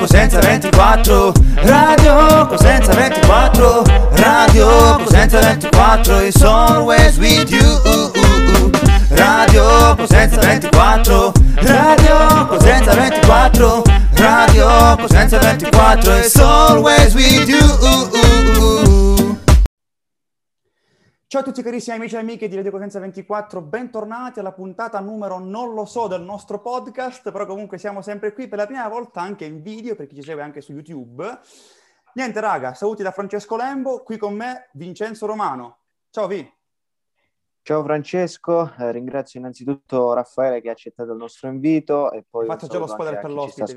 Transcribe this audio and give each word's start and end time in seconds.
Cosenza 0.00 0.40
24 0.40 1.32
Radio 1.62 2.46
Cosenza 2.48 2.92
24 2.94 3.84
Radio 4.16 4.98
Cosenza 5.04 5.40
24 5.40 6.26
is 6.26 6.42
always 6.42 7.18
with 7.18 7.50
you. 7.50 8.10
Radio 9.10 9.94
Cosenza 9.96 10.40
24 10.40 11.32
Radio 11.62 12.46
Cosenza 12.48 12.92
24 12.94 13.82
Radio 14.16 14.96
Cosenza 14.96 15.38
24 15.38 16.20
is 16.24 16.36
always 16.36 17.14
with 17.14 17.48
you 17.48 18.89
Ciao 21.30 21.42
a 21.42 21.44
tutti 21.44 21.62
carissimi 21.62 21.94
amici 21.94 22.16
e 22.16 22.18
amiche 22.18 22.48
di 22.48 22.56
Radio 22.56 22.72
Cosenza 22.72 22.98
24, 22.98 23.60
bentornati 23.60 24.40
alla 24.40 24.50
puntata 24.50 24.98
numero 24.98 25.38
non 25.38 25.74
lo 25.74 25.84
so 25.84 26.08
del 26.08 26.22
nostro 26.22 26.60
podcast, 26.60 27.30
però 27.30 27.46
comunque 27.46 27.78
siamo 27.78 28.02
sempre 28.02 28.32
qui 28.32 28.48
per 28.48 28.58
la 28.58 28.66
prima 28.66 28.88
volta 28.88 29.20
anche 29.20 29.44
in 29.44 29.62
video 29.62 29.94
per 29.94 30.08
chi 30.08 30.16
ci 30.16 30.24
segue 30.24 30.42
anche 30.42 30.60
su 30.60 30.72
YouTube. 30.72 31.24
Niente 32.14 32.40
raga, 32.40 32.74
saluti 32.74 33.04
da 33.04 33.12
Francesco 33.12 33.54
Lembo, 33.54 34.02
qui 34.02 34.16
con 34.16 34.34
me 34.34 34.70
Vincenzo 34.72 35.26
Romano. 35.26 35.82
Ciao 36.10 36.26
Vi. 36.26 36.59
Ciao 37.70 37.84
Francesco, 37.84 38.74
eh, 38.80 38.90
ringrazio 38.90 39.38
innanzitutto 39.38 40.12
Raffaele 40.12 40.60
che 40.60 40.70
ha 40.70 40.72
accettato 40.72 41.12
il 41.12 41.18
nostro 41.18 41.48
invito 41.48 42.10
e 42.10 42.24
poi... 42.28 42.48
Hai 42.48 42.50
fatto 42.50 42.66
già 42.66 42.78
lo 42.80 42.88
squadra 42.88 43.18
per 43.18 43.30
l'ospite. 43.30 43.76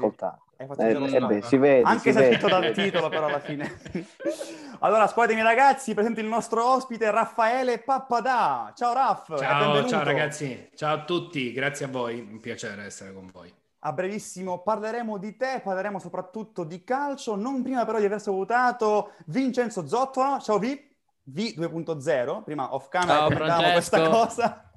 Hai 0.58 0.66
fatto 0.66 0.82
eh, 0.82 0.94
già 0.94 0.98
lo. 0.98 1.06
Eh 1.06 1.20
beh, 1.20 1.42
si 1.44 1.58
vede, 1.58 1.84
Anche 1.84 2.12
si 2.12 2.12
se 2.12 2.20
vede, 2.20 2.30
è 2.30 2.40
scritto 2.40 2.48
dal 2.48 2.72
titolo 2.72 3.10
però 3.10 3.28
alla 3.28 3.40
fine. 3.40 3.72
allora, 4.82 5.06
squadra 5.06 5.36
miei 5.36 5.46
ragazzi, 5.46 5.94
presento 5.94 6.22
il 6.22 6.26
nostro 6.26 6.66
ospite 6.66 7.12
Raffaele 7.12 7.84
Pappadà. 7.84 8.74
Ciao 8.76 8.94
Raff, 8.94 9.38
ciao, 9.38 9.86
ciao 9.86 10.04
ragazzi, 10.04 10.72
ciao 10.74 10.96
a 10.96 11.04
tutti, 11.04 11.52
grazie 11.52 11.86
a 11.86 11.90
voi, 11.90 12.20
un 12.20 12.40
piacere 12.40 12.86
essere 12.86 13.14
con 13.14 13.30
voi. 13.32 13.54
A 13.82 13.94
brevissimo 13.94 14.64
parleremo 14.64 15.20
di 15.20 15.38
te, 15.38 15.62
parleremo 15.64 16.00
soprattutto 16.00 16.64
di 16.64 16.84
calcio, 16.84 17.36
non 17.36 17.62
prima 17.62 17.86
però 17.86 18.00
di 18.00 18.06
aver 18.06 18.20
salutato 18.20 19.12
Vincenzo 19.28 19.86
Zottola. 19.86 20.40
Ciao 20.40 20.58
Vip. 20.58 20.93
V2.0, 21.32 22.44
prima 22.44 22.74
off 22.74 22.90
camera 22.90 23.24
comentavamo 23.24 23.72
questa 23.72 24.10
cosa. 24.10 24.72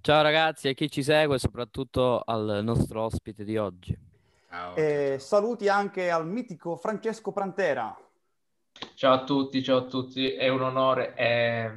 Ciao 0.00 0.22
ragazzi 0.22 0.68
e 0.68 0.74
chi 0.74 0.90
ci 0.90 1.02
segue, 1.02 1.38
soprattutto 1.38 2.22
al 2.24 2.60
nostro 2.62 3.02
ospite 3.02 3.44
di 3.44 3.56
oggi. 3.56 3.98
Ciao, 4.48 4.74
ciao. 4.74 5.18
Saluti 5.18 5.68
anche 5.68 6.10
al 6.10 6.26
mitico 6.26 6.76
Francesco 6.76 7.32
Prantera. 7.32 7.94
Ciao 8.94 9.12
a 9.12 9.24
tutti, 9.24 9.62
ciao 9.62 9.78
a 9.78 9.84
tutti, 9.84 10.32
è 10.32 10.48
un 10.48 10.62
onore. 10.62 11.14
È... 11.14 11.70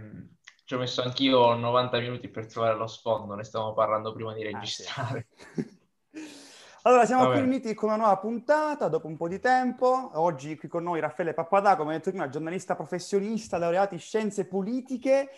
Ci 0.64 0.74
ho 0.76 0.78
messo 0.78 1.02
anch'io 1.02 1.54
90 1.54 2.00
minuti 2.00 2.30
per 2.30 2.48
trovare 2.48 2.78
lo 2.78 2.88
sfondo, 2.88 3.36
ne 3.36 3.44
stavamo 3.44 3.74
parlando 3.74 4.14
prima 4.14 4.34
di 4.34 4.44
registrare. 4.44 5.28
Ah, 5.30 5.44
sì. 5.54 5.82
Allora, 6.86 7.06
siamo 7.06 7.24
Vabbè. 7.24 7.36
qui 7.36 7.42
riuniti 7.44 7.74
con 7.74 7.88
una 7.90 7.98
nuova 7.98 8.18
puntata 8.18 8.90
dopo 8.90 9.08
un 9.08 9.16
po' 9.16 9.30
di 9.30 9.40
tempo. 9.40 10.12
Oggi 10.16 10.58
qui 10.58 10.68
con 10.68 10.84
noi 10.84 11.00
Raffaele 11.00 11.34
Pappadà, 11.34 11.78
come 11.78 11.94
detto 11.94 12.10
prima, 12.10 12.28
giornalista 12.28 12.76
professionista, 12.76 13.58
laureato 13.58 13.94
in 13.94 14.02
scienze 14.02 14.46
politiche. 14.46 15.30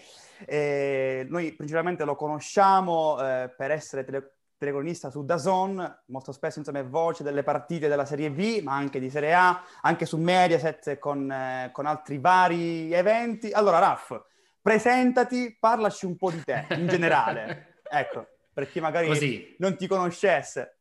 Eh, 0.44 1.24
noi 1.30 1.54
principalmente 1.54 2.04
lo 2.04 2.16
conosciamo 2.16 3.22
eh, 3.22 3.54
per 3.56 3.70
essere 3.70 4.04
tele- 4.04 4.38
telecronista 4.58 5.12
su 5.12 5.24
DAZN, 5.24 6.02
molto 6.08 6.32
spesso 6.32 6.58
insomma 6.58 6.80
è 6.80 6.86
voce 6.86 7.22
delle 7.22 7.44
partite 7.44 7.88
della 7.88 8.06
Serie 8.06 8.32
B, 8.32 8.62
ma 8.64 8.74
anche 8.74 9.00
di 9.00 9.12
Serie 9.12 9.36
A, 9.36 9.62
anche 9.82 10.08
su 10.08 10.18
Mediaset 10.18 10.98
con, 10.98 11.32
eh, 11.32 11.70
con 11.72 11.86
altri 11.86 12.18
vari 12.18 12.92
eventi. 12.92 13.52
Allora, 13.52 13.78
Raff, 13.78 14.20
presentati, 14.60 15.56
parlaci 15.60 16.08
un 16.08 16.18
po' 16.18 16.32
di 16.32 16.44
te 16.44 16.66
in 16.72 16.88
generale. 16.88 17.76
ecco, 17.88 18.30
per 18.52 18.68
chi 18.68 18.80
magari 18.80 19.06
Così, 19.06 19.56
non 19.60 19.78
ti 19.78 19.86
conoscesse. 19.86 20.72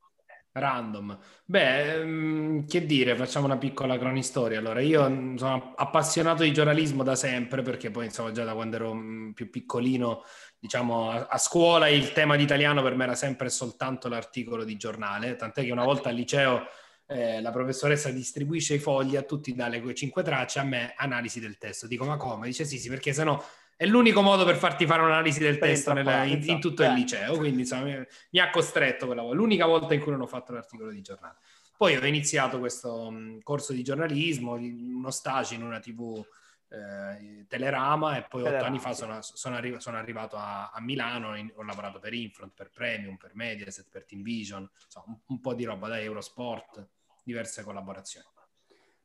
Random. 0.54 1.18
Beh, 1.44 1.94
ehm, 2.00 2.66
che 2.66 2.86
dire, 2.86 3.16
facciamo 3.16 3.46
una 3.46 3.58
piccola 3.58 3.98
cronistoria. 3.98 4.58
Allora, 4.58 4.80
io 4.80 5.08
mm, 5.08 5.36
sono 5.36 5.74
appassionato 5.76 6.42
di 6.44 6.52
giornalismo 6.52 7.02
da 7.02 7.16
sempre, 7.16 7.62
perché 7.62 7.90
poi, 7.90 8.06
insomma, 8.06 8.30
già 8.32 8.44
da 8.44 8.54
quando 8.54 8.76
ero 8.76 8.94
mm, 8.94 9.32
più 9.32 9.50
piccolino, 9.50 10.22
diciamo, 10.58 11.10
a, 11.10 11.26
a 11.28 11.38
scuola 11.38 11.88
il 11.88 12.12
tema 12.12 12.36
di 12.36 12.44
italiano 12.44 12.82
per 12.82 12.94
me 12.94 13.04
era 13.04 13.14
sempre 13.14 13.50
soltanto 13.50 14.08
l'articolo 14.08 14.64
di 14.64 14.76
giornale, 14.76 15.36
tant'è 15.36 15.64
che 15.64 15.72
una 15.72 15.84
volta 15.84 16.08
al 16.10 16.14
liceo 16.14 16.66
eh, 17.06 17.40
la 17.40 17.50
professoressa 17.50 18.10
distribuisce 18.10 18.74
i 18.74 18.78
fogli 18.78 19.16
a 19.16 19.22
tutti 19.22 19.54
dalle 19.54 19.80
quei 19.82 19.94
cinque 19.94 20.22
tracce, 20.22 20.60
a 20.60 20.64
me 20.64 20.94
analisi 20.96 21.40
del 21.40 21.58
testo. 21.58 21.86
Dico, 21.86 22.04
ma 22.04 22.16
come? 22.16 22.46
Dice 22.46 22.64
sì, 22.64 22.78
sì, 22.78 22.88
perché 22.88 23.12
sennò 23.12 23.42
è 23.76 23.86
l'unico 23.86 24.20
modo 24.22 24.44
per 24.44 24.56
farti 24.56 24.86
fare 24.86 25.02
un'analisi 25.02 25.40
del 25.40 25.58
testo 25.58 25.92
nella- 25.92 26.24
in, 26.24 26.42
in 26.44 26.60
tutto 26.60 26.82
eh. 26.82 26.88
il 26.88 26.94
liceo, 26.94 27.36
quindi 27.36 27.60
insomma 27.60 27.84
mi, 27.84 28.04
mi 28.30 28.38
ha 28.40 28.50
costretto 28.50 29.06
quella 29.06 29.22
volta, 29.22 29.36
l'unica 29.36 29.66
volta 29.66 29.94
in 29.94 30.00
cui 30.00 30.12
non 30.12 30.20
ho 30.22 30.26
fatto 30.26 30.52
l'articolo 30.52 30.90
di 30.90 31.00
giornale. 31.00 31.36
Poi 31.76 31.96
ho 31.96 32.06
iniziato 32.06 32.58
questo 32.60 33.10
mh, 33.10 33.40
corso 33.42 33.72
di 33.72 33.82
giornalismo, 33.82 34.52
uno 34.52 35.10
stage 35.10 35.54
in 35.56 35.62
una 35.64 35.80
TV 35.80 36.24
eh, 36.68 37.46
Telerama 37.48 38.16
e 38.16 38.22
poi 38.28 38.42
otto 38.42 38.64
anni 38.64 38.78
fa 38.78 38.92
sono, 38.94 39.20
sono 39.22 39.56
arri- 39.56 39.80
sono 39.80 39.96
arrivato 39.96 40.36
a, 40.36 40.70
a 40.70 40.80
Milano, 40.80 41.36
in- 41.36 41.52
ho 41.54 41.62
lavorato 41.62 41.98
per 41.98 42.14
Infront, 42.14 42.52
per 42.54 42.70
Premium, 42.70 43.16
per 43.16 43.32
Mediaset, 43.34 43.88
per 43.90 44.04
Team 44.04 44.22
Vision, 44.22 44.68
insomma 44.84 45.06
un, 45.08 45.18
un 45.26 45.40
po' 45.40 45.54
di 45.54 45.64
roba 45.64 45.88
da 45.88 46.00
Eurosport, 46.00 46.88
diverse 47.22 47.62
collaborazioni. 47.64 48.26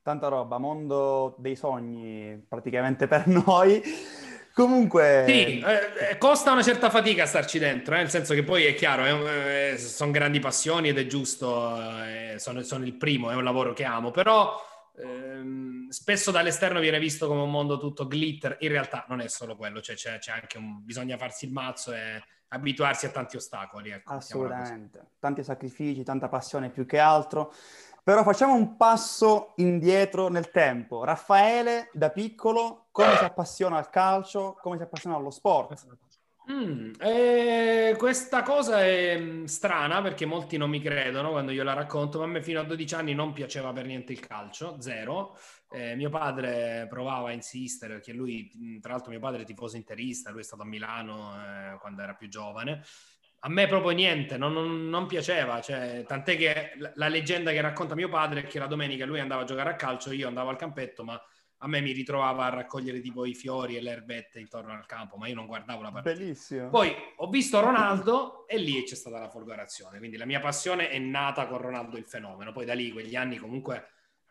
Tanta 0.01 0.27
roba, 0.29 0.57
mondo 0.57 1.35
dei 1.39 1.55
sogni 1.55 2.43
praticamente 2.47 3.07
per 3.07 3.27
noi. 3.27 3.81
Comunque, 4.59 5.23
Sì, 5.25 5.59
eh, 5.59 6.11
eh, 6.11 6.17
costa 6.17 6.51
una 6.51 6.61
certa 6.61 6.89
fatica 6.89 7.25
starci 7.25 7.59
dentro, 7.59 7.95
eh, 7.95 7.99
nel 7.99 8.09
senso 8.09 8.33
che 8.33 8.43
poi 8.43 8.65
è 8.65 8.73
chiaro, 8.73 9.05
eh, 9.05 9.77
sono 9.77 10.11
grandi 10.11 10.39
passioni 10.39 10.89
ed 10.89 10.97
è 10.97 11.05
giusto, 11.05 11.77
eh, 12.03 12.35
sono, 12.39 12.61
sono 12.63 12.83
il 12.83 12.95
primo, 12.95 13.31
è 13.31 13.35
un 13.35 13.45
lavoro 13.45 13.71
che 13.71 13.85
amo, 13.85 14.11
però 14.11 14.61
ehm, 14.97 15.87
spesso 15.87 16.31
dall'esterno 16.31 16.81
viene 16.81 16.99
visto 16.99 17.27
come 17.27 17.41
un 17.41 17.49
mondo 17.49 17.79
tutto 17.79 18.05
glitter, 18.05 18.57
in 18.59 18.69
realtà 18.69 19.05
non 19.07 19.21
è 19.21 19.29
solo 19.29 19.55
quello, 19.55 19.79
cioè 19.79 19.95
c'è, 19.95 20.17
c'è 20.17 20.33
anche 20.33 20.57
un, 20.57 20.83
bisogna 20.83 21.15
farsi 21.15 21.45
il 21.45 21.53
mazzo 21.53 21.93
e 21.93 22.21
abituarsi 22.49 23.05
a 23.05 23.09
tanti 23.11 23.37
ostacoli. 23.37 23.91
Ecco, 23.91 24.11
assolutamente, 24.11 25.11
tanti 25.19 25.41
sacrifici, 25.41 26.03
tanta 26.03 26.27
passione 26.27 26.69
più 26.69 26.85
che 26.85 26.99
altro. 26.99 27.53
Però 28.03 28.23
facciamo 28.23 28.53
un 28.53 28.75
passo 28.77 29.53
indietro 29.57 30.29
nel 30.29 30.51
tempo. 30.51 31.03
Raffaele, 31.03 31.89
da 31.93 32.09
piccolo, 32.09 32.87
come 32.91 33.15
si 33.15 33.23
appassiona 33.23 33.77
al 33.77 33.89
calcio, 33.89 34.57
come 34.61 34.77
si 34.77 34.83
appassiona 34.83 35.15
allo 35.15 35.31
sport? 35.31 35.97
Mm, 36.51 36.93
eh, 36.99 37.93
questa 37.95 38.41
cosa 38.41 38.83
è 38.83 39.15
mm, 39.19 39.43
strana 39.43 40.01
perché 40.01 40.25
molti 40.25 40.57
non 40.57 40.71
mi 40.71 40.81
credono 40.81 41.29
quando 41.29 41.51
io 41.51 41.63
la 41.63 41.73
racconto, 41.73 42.17
ma 42.17 42.23
a 42.23 42.27
me 42.27 42.41
fino 42.41 42.59
a 42.59 42.63
12 42.63 42.95
anni 42.95 43.13
non 43.13 43.33
piaceva 43.33 43.71
per 43.71 43.85
niente 43.85 44.13
il 44.13 44.19
calcio, 44.19 44.81
zero. 44.81 45.37
Eh, 45.69 45.95
mio 45.95 46.09
padre 46.09 46.87
provava 46.89 47.29
a 47.29 47.33
insistere 47.33 47.95
perché 47.95 48.13
lui, 48.13 48.51
mm, 48.57 48.79
tra 48.79 48.93
l'altro, 48.93 49.11
mio 49.11 49.19
padre 49.19 49.43
è 49.43 49.45
tifoso 49.45 49.75
interista, 49.75 50.31
lui 50.31 50.41
è 50.41 50.43
stato 50.43 50.63
a 50.63 50.65
Milano 50.65 51.35
eh, 51.35 51.77
quando 51.79 52.01
era 52.01 52.15
più 52.15 52.27
giovane. 52.27 52.81
A 53.41 53.49
me 53.49 53.67
proprio 53.67 53.91
niente, 53.91 54.37
non, 54.37 54.51
non- 54.51 54.89
non 54.89 55.05
piaceva, 55.05 55.61
cioè, 55.61 56.03
tant'è 56.05 56.35
che 56.35 56.73
la, 56.77 56.91
la 56.95 57.07
leggenda 57.07 57.51
che 57.51 57.61
racconta 57.61 57.95
mio 57.95 58.09
padre 58.09 58.41
è 58.41 58.47
che 58.47 58.59
la 58.59 58.67
domenica 58.67 59.05
lui 59.05 59.19
andava 59.19 59.43
a 59.43 59.45
giocare 59.45 59.69
a 59.69 59.75
calcio, 59.75 60.11
io 60.11 60.27
andavo 60.27 60.49
al 60.49 60.57
campetto, 60.57 61.03
ma 61.05 61.21
a 61.61 61.67
me 61.67 61.81
mi 61.81 61.91
ritrovava 61.91 62.45
a 62.45 62.49
raccogliere 62.49 63.01
tipo 63.01 63.25
i 63.25 63.33
fiori 63.33 63.75
e 63.75 63.81
le 63.81 63.91
erbette 63.91 64.39
intorno 64.39 64.73
al 64.73 64.85
campo, 64.85 65.17
ma 65.17 65.27
io 65.27 65.35
non 65.35 65.45
guardavo 65.45 65.81
la 65.81 65.91
partita. 65.91 66.15
Bellissimo. 66.15 66.69
Poi 66.69 66.93
ho 67.17 67.29
visto 67.29 67.59
Ronaldo 67.59 68.47
e 68.47 68.57
lì 68.57 68.83
c'è 68.83 68.95
stata 68.95 69.19
la 69.19 69.29
folgorazione, 69.29 69.97
quindi 69.99 70.17
la 70.17 70.25
mia 70.25 70.39
passione 70.39 70.89
è 70.89 70.97
nata 70.99 71.47
con 71.47 71.57
Ronaldo 71.59 71.97
il 71.97 72.05
fenomeno. 72.05 72.51
Poi 72.51 72.65
da 72.65 72.73
lì, 72.73 72.91
quegli 72.91 73.15
anni 73.15 73.37
comunque 73.37 73.87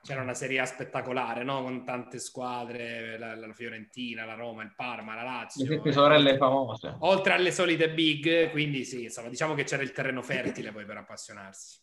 c'era 0.08 0.22
una 0.22 0.32
Serie 0.32 0.60
A 0.60 0.64
spettacolare, 0.64 1.44
no? 1.44 1.62
Con 1.62 1.84
tante 1.84 2.18
squadre, 2.18 3.18
la, 3.18 3.36
la 3.36 3.52
Fiorentina, 3.52 4.24
la 4.24 4.36
Roma, 4.36 4.62
il 4.62 4.72
Parma, 4.74 5.14
la 5.14 5.22
Lazio. 5.22 5.66
Le 5.66 5.76
sette 5.76 5.90
eh, 5.90 5.92
sorelle 5.92 6.36
famose. 6.38 6.96
Oltre 7.00 7.34
alle 7.34 7.52
solite 7.52 7.92
big, 7.92 8.50
quindi 8.50 8.86
sì, 8.86 9.02
insomma, 9.02 9.28
diciamo 9.28 9.52
che 9.52 9.64
c'era 9.64 9.82
il 9.82 9.92
terreno 9.92 10.22
fertile 10.22 10.72
poi 10.72 10.86
per 10.86 10.96
appassionarsi. 10.96 11.80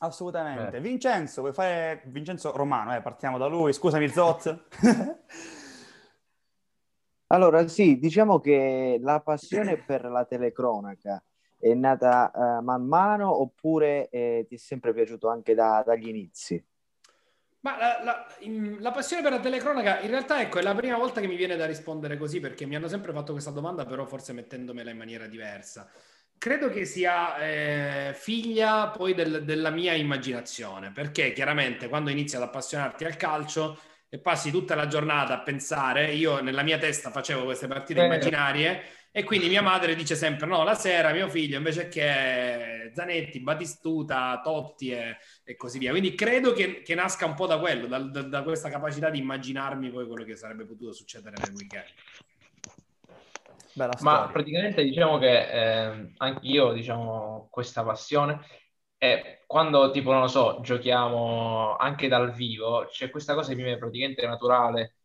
Assolutamente. 0.00 0.76
Eh. 0.76 0.80
Vincenzo, 0.80 1.40
vuoi 1.40 1.54
fare 1.54 2.02
Vincenzo 2.08 2.54
Romano? 2.54 2.94
Eh, 2.94 3.00
partiamo 3.00 3.38
da 3.38 3.46
lui. 3.46 3.72
Scusami, 3.72 4.08
Zot. 4.08 4.66
Allora, 7.28 7.66
sì, 7.66 7.98
diciamo 7.98 8.38
che 8.38 9.00
la 9.00 9.18
passione 9.18 9.78
per 9.78 10.04
la 10.04 10.24
telecronaca 10.24 11.20
è 11.58 11.74
nata 11.74 12.30
eh, 12.30 12.62
man 12.62 12.86
mano 12.86 13.40
oppure 13.40 14.08
eh, 14.10 14.44
ti 14.46 14.54
è 14.54 14.58
sempre 14.58 14.94
piaciuto 14.94 15.28
anche 15.28 15.52
da- 15.52 15.82
dagli 15.84 16.06
inizi? 16.06 16.64
Ma 17.66 17.76
la, 17.78 18.00
la- 18.04 18.26
in- 18.40 18.76
la 18.80 18.92
passione 18.92 19.22
per 19.22 19.32
la 19.32 19.40
telecronaca, 19.40 19.98
in 20.00 20.10
realtà, 20.10 20.40
ecco, 20.40 20.60
è 20.60 20.62
la 20.62 20.72
prima 20.72 20.96
volta 20.96 21.20
che 21.20 21.26
mi 21.26 21.34
viene 21.34 21.56
da 21.56 21.66
rispondere 21.66 22.16
così, 22.16 22.38
perché 22.38 22.64
mi 22.64 22.76
hanno 22.76 22.86
sempre 22.86 23.12
fatto 23.12 23.32
questa 23.32 23.50
domanda, 23.50 23.84
però 23.84 24.06
forse 24.06 24.32
mettendomela 24.32 24.90
in 24.90 24.96
maniera 24.96 25.26
diversa. 25.26 25.90
Credo 26.38 26.68
che 26.70 26.84
sia 26.84 27.36
eh, 27.38 28.12
figlia 28.14 28.88
poi 28.90 29.14
del- 29.14 29.42
della 29.44 29.70
mia 29.70 29.94
immaginazione, 29.94 30.92
perché 30.92 31.32
chiaramente 31.32 31.88
quando 31.88 32.10
inizi 32.10 32.36
ad 32.36 32.42
appassionarti 32.42 33.04
al 33.04 33.16
calcio 33.16 33.80
e 34.08 34.20
passi 34.20 34.52
tutta 34.52 34.76
la 34.76 34.86
giornata 34.86 35.34
a 35.34 35.42
pensare, 35.42 36.12
io 36.12 36.40
nella 36.40 36.62
mia 36.62 36.78
testa 36.78 37.10
facevo 37.10 37.42
queste 37.44 37.66
partite 37.66 38.00
Eh. 38.00 38.04
immaginarie 38.04 38.82
E 39.16 39.24
quindi 39.24 39.48
mia 39.48 39.62
madre 39.62 39.94
dice 39.94 40.14
sempre: 40.14 40.46
no, 40.46 40.62
la 40.62 40.74
sera 40.74 41.10
mio 41.10 41.26
figlio 41.30 41.56
invece 41.56 41.88
che 41.88 42.90
Zanetti, 42.92 43.40
Batistuta, 43.40 44.38
Totti 44.44 44.90
e, 44.90 45.16
e 45.42 45.56
così 45.56 45.78
via. 45.78 45.90
Quindi 45.90 46.14
credo 46.14 46.52
che, 46.52 46.82
che, 46.82 46.94
nasca 46.94 47.24
un 47.24 47.32
po' 47.32 47.46
da 47.46 47.58
quello, 47.58 47.86
da, 47.86 47.98
da, 47.98 48.20
da, 48.20 48.42
questa 48.42 48.68
capacità 48.68 49.08
di 49.08 49.18
immaginarmi 49.18 49.88
poi 49.88 50.06
quello 50.06 50.22
che 50.22 50.36
sarebbe 50.36 50.66
potuto 50.66 50.92
succedere 50.92 51.34
nel 51.38 51.54
weekend. 51.54 51.86
Ma 54.02 54.28
praticamente 54.28 54.82
diciamo 54.84 55.16
che 55.16 55.48
eh, 55.48 56.12
anche 56.18 56.46
io 56.46 56.72
diciamo 56.74 57.48
questa 57.50 57.82
passione 57.82 58.38
e 58.98 59.44
quando 59.46 59.90
tipo 59.92 60.12
non 60.12 60.20
lo 60.20 60.28
so 60.28 60.58
giochiamo 60.60 61.76
anche 61.76 62.08
dal 62.08 62.32
vivo 62.32 62.86
c'è 62.90 63.08
questa 63.08 63.32
cosa 63.32 63.50
che 63.50 63.56
mi 63.56 63.62
viene 63.62 63.78
praticamente 63.78 64.26
naturale 64.26 64.95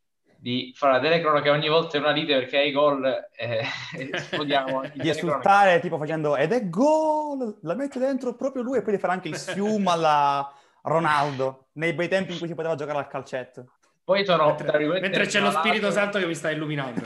di 0.41 0.73
fare 0.75 0.93
la 0.93 0.99
telecronaca 0.99 1.51
ogni 1.51 1.69
volta 1.69 1.97
in 1.97 2.03
una 2.03 2.11
lite 2.11 2.33
perché 2.33 2.57
hai 2.57 2.71
gol 2.71 3.05
e 3.37 3.63
esplodiamo. 4.11 4.81
di 4.95 5.07
esultare 5.07 5.79
tipo 5.79 5.99
facendo 5.99 6.35
ed 6.35 6.51
è 6.51 6.67
gol, 6.67 7.59
la 7.61 7.75
mette 7.75 7.99
dentro 7.99 8.33
proprio 8.33 8.63
lui 8.63 8.79
e 8.79 8.81
poi 8.81 8.93
di 8.93 8.99
fare 8.99 9.13
anche 9.13 9.27
il 9.27 9.37
fiume 9.37 9.91
alla 9.91 10.51
Ronaldo 10.81 11.67
nei 11.73 11.93
bei 11.93 12.07
tempi 12.07 12.31
in 12.33 12.39
cui 12.39 12.47
si 12.47 12.55
poteva 12.55 12.73
giocare 12.73 12.97
al 12.97 13.07
calcetto. 13.07 13.73
Poi 14.03 14.25
sono, 14.25 14.47
mentre, 14.47 14.87
mentre 14.99 15.27
c'è 15.27 15.39
lo 15.39 15.51
Spirito 15.51 15.91
Santo 15.91 16.17
che 16.17 16.25
mi 16.25 16.33
sta 16.33 16.49
illuminando. 16.49 17.01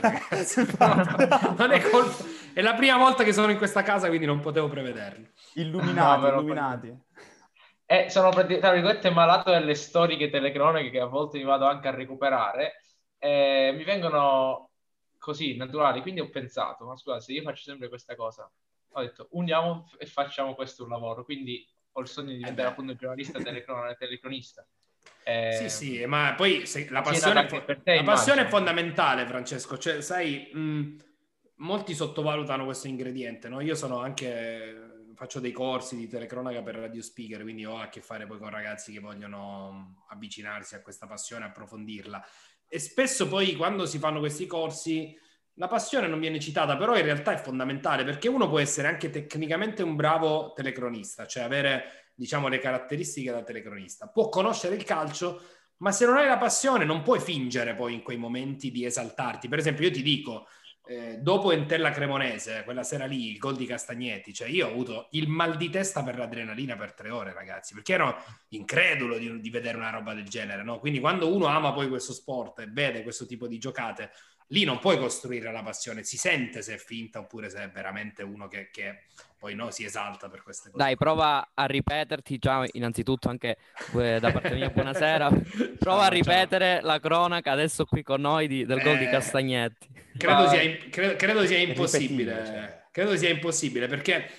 non 1.58 1.70
è, 1.72 1.90
colpa... 1.90 2.24
è 2.54 2.62
la 2.62 2.72
prima 2.72 2.96
volta 2.96 3.22
che 3.22 3.34
sono 3.34 3.50
in 3.50 3.58
questa 3.58 3.82
casa, 3.82 4.08
quindi 4.08 4.24
non 4.24 4.40
potevo 4.40 4.68
prevederlo. 4.68 5.26
Illuminati, 5.56 6.22
no, 6.22 6.28
illuminati. 6.28 6.98
Eh, 7.84 8.06
sono 8.08 8.30
tra 8.30 8.72
virgolette 8.72 9.10
malato 9.10 9.50
delle 9.50 9.74
storiche 9.74 10.30
telecroniche 10.30 10.90
che 10.90 11.00
a 11.00 11.06
volte 11.06 11.36
mi 11.36 11.44
vado 11.44 11.66
anche 11.66 11.86
a 11.86 11.94
recuperare 11.94 12.80
eh, 13.26 13.72
mi 13.72 13.82
vengono 13.82 14.70
così 15.18 15.56
naturali. 15.56 16.00
Quindi 16.00 16.20
ho 16.20 16.30
pensato, 16.30 16.84
ma 16.86 16.96
scusa, 16.96 17.20
se 17.20 17.32
io 17.32 17.42
faccio 17.42 17.64
sempre 17.64 17.88
questa 17.88 18.14
cosa, 18.14 18.48
ho 18.88 19.00
detto 19.00 19.28
uniamo 19.32 19.90
e 19.98 20.06
facciamo 20.06 20.54
questo 20.54 20.84
un 20.84 20.90
lavoro. 20.90 21.24
Quindi 21.24 21.66
ho 21.92 22.00
il 22.00 22.06
sogno 22.06 22.30
di 22.30 22.38
diventare 22.38 22.68
appunto 22.68 22.92
un 22.92 22.98
giornalista 22.98 23.40
telecron- 23.40 23.96
telecronista. 23.98 24.64
Eh, 25.24 25.52
sì, 25.52 25.68
sì, 25.68 26.06
ma 26.06 26.34
poi 26.36 26.66
se, 26.66 26.88
la 26.90 27.02
passione, 27.02 27.46
te, 27.46 27.96
la 27.96 28.02
passione 28.04 28.42
è 28.42 28.46
fondamentale, 28.46 29.26
Francesco. 29.26 29.76
Cioè, 29.76 30.00
sai, 30.00 30.50
mh, 30.52 30.96
molti 31.56 31.94
sottovalutano 31.94 32.64
questo 32.64 32.86
ingrediente, 32.86 33.48
no? 33.48 33.60
Io 33.60 33.74
sono 33.74 33.98
anche 33.98 34.86
faccio 35.16 35.40
dei 35.40 35.50
corsi 35.50 35.96
di 35.96 36.06
telecronaca 36.06 36.62
per 36.62 36.74
radio 36.74 37.00
speaker, 37.00 37.40
quindi 37.40 37.64
ho 37.64 37.78
a 37.78 37.88
che 37.88 38.02
fare 38.02 38.26
poi 38.26 38.38
con 38.38 38.50
ragazzi 38.50 38.92
che 38.92 39.00
vogliono 39.00 40.04
avvicinarsi 40.08 40.74
a 40.74 40.82
questa 40.82 41.06
passione, 41.06 41.46
approfondirla 41.46 42.22
e 42.68 42.78
spesso 42.78 43.28
poi 43.28 43.54
quando 43.54 43.86
si 43.86 43.98
fanno 43.98 44.18
questi 44.18 44.46
corsi 44.46 45.16
la 45.58 45.68
passione 45.68 46.06
non 46.06 46.20
viene 46.20 46.38
citata, 46.38 46.76
però 46.76 46.96
in 46.96 47.04
realtà 47.04 47.32
è 47.32 47.38
fondamentale 47.38 48.04
perché 48.04 48.28
uno 48.28 48.48
può 48.48 48.58
essere 48.58 48.88
anche 48.88 49.08
tecnicamente 49.08 49.82
un 49.82 49.96
bravo 49.96 50.52
telecronista, 50.54 51.26
cioè 51.26 51.44
avere 51.44 52.10
diciamo 52.14 52.48
le 52.48 52.58
caratteristiche 52.58 53.30
da 53.30 53.42
telecronista, 53.42 54.08
può 54.08 54.28
conoscere 54.28 54.74
il 54.74 54.84
calcio, 54.84 55.40
ma 55.78 55.92
se 55.92 56.04
non 56.04 56.16
hai 56.16 56.26
la 56.26 56.38
passione 56.38 56.84
non 56.84 57.02
puoi 57.02 57.20
fingere 57.20 57.74
poi 57.74 57.94
in 57.94 58.02
quei 58.02 58.16
momenti 58.16 58.70
di 58.70 58.84
esaltarti. 58.84 59.48
Per 59.48 59.58
esempio 59.58 59.86
io 59.86 59.92
ti 59.92 60.02
dico, 60.02 60.46
eh, 60.86 61.18
dopo 61.18 61.50
Entella 61.50 61.90
Cremonese, 61.90 62.62
quella 62.64 62.84
sera 62.84 63.06
lì, 63.06 63.30
il 63.30 63.38
gol 63.38 63.56
di 63.56 63.66
Castagnetti, 63.66 64.32
cioè 64.32 64.48
io 64.48 64.66
ho 64.66 64.70
avuto 64.70 65.08
il 65.12 65.28
mal 65.28 65.56
di 65.56 65.68
testa 65.68 66.02
per 66.04 66.16
l'adrenalina 66.16 66.76
per 66.76 66.94
tre 66.94 67.10
ore, 67.10 67.32
ragazzi, 67.32 67.74
perché 67.74 67.94
ero 67.94 68.16
incredulo 68.50 69.18
di, 69.18 69.40
di 69.40 69.50
vedere 69.50 69.76
una 69.76 69.90
roba 69.90 70.14
del 70.14 70.28
genere, 70.28 70.62
no? 70.62 70.78
Quindi 70.78 71.00
quando 71.00 71.34
uno 71.34 71.46
ama 71.46 71.72
poi 71.72 71.88
questo 71.88 72.12
sport 72.12 72.60
e 72.60 72.66
vede 72.68 73.02
questo 73.02 73.26
tipo 73.26 73.48
di 73.48 73.58
giocate, 73.58 74.10
lì 74.48 74.64
non 74.64 74.78
puoi 74.78 74.98
costruire 74.98 75.50
la 75.50 75.62
passione, 75.62 76.04
si 76.04 76.16
sente 76.16 76.62
se 76.62 76.74
è 76.74 76.78
finta 76.78 77.18
oppure 77.18 77.50
se 77.50 77.64
è 77.64 77.68
veramente 77.68 78.22
uno 78.22 78.48
che, 78.48 78.68
che 78.70 79.00
poi 79.38 79.54
no, 79.54 79.70
si 79.70 79.84
esalta 79.84 80.28
per 80.28 80.42
queste 80.42 80.70
cose. 80.70 80.82
Dai, 80.82 80.96
prova 80.96 81.50
a 81.54 81.66
ripeterti, 81.66 82.38
già 82.38 82.64
innanzitutto 82.72 83.28
anche 83.28 83.56
eh, 83.98 84.18
da 84.20 84.32
parte 84.32 84.54
mia 84.54 84.70
buonasera, 84.70 85.28
prova 85.78 85.98
ciao, 85.98 86.06
a 86.06 86.08
ripetere 86.08 86.78
ciao. 86.78 86.86
la 86.86 87.00
cronaca 87.00 87.52
adesso 87.52 87.84
qui 87.84 88.02
con 88.02 88.20
noi 88.20 88.46
di, 88.46 88.64
del 88.64 88.78
eh, 88.78 88.82
gol 88.82 88.98
di 88.98 89.08
Castagnetti. 89.08 89.88
Credo 90.16 90.48
sia, 90.48 90.76
credo, 90.90 91.16
credo 91.16 91.46
sia 91.46 91.58
impossibile, 91.58 92.42
cioè. 92.46 92.82
credo 92.90 93.16
sia 93.16 93.28
impossibile 93.28 93.86
perché 93.86 94.30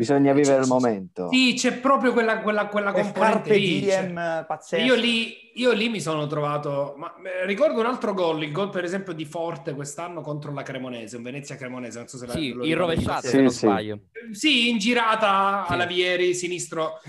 Bisogna 0.00 0.32
vivere 0.32 0.62
il 0.62 0.66
momento. 0.66 1.28
Sì, 1.30 1.52
c'è 1.54 1.74
proprio 1.74 2.14
quella, 2.14 2.38
quella, 2.40 2.68
quella 2.68 2.90
componente 2.90 3.54
lì. 3.54 3.86
Cioè, 3.86 4.80
io 4.80 4.94
lì. 4.94 5.48
Io 5.54 5.72
lì 5.72 5.88
mi 5.88 6.00
sono 6.00 6.26
trovato... 6.28 6.94
Ma, 6.96 7.12
eh, 7.16 7.44
ricordo 7.44 7.80
un 7.80 7.86
altro 7.86 8.14
gol, 8.14 8.42
il 8.44 8.52
gol 8.52 8.70
per 8.70 8.84
esempio 8.84 9.12
di 9.12 9.24
Forte 9.24 9.74
quest'anno 9.74 10.20
contro 10.20 10.52
la 10.54 10.62
Cremonese, 10.62 11.16
un 11.16 11.24
Venezia 11.24 11.56
Cremonese, 11.56 11.98
non 11.98 12.06
so 12.06 12.18
se 12.18 12.28
sì, 12.28 12.54
la, 12.54 12.64
il 12.64 12.76
rovesciato, 12.76 13.26
se 13.26 13.40
non 13.40 13.50
sbaglio. 13.50 13.98
Sì, 14.30 14.70
in 14.70 14.78
girata 14.78 15.64
sì. 15.66 15.72
alla 15.72 15.86
Vieri, 15.86 16.34
sinistro... 16.34 17.00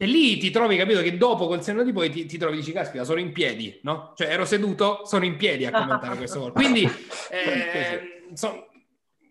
E 0.00 0.06
lì 0.06 0.38
ti 0.38 0.50
trovi, 0.50 0.76
capito, 0.76 1.02
che 1.02 1.16
dopo 1.16 1.46
col 1.46 1.62
senno 1.62 1.82
di 1.82 1.92
poi 1.92 2.08
ti, 2.08 2.24
ti 2.24 2.38
trovi, 2.38 2.56
dici, 2.56 2.72
caspita, 2.72 3.04
sono 3.04 3.18
in 3.20 3.32
piedi, 3.32 3.78
no? 3.82 4.12
Cioè 4.16 4.28
ero 4.28 4.44
seduto, 4.44 5.02
sono 5.04 5.24
in 5.24 5.36
piedi 5.36 5.66
a 5.66 5.72
commentare 5.72 6.16
questo 6.16 6.40
gol. 6.40 6.52
Quindi, 6.52 6.82
eh, 7.30 8.22
so, 8.32 8.68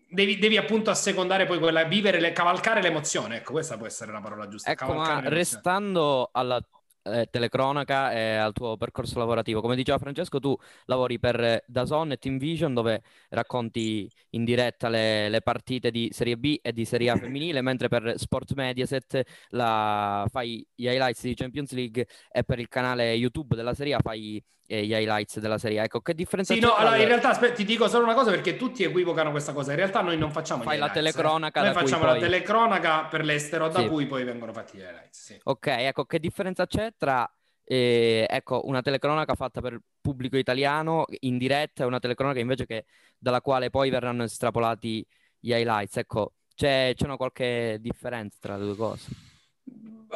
devi, 0.08 0.38
devi, 0.38 0.56
appunto 0.56 0.90
assecondare 0.90 1.46
poi 1.46 1.58
quella, 1.58 1.84
vivere, 1.84 2.20
le, 2.20 2.32
cavalcare 2.32 2.82
l'emozione. 2.82 3.36
Ecco, 3.36 3.52
questa 3.52 3.76
può 3.76 3.86
essere 3.86 4.12
la 4.12 4.20
parola 4.20 4.48
giusta. 4.48 4.70
Ecco, 4.70 4.92
ma 4.92 5.20
restando 5.28 6.30
alla 6.32 6.60
eh, 7.08 7.28
telecronaca 7.30 8.12
e 8.12 8.34
al 8.34 8.52
tuo 8.52 8.76
percorso 8.76 9.18
lavorativo, 9.18 9.60
come 9.60 9.76
diceva 9.76 9.98
Francesco, 9.98 10.38
tu 10.38 10.56
lavori 10.86 11.18
per 11.18 11.64
Dazon 11.66 12.12
e 12.12 12.16
Team 12.16 12.38
Vision 12.38 12.74
dove 12.74 13.02
racconti 13.30 14.10
in 14.30 14.44
diretta 14.44 14.88
le, 14.88 15.28
le 15.28 15.40
partite 15.40 15.90
di 15.90 16.08
Serie 16.12 16.36
B 16.36 16.58
e 16.60 16.72
di 16.72 16.84
Serie 16.84 17.10
A 17.10 17.16
femminile, 17.16 17.60
mentre 17.62 17.88
per 17.88 18.14
Sport 18.16 18.54
Mediaset 18.54 19.22
la, 19.48 20.26
fai 20.30 20.66
gli 20.74 20.86
highlights 20.86 21.22
di 21.22 21.34
Champions 21.34 21.72
League 21.72 22.06
e 22.30 22.44
per 22.44 22.58
il 22.58 22.68
canale 22.68 23.12
YouTube 23.12 23.56
della 23.56 23.74
Serie 23.74 23.94
A 23.94 24.00
fai 24.00 24.42
gli 24.68 24.92
highlights 24.92 25.38
della 25.38 25.56
Serie 25.56 25.80
A. 25.80 25.84
Ecco, 25.84 26.00
che 26.00 26.14
differenza 26.14 26.52
sì, 26.52 26.60
c'è? 26.60 26.66
No, 26.66 26.74
allora, 26.74 26.96
in 26.96 27.06
realtà 27.06 27.30
aspetta, 27.30 27.54
ti 27.54 27.64
dico 27.64 27.88
solo 27.88 28.04
una 28.04 28.14
cosa 28.14 28.30
perché 28.30 28.56
tutti 28.56 28.82
equivocano 28.82 29.30
questa 29.30 29.52
cosa. 29.52 29.70
In 29.70 29.78
realtà 29.78 30.02
noi 30.02 30.18
non 30.18 30.30
facciamo 30.30 30.62
Fai 30.62 30.78
la 30.78 30.90
telecronaca. 30.90 31.60
Eh. 31.60 31.64
Noi 31.64 31.72
facciamo 31.72 32.04
la 32.04 32.18
telecronaca 32.18 33.04
per 33.04 33.24
l'estero, 33.24 33.68
da 33.68 33.80
sì. 33.80 33.88
cui 33.88 34.06
poi 34.06 34.24
vengono 34.24 34.52
fatti 34.52 34.76
gli 34.76 34.80
highlights. 34.80 35.24
Sì. 35.24 35.40
Ok, 35.44 35.66
ecco, 35.66 36.04
che 36.04 36.18
differenza 36.18 36.66
c'è 36.66 36.92
tra 36.96 37.30
eh, 37.64 38.26
ecco, 38.28 38.66
una 38.66 38.82
telecronaca 38.82 39.34
fatta 39.34 39.60
per 39.60 39.78
pubblico 40.00 40.36
italiano 40.36 41.04
in 41.20 41.38
diretta 41.38 41.82
e 41.82 41.86
una 41.86 41.98
telecronaca 41.98 42.38
invece 42.38 42.66
che 42.66 42.84
dalla 43.16 43.40
quale 43.40 43.70
poi 43.70 43.90
verranno 43.90 44.24
estrapolati 44.24 45.06
gli 45.38 45.50
highlights? 45.50 45.96
Ecco, 45.96 46.34
c'è, 46.54 46.92
c'è 46.94 47.04
una 47.04 47.16
qualche 47.16 47.78
differenza 47.80 48.36
tra 48.40 48.56
le 48.56 48.64
due 48.64 48.76
cose? 48.76 49.06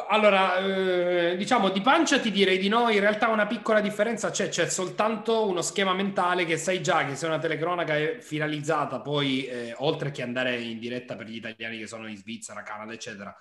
Allora, 0.07 0.57
eh, 0.57 1.35
diciamo 1.37 1.69
di 1.69 1.79
pancia 1.81 2.19
ti 2.19 2.31
direi 2.31 2.57
di 2.57 2.67
no, 2.67 2.89
in 2.89 2.99
realtà 2.99 3.27
una 3.27 3.45
piccola 3.45 3.79
differenza 3.79 4.31
c'è, 4.31 4.49
c'è 4.49 4.67
soltanto 4.67 5.47
uno 5.47 5.61
schema 5.61 5.93
mentale 5.93 6.45
che 6.45 6.57
sai 6.57 6.81
già 6.81 7.05
che 7.05 7.15
se 7.15 7.27
una 7.27 7.37
telecronaca 7.37 7.95
è 7.95 8.17
finalizzata 8.19 9.01
poi, 9.01 9.45
eh, 9.45 9.75
oltre 9.77 10.09
che 10.09 10.23
andare 10.23 10.59
in 10.59 10.79
diretta 10.79 11.15
per 11.15 11.27
gli 11.27 11.35
italiani 11.35 11.77
che 11.77 11.85
sono 11.85 12.07
in 12.07 12.17
Svizzera, 12.17 12.63
Canada, 12.63 12.91
eccetera, 12.91 13.35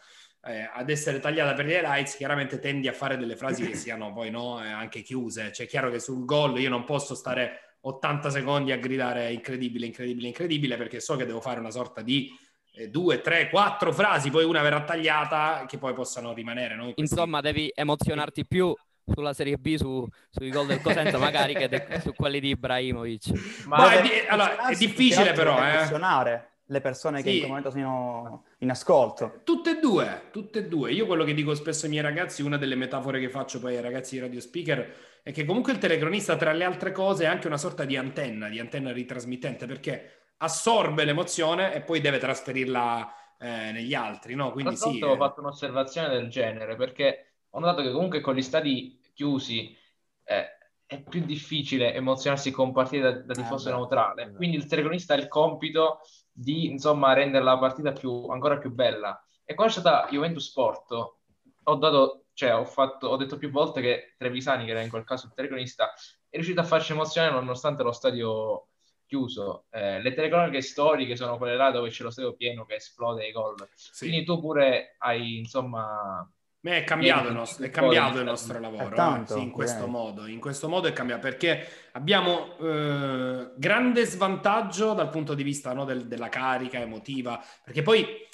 eh, 0.44 0.68
ad 0.70 0.90
essere 0.90 1.20
tagliata 1.20 1.54
per 1.54 1.64
gli 1.64 1.70
highlights, 1.70 2.16
chiaramente 2.16 2.58
tendi 2.58 2.86
a 2.86 2.92
fare 2.92 3.16
delle 3.16 3.36
frasi 3.36 3.66
che 3.66 3.74
siano 3.74 4.12
poi 4.12 4.30
no, 4.30 4.62
eh, 4.62 4.68
anche 4.68 5.00
chiuse. 5.00 5.52
Cioè, 5.52 5.64
è 5.64 5.68
chiaro 5.68 5.90
che 5.90 6.00
sul 6.00 6.26
gol 6.26 6.60
io 6.60 6.68
non 6.68 6.84
posso 6.84 7.14
stare 7.14 7.76
80 7.80 8.28
secondi 8.28 8.72
a 8.72 8.76
gridare 8.76 9.32
incredibile, 9.32 9.86
incredibile, 9.86 10.26
incredibile, 10.28 10.76
perché 10.76 11.00
so 11.00 11.16
che 11.16 11.24
devo 11.24 11.40
fare 11.40 11.60
una 11.60 11.70
sorta 11.70 12.02
di 12.02 12.30
due, 12.88 13.20
tre, 13.20 13.50
quattro 13.50 13.92
frasi, 13.92 14.30
poi 14.30 14.44
una 14.44 14.62
verrà 14.62 14.82
tagliata, 14.82 15.64
che 15.68 15.78
poi 15.78 15.92
possano 15.92 16.32
rimanere. 16.32 16.74
No? 16.74 16.92
Insomma, 16.96 17.40
devi 17.40 17.70
emozionarti 17.74 18.46
più 18.46 18.74
sulla 19.04 19.32
Serie 19.32 19.56
B 19.56 19.76
su, 19.76 20.06
sui 20.30 20.50
gol 20.50 20.66
del 20.66 20.80
Cosenza 20.80 21.18
magari 21.18 21.54
che 21.54 21.68
de- 21.68 22.00
su 22.00 22.14
quelli 22.14 22.40
di 22.40 22.50
Ibrahimovic. 22.50 23.64
Ma 23.66 23.76
no, 23.76 23.88
è, 23.88 24.02
di- 24.02 24.26
allora, 24.28 24.68
è 24.68 24.76
difficile 24.76 25.32
però, 25.32 25.62
eh. 25.62 25.70
emozionare 25.70 26.46
le 26.66 26.80
persone 26.80 27.18
sì. 27.18 27.24
che 27.24 27.30
in 27.30 27.36
quel 27.38 27.48
momento 27.48 27.70
sono 27.70 28.44
in 28.58 28.70
ascolto. 28.70 29.40
Tutte 29.44 29.76
e 29.76 29.80
due, 29.80 30.28
tutte 30.30 30.60
e 30.60 30.68
due. 30.68 30.92
Io 30.92 31.06
quello 31.06 31.24
che 31.24 31.34
dico 31.34 31.54
spesso 31.54 31.84
ai 31.84 31.90
miei 31.90 32.02
ragazzi, 32.02 32.42
una 32.42 32.56
delle 32.56 32.76
metafore 32.76 33.20
che 33.20 33.28
faccio 33.28 33.60
poi 33.60 33.76
ai 33.76 33.82
ragazzi 33.82 34.14
di 34.14 34.20
radio 34.20 34.40
speaker, 34.40 34.94
è 35.22 35.32
che 35.32 35.44
comunque 35.44 35.72
il 35.72 35.78
telecronista, 35.78 36.36
tra 36.36 36.52
le 36.52 36.64
altre 36.64 36.92
cose, 36.92 37.24
è 37.24 37.26
anche 37.26 37.46
una 37.46 37.58
sorta 37.58 37.84
di 37.84 37.96
antenna, 37.96 38.48
di 38.48 38.58
antenna 38.58 38.92
ritrasmittente, 38.92 39.66
perché 39.66 40.21
assorbe 40.42 41.04
l'emozione 41.04 41.72
e 41.72 41.82
poi 41.82 42.00
deve 42.00 42.18
trasferirla 42.18 43.36
eh, 43.38 43.72
negli 43.72 43.94
altri, 43.94 44.34
no? 44.34 44.52
Quindi 44.52 44.76
sì. 44.76 45.00
Ho 45.02 45.14
eh. 45.14 45.16
fatto 45.16 45.40
un'osservazione 45.40 46.08
del 46.08 46.28
genere 46.28 46.76
perché 46.76 47.34
ho 47.50 47.58
notato 47.60 47.82
che 47.82 47.92
comunque 47.92 48.20
con 48.20 48.34
gli 48.34 48.42
stadi 48.42 49.00
chiusi 49.14 49.76
eh, 50.24 50.48
è 50.84 51.02
più 51.02 51.24
difficile 51.24 51.94
emozionarsi 51.94 52.50
con 52.50 52.72
partite 52.72 53.02
da, 53.02 53.12
da 53.12 53.34
tifoso 53.34 53.68
eh, 53.68 53.72
neutrale. 53.72 54.26
Beh. 54.26 54.36
Quindi 54.36 54.56
il 54.56 54.66
telecronista 54.66 55.14
ha 55.14 55.18
il 55.18 55.28
compito 55.28 56.00
di 56.30 56.66
insomma 56.66 57.12
rendere 57.12 57.44
la 57.44 57.58
partita 57.58 57.92
più, 57.92 58.26
ancora 58.28 58.58
più 58.58 58.72
bella. 58.72 59.24
E 59.44 59.54
quando 59.54 59.74
è 59.74 59.78
stata 59.78 60.08
Juventus 60.10 60.50
Porto, 60.52 61.20
ho 61.64 61.74
dato, 61.76 62.24
cioè 62.32 62.54
ho, 62.54 62.64
fatto, 62.64 63.08
ho 63.08 63.16
detto 63.16 63.36
più 63.36 63.50
volte 63.50 63.80
che 63.80 64.14
Trevisani, 64.18 64.64
che 64.64 64.72
era 64.72 64.80
in 64.80 64.90
quel 64.90 65.04
caso 65.04 65.26
il 65.26 65.34
telecronista, 65.34 65.92
è 66.28 66.34
riuscito 66.34 66.60
a 66.60 66.64
farci 66.64 66.92
emozionare 66.92 67.34
nonostante 67.34 67.82
lo 67.82 67.92
stadio 67.92 68.68
chiuso. 69.12 69.66
Eh, 69.70 70.00
le 70.00 70.14
telecronache 70.14 70.62
storiche 70.62 71.16
sono 71.16 71.36
quelle 71.36 71.54
là 71.54 71.70
dove 71.70 71.90
c'è 71.90 72.02
lo 72.02 72.10
stadio 72.10 72.32
pieno 72.32 72.64
che 72.64 72.76
esplode 72.76 73.26
i 73.26 73.32
gol. 73.32 73.68
Sì. 73.74 74.08
Quindi 74.08 74.24
tu 74.24 74.40
pure 74.40 74.96
hai, 74.98 75.36
insomma, 75.36 76.26
Beh, 76.60 76.78
è 76.78 76.84
cambiato, 76.84 77.28
il 77.28 77.34
nostro, 77.34 77.66
è 77.66 77.70
cambiato 77.70 78.18
il 78.18 78.24
nostro 78.24 78.58
lavoro 78.58 78.88
È 78.88 78.94
tanto, 78.94 79.34
eh, 79.34 79.36
sì, 79.36 79.42
in 79.42 79.50
questo 79.50 79.86
modo. 79.86 80.26
In 80.26 80.40
questo 80.40 80.68
modo 80.68 80.88
è 80.88 80.92
cambiato 80.92 81.20
perché 81.20 81.66
abbiamo 81.92 82.56
eh, 82.58 83.50
grande 83.56 84.04
svantaggio 84.06 84.94
dal 84.94 85.10
punto 85.10 85.34
di 85.34 85.42
vista 85.42 85.74
no, 85.74 85.84
del- 85.84 86.06
della 86.06 86.28
carica 86.30 86.78
emotiva, 86.78 87.42
perché 87.64 87.82
poi 87.82 88.04
eh, 88.04 88.28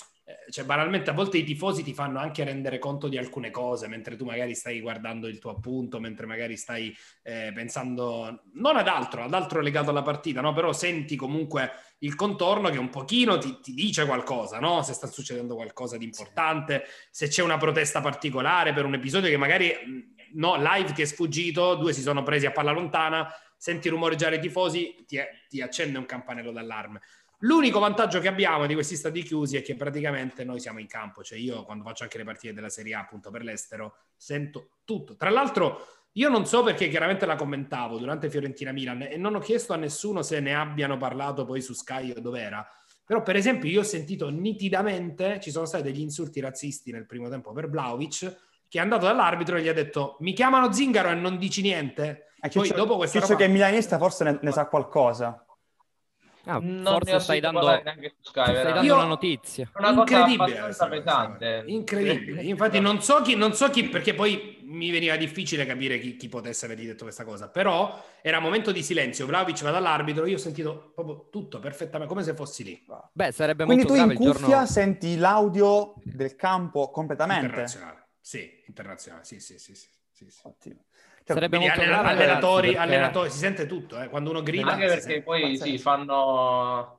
cioè, 0.51 0.65
banalmente 0.65 1.11
a 1.11 1.15
volte 1.15 1.39
i 1.39 1.45
tifosi 1.45 1.83
ti 1.83 1.95
fanno 1.95 2.19
anche 2.19 2.45
rendere 2.45 2.79
conto 2.79 3.09
di 3.09 3.17
alcune 3.17 3.51
cose, 3.51 3.89
mentre 3.89 4.17
tu 4.17 4.25
magari 4.25 4.55
stai 4.55 4.81
guardando 4.81 5.27
il 5.27 5.39
tuo 5.39 5.51
appunto, 5.51 6.01
mentre 6.01 6.27
magari 6.27 6.57
stai 6.57 6.95
eh, 7.23 7.51
pensando 7.55 8.43
non 8.55 8.77
ad 8.77 8.89
altro, 8.89 9.23
ad 9.23 9.33
altro 9.33 9.61
legato 9.61 9.91
alla 9.91 10.03
partita, 10.03 10.41
no? 10.41 10.53
però 10.53 10.73
senti 10.73 11.17
comunque 11.17 11.71
il 12.01 12.15
contorno 12.15 12.69
che 12.69 12.79
un 12.79 12.91
pochino 12.91 13.39
ti, 13.39 13.59
ti 13.61 13.73
dice 13.73 14.05
qualcosa, 14.05 14.59
no? 14.59 14.83
se 14.83 14.93
sta 14.93 15.07
succedendo 15.07 15.55
qualcosa 15.55 15.97
di 15.97 16.05
importante, 16.05 16.85
se 17.11 17.29
c'è 17.29 17.43
una 17.43 17.57
protesta 17.57 18.01
particolare 18.01 18.73
per 18.73 18.85
un 18.85 18.95
episodio 18.95 19.31
che 19.31 19.37
magari 19.37 19.69
mh, 19.69 20.39
no, 20.39 20.57
live 20.57 20.93
che 20.93 21.03
è 21.03 21.07
sfuggito, 21.07 21.75
due 21.77 21.93
si 21.93 22.03
sono 22.03 22.23
presi 22.23 22.47
a 22.47 22.53
palla 22.53 22.73
lontana, 22.73 23.33
senti 23.57 23.89
rumoreggiare 23.89 24.37
i 24.37 24.41
tifosi, 24.41 25.05
ti, 25.07 25.19
ti 25.49 25.61
accende 25.61 25.99
un 25.99 26.07
campanello 26.07 26.53
d'allarme. 26.53 27.01
L'unico 27.43 27.79
vantaggio 27.79 28.19
che 28.19 28.29
abbiamo 28.29 28.67
di 28.67 28.75
questi 28.75 28.97
stadi 28.97 29.23
chiusi 29.23 29.57
è 29.57 29.63
che 29.63 29.77
praticamente 29.77 30.45
noi 30.45 30.59
siamo 30.59 30.81
in 30.81 30.89
campo, 30.89 31.23
cioè 31.23 31.39
io 31.39 31.63
quando 31.63 31.85
faccio 31.85 32.03
anche 32.03 32.19
le 32.19 32.25
partite 32.25 32.53
della 32.53 32.69
Serie 32.69 32.95
A 32.95 33.01
appunto 33.01 33.31
per 33.31 33.43
l'estero 33.43 33.95
sento 34.17 34.79
tutto. 34.85 35.15
Tra 35.15 35.31
l'altro 35.31 35.87
io 36.13 36.29
non 36.29 36.47
so 36.47 36.65
perché 36.65 36.89
chiaramente 36.89 37.27
la 37.27 37.37
commentavo 37.37 37.97
durante 37.97 38.29
Fiorentina 38.29 38.73
Milan 38.73 39.03
e 39.03 39.17
non 39.17 39.37
ho 39.37 39.39
chiesto 39.39 39.73
a 39.73 39.77
nessuno 39.77 40.23
se 40.23 40.41
ne 40.41 40.55
abbiano 40.55 40.97
parlato 40.97 41.45
poi 41.45 41.61
su 41.61 41.75
Sky 41.75 42.11
o 42.17 42.21
dov'era. 42.21 42.67
Però, 43.05 43.23
per 43.23 43.37
esempio, 43.37 43.71
io 43.71 43.81
ho 43.81 43.85
sentito 43.85 44.29
nitidamente 44.29 45.39
ci 45.41 45.51
sono 45.51 45.65
stati 45.65 45.85
degli 45.85 46.01
insulti 46.01 46.41
razzisti 46.41 46.91
nel 46.91 47.07
primo 47.07 47.29
tempo 47.29 47.53
per 47.53 47.71
Vlaovic, 47.71 48.37
che 48.69 48.79
è 48.79 48.83
andato 48.83 49.07
dall'arbitro 49.07 49.57
e 49.57 49.63
gli 49.63 49.69
ha 49.69 49.73
detto: 49.73 50.17
Mi 50.21 50.35
chiamano 50.35 50.73
Zingaro 50.73 51.11
e 51.11 51.15
non 51.15 51.39
dici 51.39 51.63
niente. 51.63 52.33
Eh, 52.41 52.51
Poi 52.51 52.69
dopo 52.69 52.97
questa 52.97 53.21
roba- 53.21 53.37
che 53.37 53.49
milanista 53.49 53.97
forse 53.97 54.25
ne, 54.25 54.39
ne 54.43 54.53
sa 54.53 54.67
qualcosa. 54.67 55.43
Ah, 56.45 56.59
non 56.61 56.85
forse 56.85 57.21
stai 57.21 57.41
dando, 57.41 57.61
neanche 57.83 58.15
su 58.21 58.31
Sky, 58.31 58.43
stai 58.57 58.73
dando 58.73 58.83
Io- 58.85 58.95
una 58.95 59.05
notizia. 59.05 59.71
È 59.75 59.79
una 59.79 59.91
incredibile 59.91 60.75
pesante. 60.89 61.65
incredibile 61.67 62.43
infatti 62.43 62.81
non 62.81 63.03
so 63.03 63.21
chi 63.23 63.35
non 63.37 63.55
so 63.55 63.71
chi 63.71 63.85
perché 63.89 64.15
poi 64.15 64.59
mi 64.63 64.91
veniva 64.91 65.17
difficile 65.17 65.67
capire 65.67 65.99
chi, 65.99 66.17
chi 66.17 66.29
potesse 66.29 66.65
avergli 66.67 66.87
detto 66.87 67.05
questa 67.05 67.25
cosa 67.25 67.49
però 67.49 68.03
era 68.23 68.39
momento 68.39 68.73
di 68.73 68.83
silenzio 68.83 69.27
Vlaovic 69.27 69.63
va 69.63 69.71
dall'arbitro 69.71 70.27
io 70.27 70.37
ho 70.37 70.39
sentito 70.39 70.93
proprio 70.95 71.29
tutto 71.31 71.59
perfettamente 71.59 72.13
come 72.13 72.23
se 72.25 72.35
fossi 72.35 72.65
lì 72.65 72.85
Beh, 73.13 73.33
sarebbe 73.33 73.65
Quindi 73.65 73.85
molto 73.85 73.99
tu 73.99 74.01
in 74.01 74.09
grave 74.09 74.25
il 74.25 74.33
cuffia 74.33 74.49
giorno... 74.49 74.67
senti 74.67 75.17
l'audio 75.17 75.95
del 76.05 76.37
campo 76.37 76.91
completamente. 76.91 77.45
internazionale 77.47 78.09
sì 78.21 78.63
internazionale 78.67 79.25
sì 79.25 79.41
sì 79.41 79.59
sì, 79.59 79.75
sì, 79.75 79.89
sì, 80.13 80.31
sì. 80.31 80.41
Ottimo. 80.47 80.85
Cioè, 81.29 81.37
Sarebbe 81.37 81.59
Quindi 81.59 81.77
molto 81.77 81.93
alle- 81.95 82.09
allenatori, 82.09 82.67
perché- 82.69 82.83
allenatori 82.83 83.31
si 83.31 83.39
sente 83.39 83.67
tutto 83.67 84.01
eh. 84.01 84.09
quando 84.09 84.31
uno 84.31 84.43
grida 84.43 84.73
Anche 84.73 84.85
si 84.85 84.95
perché 84.95 85.03
sente. 85.03 85.23
poi 85.23 85.41
Pazzesco. 85.43 85.65
sì, 85.65 85.79
fanno... 85.79 86.93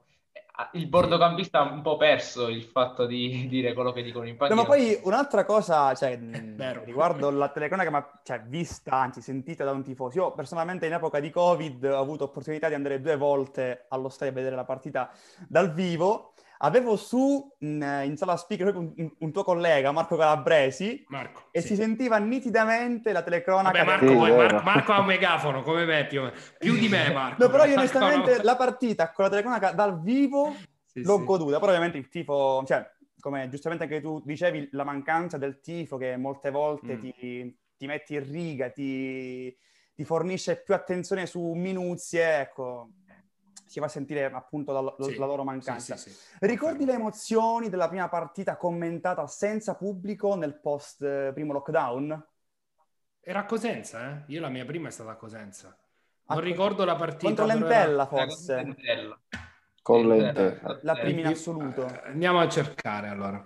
Il 0.74 0.88
bordocampista 0.88 1.60
ha 1.62 1.72
un 1.72 1.82
po' 1.82 1.96
perso 1.96 2.50
il 2.50 2.64
fatto 2.64 3.06
di 3.06 3.48
dire 3.50 3.74
quello 3.74 3.92
che 3.94 4.04
dicono 4.04 4.26
in 4.26 4.32
No, 4.34 4.38
panchina. 4.40 4.62
ma 4.62 4.68
poi 4.68 5.00
un'altra 5.04 5.46
cosa, 5.46 5.94
cioè, 5.96 6.20
riguardo 6.84 7.30
la 7.32 7.48
telecronaca, 7.48 7.90
ma 7.90 8.20
cioè, 8.24 8.42
vista, 8.46 8.92
anzi 8.98 9.22
sentita 9.22 9.64
da 9.64 9.72
un 9.72 9.84
tifoso. 9.84 10.18
Io 10.20 10.32
personalmente 10.34 10.86
in 10.86 10.94
epoca 10.94 11.20
di 11.22 11.30
Covid 11.32 11.86
ho 11.86 12.00
avuto 12.00 12.26
opportunità 12.26 12.68
di 12.68 12.74
andare 12.76 13.00
due 13.02 13.16
volte 13.16 13.86
allo 13.88 14.10
stadio 14.10 14.34
a 14.34 14.36
vedere 14.36 14.56
la 14.58 14.66
partita 14.66 15.10
dal 15.48 15.74
vivo. 15.74 16.34
Avevo 16.62 16.98
su 16.98 17.56
mh, 17.58 18.02
in 18.04 18.18
sala 18.18 18.36
speaker 18.36 18.76
un, 18.76 18.94
un 19.18 19.32
tuo 19.32 19.44
collega, 19.44 19.92
Marco 19.94 20.18
Calabresi, 20.18 21.06
Marco 21.08 21.48
e 21.52 21.62
sì. 21.62 21.68
si 21.68 21.76
sentiva 21.76 22.18
nitidamente 22.18 23.14
la 23.14 23.22
telecronaca. 23.24 23.84
Vabbè, 23.84 23.86
Marco, 24.06 24.26
Sì. 24.26 24.32
Marco- 24.32 24.64
Marco 24.64 24.92
ha 24.92 25.00
un 25.00 25.06
megafono 25.06 25.62
come 25.64 25.86
me 25.86 26.06
più, 26.06 26.30
più 26.58 26.76
di 26.78 26.90
me 26.90 27.14
Marco 27.14 27.44
No, 27.44 27.50
però 27.50 27.64
io 27.64 27.78
onestamente 27.78 28.38
no. 28.38 28.44
la 28.44 28.56
partita 28.58 29.12
con 29.12 29.24
la 29.26 29.30
telecronaca 29.30 29.72
dal 29.72 30.02
vivo 30.02 30.54
Sì, 30.86 31.02
l'ho 31.04 31.20
sì. 31.20 31.24
goduta, 31.24 31.60
però 31.60 31.72
ovviamente 31.72 31.98
il 31.98 32.10
tifo, 32.10 32.64
cioè, 32.66 32.86
come 33.22 33.48
giustamente 33.48 33.86
anche 33.86 34.02
tu 34.02 34.22
dicevi, 34.26 34.70
la 34.74 34.84
mancanza 34.84 35.38
del 35.38 35.62
tifo 35.62 35.96
che 35.96 36.18
molte 36.18 36.52
volte 36.52 36.96
Mm. 36.98 37.00
ti, 37.00 37.58
ti 37.78 37.86
mette 37.86 38.16
in 38.16 38.30
riga, 38.30 38.70
ti, 38.70 39.56
ti 39.96 40.04
fornisce 40.04 40.62
più 40.62 40.74
attenzione 40.74 41.26
su 41.26 41.54
minuzie, 41.54 42.40
ecco, 42.42 42.90
si 43.70 43.80
va 43.80 43.86
a 43.86 43.90
sentire 43.90 44.26
appunto 44.26 44.72
la, 44.74 44.96
Sì, 45.06 45.16
la 45.18 45.26
loro 45.26 45.44
mancanza. 45.44 45.96
sì, 45.96 46.10
sì. 46.10 46.18
Ricordi 46.40 46.86
le 46.86 46.94
emozioni 46.94 47.70
della 47.70 47.88
prima 47.88 48.10
partita 48.10 48.58
commentata 48.58 49.26
senza 49.28 49.76
pubblico 49.76 50.36
nel 50.36 50.60
post 50.60 51.04
eh, 51.04 51.32
primo 51.34 51.54
lockdown? 51.54 52.28
Era 53.22 53.40
a 53.40 53.46
Cosenza, 53.46 54.10
eh? 54.10 54.24
Io 54.34 54.42
la 54.42 54.50
mia 54.50 54.66
prima 54.66 54.88
è 54.88 54.92
stata 54.92 55.12
a 55.12 55.16
Cosenza. 55.16 55.78
Non 56.30 56.40
ricordo 56.42 56.84
la 56.86 56.96
partita. 56.96 57.26
Contro 57.26 57.46
l'Entella 57.46 58.04
Eh, 58.04 58.08
forse, 58.08 58.56
con 58.56 58.64
Lentella. 58.66 59.20
Con 59.82 60.08
l'Entella. 60.08 60.80
la 60.84 60.94
eh, 60.98 61.00
prima 61.02 61.20
in 61.20 61.26
era- 61.26 61.30
assoluto. 61.36 61.86
Eh, 61.88 62.02
Andiamo 62.10 62.40
a 62.40 62.48
cercare 62.50 63.08
allora. 63.08 63.44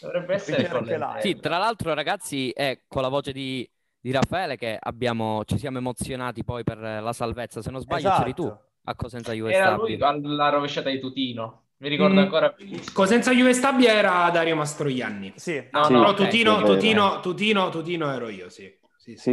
Dovrebbe 0.00 0.34
essere 0.34 0.68
con 0.68 0.80
Lentella. 0.82 1.16
Sì, 1.20 1.38
tra 1.38 1.58
l'altro, 1.58 1.94
ragazzi, 1.94 2.50
è 2.50 2.82
con 2.88 3.02
la 3.02 3.08
voce 3.08 3.32
di, 3.32 3.68
di 4.00 4.10
Raffaele 4.10 4.56
che 4.56 4.76
abbiamo, 4.80 5.44
ci 5.44 5.58
siamo 5.58 5.78
emozionati 5.78 6.42
poi 6.44 6.64
per 6.64 6.78
la 6.78 7.12
salvezza. 7.12 7.62
Se 7.62 7.70
non 7.70 7.80
sbaglio, 7.80 8.10
c'eri 8.10 8.34
tu 8.34 8.44
Esatto. 8.44 8.70
A 8.84 8.94
Cosenza 8.94 9.32
US 9.32 9.50
Era 9.52 9.76
Stabia. 9.76 9.96
lui 9.96 10.24
alla 10.26 10.48
rovesciata 10.48 10.90
di 10.90 10.98
Tutino. 10.98 11.60
Mi 11.78 11.88
ricordo 11.88 12.14
Mm. 12.14 12.18
ancora. 12.18 12.54
Cosenza 12.92 13.32
Juve 13.32 13.54
Stabia 13.54 13.92
era 13.92 14.30
Dario 14.30 14.54
Mastroianni. 14.54 15.32
Sì, 15.36 15.56
No, 15.72 15.88
Però 15.88 15.88
no, 15.88 16.08
ok, 16.08 16.14
Tutino, 16.14 16.58
sì. 16.58 16.64
Tutino, 16.64 17.20
Tutino, 17.20 17.68
Tutino 17.70 18.12
ero 18.12 18.28
io, 18.28 18.48
sì. 18.48 18.72
Sì, 18.96 19.16
sì. 19.16 19.32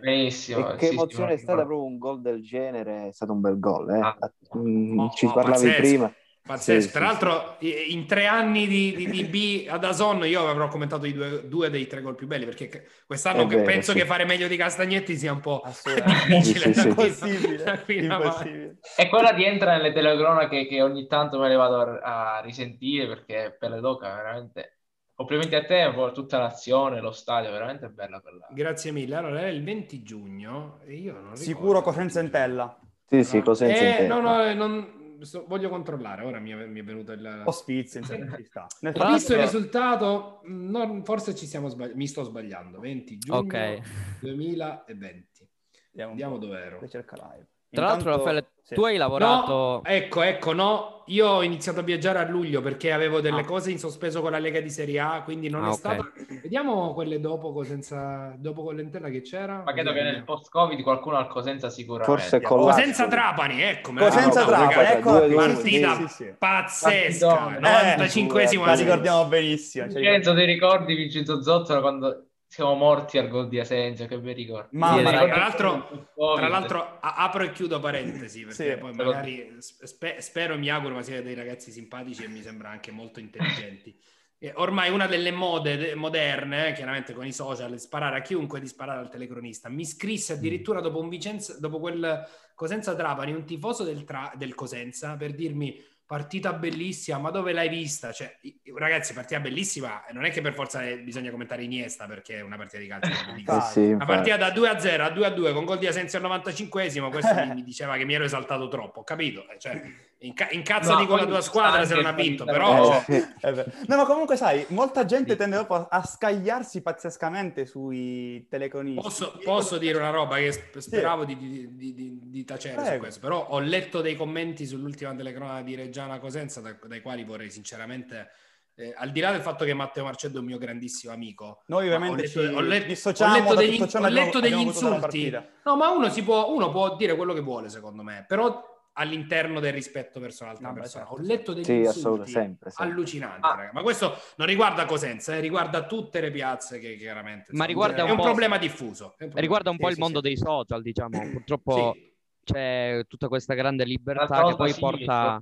benissimo. 0.00 0.72
E 0.72 0.76
che 0.76 0.86
Sì, 0.86 0.86
sì, 0.88 0.94
emozione 0.94 1.34
è 1.34 1.36
stata 1.36 1.64
proprio 1.64 1.84
un 1.84 1.98
gol 1.98 2.20
del 2.20 2.42
genere, 2.42 3.08
è 3.08 3.12
stato 3.12 3.32
un 3.32 3.40
bel 3.40 3.58
gol, 3.60 3.90
eh. 3.90 4.00
Ah. 4.00 4.16
Mm, 4.58 4.98
Oh, 4.98 5.10
ci 5.10 5.26
oh, 5.26 5.32
parlavi 5.32 5.60
pazzesco. 5.68 5.80
prima. 5.80 6.12
Pazzesco. 6.44 6.88
Sì, 6.88 6.90
Tra 6.90 7.04
sì, 7.06 7.06
l'altro, 7.06 7.56
i- 7.60 7.92
in 7.92 8.06
tre 8.06 8.26
anni 8.26 8.66
di, 8.66 8.94
di, 8.96 9.08
di 9.08 9.24
B 9.24 9.66
ad 9.68 9.84
Ason 9.84 10.24
io 10.26 10.48
avrò 10.48 10.68
commentato 10.68 11.06
i 11.06 11.12
due, 11.12 11.48
due 11.48 11.70
dei 11.70 11.86
tre 11.86 12.00
gol 12.02 12.16
più 12.16 12.26
belli 12.26 12.44
perché 12.44 12.88
quest'anno 13.06 13.42
È 13.42 13.46
che 13.46 13.54
vero, 13.56 13.64
penso 13.64 13.92
sì. 13.92 13.98
che 13.98 14.04
fare 14.06 14.24
meglio 14.24 14.48
di 14.48 14.56
Castagnetti 14.56 15.16
sia 15.16 15.32
un 15.32 15.40
po' 15.40 15.62
difficile. 16.04 16.72
Sì, 16.74 16.90
sì, 17.10 17.56
da 17.56 17.78
qui- 17.78 18.04
impossibile. 18.04 18.78
E 18.94 19.08
quella 19.08 19.30
rientra 19.30 19.72
nelle 19.76 19.92
telecronache 19.92 20.66
che 20.66 20.82
ogni 20.82 21.06
tanto 21.06 21.38
me 21.38 21.48
le 21.48 21.54
vado 21.54 21.80
a, 21.80 22.36
a 22.36 22.40
risentire 22.40 23.06
perché 23.06 23.56
per 23.58 23.70
le 23.70 23.80
doca 23.80 24.14
veramente. 24.14 24.78
Complimenti 25.14 25.54
a 25.54 25.64
te 25.64 25.92
per 25.94 26.10
tutta 26.12 26.38
l'azione, 26.38 27.00
lo 27.00 27.12
stadio, 27.12 27.50
veramente 27.52 27.88
bella 27.88 28.20
quella. 28.20 28.46
Grazie 28.54 28.92
mille. 28.92 29.16
Allora, 29.16 29.40
era 29.40 29.48
il 29.48 29.62
20 29.64 30.02
giugno 30.02 30.80
e 30.84 30.94
io 30.96 31.12
non 31.12 31.22
ricordo. 31.22 31.44
Sicuro 31.44 31.82
Cosenza 31.82 32.20
Entella. 32.20 32.78
Sì, 33.06 33.24
sì, 33.24 33.42
Cosenza 33.42 33.84
Eh, 33.84 34.06
no, 34.08 34.20
no, 34.20 34.52
non- 34.54 35.00
sto- 35.24 35.44
voglio 35.46 35.68
controllare. 35.68 36.24
Ora 36.24 36.38
mi 36.38 36.50
è, 36.50 36.66
mi 36.66 36.80
è 36.80 36.84
venuto 36.84 37.12
il... 37.12 37.42
Ospizio, 37.44 38.00
insomma, 38.00 38.34
ci 38.36 38.44
sta. 38.44 38.66
Nel 38.80 38.94
Ho 38.96 39.12
visto 39.12 39.34
il 39.34 39.40
risultato, 39.40 40.40
non- 40.44 41.04
forse 41.04 41.34
ci 41.34 41.46
stiamo 41.46 41.68
sbagliando, 41.68 41.96
mi 41.98 42.06
sto 42.06 42.22
sbagliando. 42.24 42.80
20 42.80 43.18
giugno 43.18 43.38
Ok. 43.38 43.80
2020. 44.20 45.48
Vediamo 45.90 46.12
un 46.12 46.16
Vediamo 46.16 46.38
po'. 46.38 46.46
dove 46.46 46.58
ero. 46.58 46.80
Ricerca 46.80 47.16
live. 47.32 47.48
Tra 47.72 47.86
l'altro, 47.86 48.10
Intanto- 48.10 48.24
Raffaele, 48.24 48.46
sì. 48.62 48.74
tu 48.74 48.84
hai 48.84 48.96
lavorato... 48.98 49.52
No, 49.52 49.82
ecco, 49.84 50.20
ecco, 50.22 50.52
no. 50.52 50.90
Io 51.06 51.26
ho 51.26 51.42
iniziato 51.42 51.80
a 51.80 51.82
viaggiare 51.82 52.20
a 52.20 52.28
luglio 52.28 52.60
perché 52.60 52.92
avevo 52.92 53.20
delle 53.20 53.40
Ah. 53.40 53.44
cose 53.44 53.70
in 53.72 53.78
sospeso 53.78 54.20
con 54.20 54.30
la 54.30 54.38
Lega 54.38 54.60
di 54.60 54.70
Serie 54.70 55.00
A, 55.00 55.22
quindi 55.24 55.48
non 55.48 55.64
Ah, 55.64 55.66
è 55.66 55.70
ok. 55.70 55.76
stato. 55.76 56.12
Vediamo 56.42 56.92
quelle 56.94 57.18
dopo, 57.18 57.64
senza... 57.64 58.34
dopo 58.36 58.62
con 58.62 58.76
l'Entella 58.76 59.08
che 59.08 59.20
c'era. 59.22 59.62
Ma 59.64 59.72
credo 59.72 59.92
che 59.92 60.02
nel 60.02 60.22
post-Covid 60.22 60.80
qualcuno 60.82 61.16
al 61.16 61.26
Cosenza 61.28 61.70
sicuramente. 61.70 62.20
Forse 62.20 62.40
con 62.42 62.60
la- 62.64 62.72
Cosenza 62.74 63.08
Trapani, 63.08 63.62
ecco. 63.62 63.92
la 63.94 64.00
Cosenza 64.00 64.44
Trapani, 64.44 64.88
eccola 64.98 65.20
qui. 65.22 65.34
Partita 65.34 65.94
Sì, 65.96 66.06
sì, 66.06 66.08
sì. 66.08 66.34
pazzesca, 66.38 67.26
Partitone. 67.34 67.96
95esimo. 67.96 68.62
Eh, 68.62 68.66
la 68.66 68.74
ricordiamo 68.74 69.24
benissimo. 69.26 69.86
cioè, 69.90 70.00
Vincenzo, 70.00 70.34
ti 70.34 70.44
ricordi 70.44 70.94
Vincenzo 70.94 71.42
Zozzolo 71.42 71.80
quando 71.80 72.26
siamo 72.52 72.74
morti 72.74 73.16
al 73.16 73.28
gol 73.28 73.48
di 73.48 73.58
Asensio? 73.58 74.06
Che 74.06 74.18
bei 74.18 74.34
ricordi. 74.34 74.76
Mamma 74.76 74.96
Sì, 74.98 75.04
ricordo 75.04 75.26
Tra 75.26 75.36
l'altro- 75.36 75.74
il 75.74 75.80
post-Covid. 75.82 76.36
Tra 76.38 76.48
l'altro, 76.48 76.98
apro 77.00 77.42
e 77.44 77.50
chiudo 77.52 77.80
parentesi 77.80 78.44
perché 78.44 78.72
Sì. 78.74 78.78
poi 78.78 78.92
magari 78.92 79.56
spe- 79.58 80.20
spero 80.20 80.52
e 80.54 80.58
mi 80.58 80.68
auguro, 80.68 80.94
ma 80.96 81.02
siete 81.02 81.22
dei 81.22 81.34
ragazzi 81.34 81.70
simpatici 81.70 82.24
e 82.24 82.28
mi 82.28 82.42
sembra 82.42 82.68
anche 82.68 82.90
molto 82.90 83.20
intelligenti. 83.20 83.98
E 84.38 84.52
ormai 84.56 84.90
una 84.90 85.06
delle 85.06 85.30
mode 85.30 85.76
de- 85.78 85.94
moderne, 85.94 86.68
eh, 86.68 86.72
chiaramente 86.72 87.14
con 87.14 87.24
i 87.24 87.32
social, 87.32 87.72
è 87.72 87.78
sparare 87.78 88.18
a 88.18 88.20
chiunque 88.20 88.60
di 88.60 88.66
sparare 88.66 88.98
al 89.00 89.08
telecronista. 89.08 89.68
Mi 89.70 89.86
scrisse 89.86 90.34
addirittura 90.34 90.80
dopo 90.80 90.98
un 91.00 91.08
Vicenza, 91.08 91.58
dopo 91.58 91.78
quel 91.80 92.22
Cosenza 92.54 92.94
Trapani, 92.94 93.32
un 93.32 93.44
tifoso 93.46 93.82
del, 93.82 94.04
Tra- 94.04 94.32
del 94.36 94.54
Cosenza 94.54 95.16
per 95.16 95.32
dirmi 95.34 95.80
partita 96.12 96.52
bellissima, 96.52 97.16
ma 97.16 97.30
dove 97.30 97.54
l'hai 97.54 97.70
vista? 97.70 98.12
Cioè, 98.12 98.36
ragazzi, 98.74 99.14
partita 99.14 99.40
bellissima, 99.40 100.04
non 100.12 100.26
è 100.26 100.30
che 100.30 100.42
per 100.42 100.52
forza 100.52 100.82
bisogna 100.96 101.30
commentare 101.30 101.62
Iniesta 101.62 102.04
perché 102.04 102.36
è 102.36 102.40
una 102.42 102.56
partita 102.58 102.82
di 102.82 102.86
calcio. 102.86 103.08
Eh 103.08 103.72
sì, 103.72 103.92
una 103.92 104.04
partita 104.04 104.36
da 104.36 104.50
2 104.50 104.68
a 104.68 104.78
0 104.78 105.04
a 105.04 105.08
2 105.08 105.26
a 105.26 105.30
2 105.30 105.52
con 105.54 105.64
gol 105.64 105.78
di 105.78 105.86
Asensio 105.86 106.18
al 106.18 106.42
95esimo, 106.42 107.08
questo 107.08 107.34
mi, 107.34 107.54
mi, 107.54 107.62
diceva 107.62 107.96
che 107.96 108.04
mi 108.04 108.12
ero 108.12 108.24
esaltato 108.24 108.68
troppo, 108.68 109.00
ho 109.00 109.04
capito? 109.04 109.48
Eh, 109.48 109.58
cioè, 109.58 109.80
Inca- 110.24 110.50
incazzati 110.50 111.02
no, 111.02 111.08
con 111.08 111.18
la 111.18 111.26
tua 111.26 111.40
squadra 111.40 111.84
se 111.84 111.94
non 111.94 112.06
ha 112.06 112.12
vinto, 112.12 112.44
però... 112.44 113.02
Eh, 113.06 113.28
cioè... 113.40 113.66
no, 113.86 113.96
ma 113.96 114.04
comunque 114.04 114.36
sai, 114.36 114.64
molta 114.68 115.04
gente 115.04 115.34
tende 115.34 115.56
dopo 115.56 115.88
a 115.88 116.04
scagliarsi 116.04 116.80
pazzescamente 116.80 117.66
sui 117.66 118.46
telecronisti. 118.48 119.00
Posso, 119.00 119.38
posso 119.42 119.78
dire 119.78 119.98
una 119.98 120.10
roba 120.10 120.36
che 120.36 120.52
speravo 120.76 121.26
sì. 121.26 121.36
di, 121.36 121.76
di, 121.76 121.94
di, 121.94 122.18
di, 122.22 122.44
tacere 122.44 122.76
Prego. 122.76 122.92
su 122.92 122.98
questo, 122.98 123.20
però 123.20 123.48
ho 123.48 123.58
letto 123.58 124.00
dei 124.00 124.14
commenti 124.14 124.64
sull'ultima 124.64 125.12
telecronaca 125.14 125.62
di 125.62 125.74
Reggiana 125.74 126.20
Cosenza, 126.20 126.60
da, 126.60 126.76
dai 126.86 127.00
quali 127.00 127.24
vorrei 127.24 127.50
sinceramente... 127.50 128.30
Eh, 128.74 128.94
al 128.96 129.10
di 129.10 129.20
là 129.20 129.32
del 129.32 129.42
fatto 129.42 129.66
che 129.66 129.74
Matteo 129.74 130.04
Marcello 130.04 130.36
è 130.36 130.38
un 130.38 130.46
mio 130.46 130.56
grandissimo 130.56 131.12
amico, 131.12 131.62
noi 131.66 131.84
ovviamente 131.84 132.22
ho 132.22 132.40
letto, 132.40 132.56
ho 132.56 132.60
letto, 132.62 132.86
dissociamo 132.86 133.34
ho 133.34 133.38
letto 133.38 133.54
degli, 133.54 133.82
ho 133.82 134.08
letto 134.08 134.40
degli 134.40 134.60
insulti. 134.60 135.30
No, 135.64 135.76
ma 135.76 135.90
uno, 135.90 136.08
si 136.08 136.22
può, 136.22 136.50
uno 136.50 136.70
può 136.70 136.96
dire 136.96 137.14
quello 137.14 137.34
che 137.34 137.40
vuole, 137.40 137.68
secondo 137.68 138.02
me, 138.02 138.24
però 138.26 138.71
all'interno 138.94 139.60
del 139.60 139.72
rispetto 139.72 140.20
verso 140.20 140.44
l'altra 140.44 140.68
no, 140.68 140.74
persona. 140.74 141.04
Certo, 141.04 141.20
Ho 141.20 141.24
letto 141.24 141.52
degli 141.52 141.64
sì, 141.64 141.74
insulti 141.78 142.30
sempre, 142.30 142.70
sempre. 142.70 142.92
allucinanti, 142.92 143.46
ah. 143.46 143.70
ma 143.72 143.82
questo 143.82 144.16
non 144.36 144.46
riguarda 144.46 144.84
Cosenza, 144.84 145.34
eh, 145.36 145.40
riguarda 145.40 145.86
tutte 145.86 146.20
le 146.20 146.30
piazze 146.30 146.78
che 146.78 146.96
chiaramente 146.96 147.52
ma 147.52 147.64
riguarda 147.64 148.02
è 148.02 148.02
un, 148.02 148.10
un 148.10 148.20
problema 148.22 148.58
diffuso. 148.58 149.04
Un 149.04 149.12
problema. 149.16 149.40
Riguarda 149.40 149.70
un 149.70 149.76
po' 149.78 149.86
sì, 149.86 149.92
il 149.92 149.98
mondo 149.98 150.20
sì, 150.20 150.28
dei 150.28 150.36
social, 150.36 150.82
diciamo. 150.82 151.30
Purtroppo 151.30 151.96
c'è 152.44 153.04
tutta 153.08 153.28
questa 153.28 153.54
grande 153.54 153.84
libertà 153.84 154.44
che 154.46 154.56
poi 154.56 154.74
porta 154.74 155.40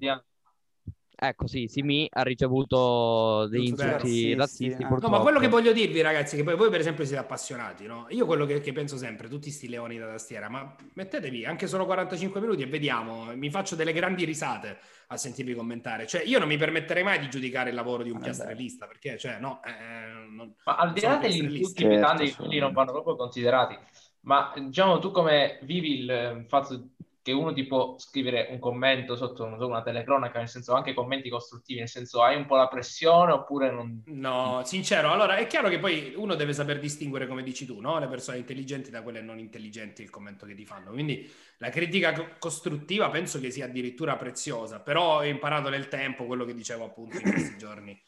Ecco, 1.22 1.46
sì, 1.46 1.66
Simi 1.68 2.08
ha 2.10 2.22
ricevuto 2.22 3.46
degli 3.46 3.66
insulti 3.66 4.32
razzisti. 4.32 4.82
No, 4.82 5.08
ma 5.10 5.18
quello 5.18 5.38
che 5.38 5.48
voglio 5.48 5.70
dirvi, 5.70 6.00
ragazzi, 6.00 6.34
che 6.34 6.42
poi 6.42 6.56
voi, 6.56 6.70
per 6.70 6.80
esempio, 6.80 7.04
siete 7.04 7.20
appassionati, 7.20 7.84
no? 7.84 8.06
Io 8.08 8.24
quello 8.24 8.46
che, 8.46 8.62
che 8.62 8.72
penso 8.72 8.96
sempre, 8.96 9.28
tutti 9.28 9.50
sti 9.50 9.68
leoni 9.68 9.98
da 9.98 10.06
tastiera, 10.06 10.48
ma 10.48 10.74
mettetevi 10.94 11.44
anche 11.44 11.66
solo 11.66 11.84
45 11.84 12.40
minuti 12.40 12.62
e 12.62 12.66
vediamo, 12.68 13.36
mi 13.36 13.50
faccio 13.50 13.76
delle 13.76 13.92
grandi 13.92 14.24
risate 14.24 14.78
a 15.08 15.18
sentirvi 15.18 15.52
commentare. 15.52 16.06
Cioè, 16.06 16.22
io 16.22 16.38
non 16.38 16.48
mi 16.48 16.56
permetterei 16.56 17.02
mai 17.02 17.18
di 17.18 17.28
giudicare 17.28 17.68
il 17.68 17.74
lavoro 17.74 18.02
di 18.02 18.08
un 18.08 18.16
ah, 18.16 18.20
piastrellista, 18.20 18.86
perché, 18.86 19.18
cioè, 19.18 19.38
no... 19.38 19.60
Eh, 19.62 20.26
non, 20.26 20.54
ma 20.64 20.76
al 20.76 20.94
di 20.94 21.02
là 21.02 21.16
degli 21.16 21.44
insulti 21.44 21.82
certo, 21.82 22.34
quelli 22.38 22.58
non 22.58 22.72
vanno 22.72 22.92
proprio 22.92 23.16
considerati. 23.16 23.76
Ma, 24.20 24.54
diciamo, 24.56 24.98
tu 24.98 25.10
come 25.10 25.58
vivi 25.64 25.98
il 25.98 26.46
fatto 26.48 26.92
che 27.22 27.32
uno 27.32 27.52
ti 27.52 27.66
può 27.66 27.98
scrivere 27.98 28.48
un 28.50 28.58
commento 28.58 29.14
sotto 29.14 29.44
una 29.44 29.82
telecronaca, 29.82 30.38
nel 30.38 30.48
senso 30.48 30.74
anche 30.74 30.94
commenti 30.94 31.28
costruttivi, 31.28 31.80
nel 31.80 31.88
senso 31.88 32.22
hai 32.22 32.36
un 32.36 32.46
po' 32.46 32.56
la 32.56 32.68
pressione 32.68 33.32
oppure 33.32 33.70
non... 33.70 34.02
No, 34.06 34.62
sincero, 34.64 35.10
allora 35.10 35.36
è 35.36 35.46
chiaro 35.46 35.68
che 35.68 35.78
poi 35.78 36.14
uno 36.16 36.34
deve 36.34 36.54
saper 36.54 36.78
distinguere, 36.78 37.26
come 37.26 37.42
dici 37.42 37.66
tu, 37.66 37.80
no? 37.80 37.98
le 37.98 38.08
persone 38.08 38.38
intelligenti 38.38 38.90
da 38.90 39.02
quelle 39.02 39.20
non 39.20 39.38
intelligenti, 39.38 40.02
il 40.02 40.10
commento 40.10 40.46
che 40.46 40.54
ti 40.54 40.64
fanno. 40.64 40.92
Quindi 40.92 41.30
la 41.58 41.68
critica 41.68 42.36
costruttiva 42.38 43.10
penso 43.10 43.38
che 43.38 43.50
sia 43.50 43.66
addirittura 43.66 44.16
preziosa, 44.16 44.80
però 44.80 45.18
ho 45.18 45.24
imparato 45.24 45.68
nel 45.68 45.88
tempo 45.88 46.24
quello 46.24 46.44
che 46.44 46.54
dicevo 46.54 46.84
appunto 46.84 47.18
in 47.18 47.30
questi 47.30 47.58
giorni 47.58 48.00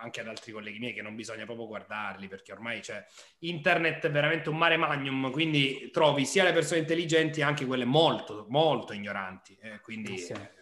anche 0.00 0.20
ad 0.20 0.28
altri 0.28 0.52
colleghi 0.52 0.78
miei 0.78 0.92
che 0.92 1.02
non 1.02 1.14
bisogna 1.14 1.44
proprio 1.44 1.66
guardarli 1.66 2.28
perché 2.28 2.52
ormai 2.52 2.80
c'è 2.80 3.04
internet 3.40 4.06
è 4.06 4.10
veramente 4.10 4.48
un 4.48 4.56
mare 4.56 4.76
magnum, 4.76 5.30
quindi 5.30 5.90
trovi 5.92 6.24
sia 6.24 6.44
le 6.44 6.52
persone 6.52 6.80
intelligenti 6.80 7.42
anche 7.42 7.66
quelle 7.66 7.84
molto, 7.84 8.46
molto 8.48 8.92
ignoranti. 8.92 9.56
Eh, 9.60 9.80
quindi, 9.80 10.18
sì. 10.18 10.32
eh... 10.32 10.56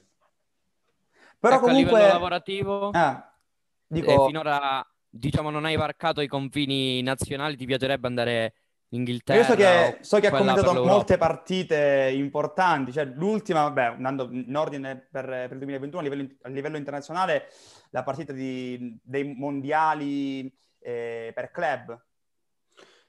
Però 1.39 1.57
ecco, 1.57 1.67
comunque... 1.67 1.93
a 1.93 1.95
livello 1.97 2.13
lavorativo, 2.13 2.91
ah, 2.91 3.35
dico... 3.87 4.11
eh, 4.11 4.27
finora 4.27 4.87
diciamo 5.09 5.51
non 5.51 5.65
hai 5.65 5.77
varcato 5.77 6.21
i 6.21 6.27
confini 6.27 7.03
nazionali, 7.03 7.57
ti 7.57 7.67
piacerebbe 7.67 8.07
andare 8.07 8.55
Inghilterra. 8.91 9.41
Io 9.41 9.45
so 9.45 9.55
che, 9.55 9.99
so 10.01 10.19
che 10.21 10.29
ha 10.29 10.31
commentato 10.31 10.85
molte 10.85 11.17
partite 11.17 12.11
importanti, 12.15 12.93
cioè 12.93 13.05
l'ultima, 13.05 13.63
vabbè, 13.63 13.83
andando 13.97 14.29
in 14.31 14.57
ordine 14.57 15.09
per, 15.11 15.25
per 15.25 15.53
il 15.53 15.59
2021 15.59 16.01
a 16.01 16.05
livello, 16.05 16.29
a 16.43 16.49
livello, 16.49 16.77
internazionale, 16.77 17.49
la 17.91 18.05
partita 18.05 18.33
di, 18.33 18.97
dei 19.03 19.35
mondiali 19.35 20.53
eh, 20.79 21.33
per 21.35 21.51
club. 21.51 22.01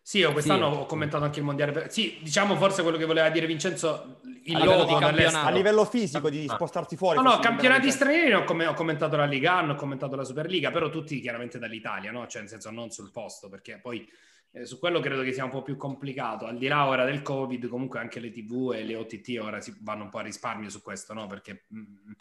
Sì, 0.01 0.19
io 0.19 0.31
quest'anno 0.31 0.71
sì. 0.71 0.77
ho 0.79 0.85
commentato 0.85 1.25
anche 1.25 1.39
il 1.39 1.45
mondiale. 1.45 1.73
Per... 1.73 1.91
Sì, 1.91 2.19
diciamo 2.21 2.55
forse 2.55 2.81
quello 2.81 2.97
che 2.97 3.05
voleva 3.05 3.29
dire 3.29 3.45
Vincenzo, 3.45 4.21
il 4.45 4.55
a 4.55 5.11
livello, 5.11 5.37
a 5.37 5.49
livello 5.51 5.83
fisico 5.83 6.29
di 6.29 6.45
ah. 6.47 6.53
spostarti 6.53 6.95
fuori. 6.95 7.17
No, 7.17 7.23
no, 7.23 7.39
campionati 7.39 7.91
stranieri 7.91 8.33
ho, 8.33 8.45
com- 8.45 8.65
ho, 8.67 8.73
commentato 8.73 9.17
la 9.17 9.25
Liga, 9.25 9.69
ho 9.69 9.75
commentato 9.75 10.15
la 10.15 10.23
Superliga, 10.23 10.71
però 10.71 10.89
tutti 10.89 11.19
chiaramente 11.19 11.59
dall'Italia, 11.59 12.11
no? 12.11 12.25
Cioè 12.25 12.41
nel 12.41 12.49
senso 12.49 12.71
non 12.71 12.89
sul 12.89 13.11
posto, 13.11 13.49
perché 13.49 13.79
poi 13.81 14.09
eh, 14.51 14.65
su 14.65 14.79
quello 14.79 14.99
credo 14.99 15.21
che 15.23 15.33
sia 15.33 15.43
un 15.43 15.49
po' 15.49 15.61
più 15.61 15.77
complicato. 15.77 16.45
Al 16.45 16.57
di 16.57 16.67
là 16.67 16.87
ora 16.87 17.05
del 17.05 17.21
Covid, 17.21 17.67
comunque 17.67 17.99
anche 17.99 18.19
le 18.19 18.31
TV 18.31 18.73
e 18.75 18.83
le 18.83 18.95
OTT 18.95 19.37
ora 19.41 19.61
si 19.61 19.75
vanno 19.81 20.03
un 20.03 20.09
po' 20.09 20.19
a 20.19 20.23
risparmio 20.23 20.69
su 20.69 20.81
questo, 20.81 21.13
no? 21.13 21.27
Perché 21.27 21.65
mh, 21.67 21.79
mm, 21.79 22.11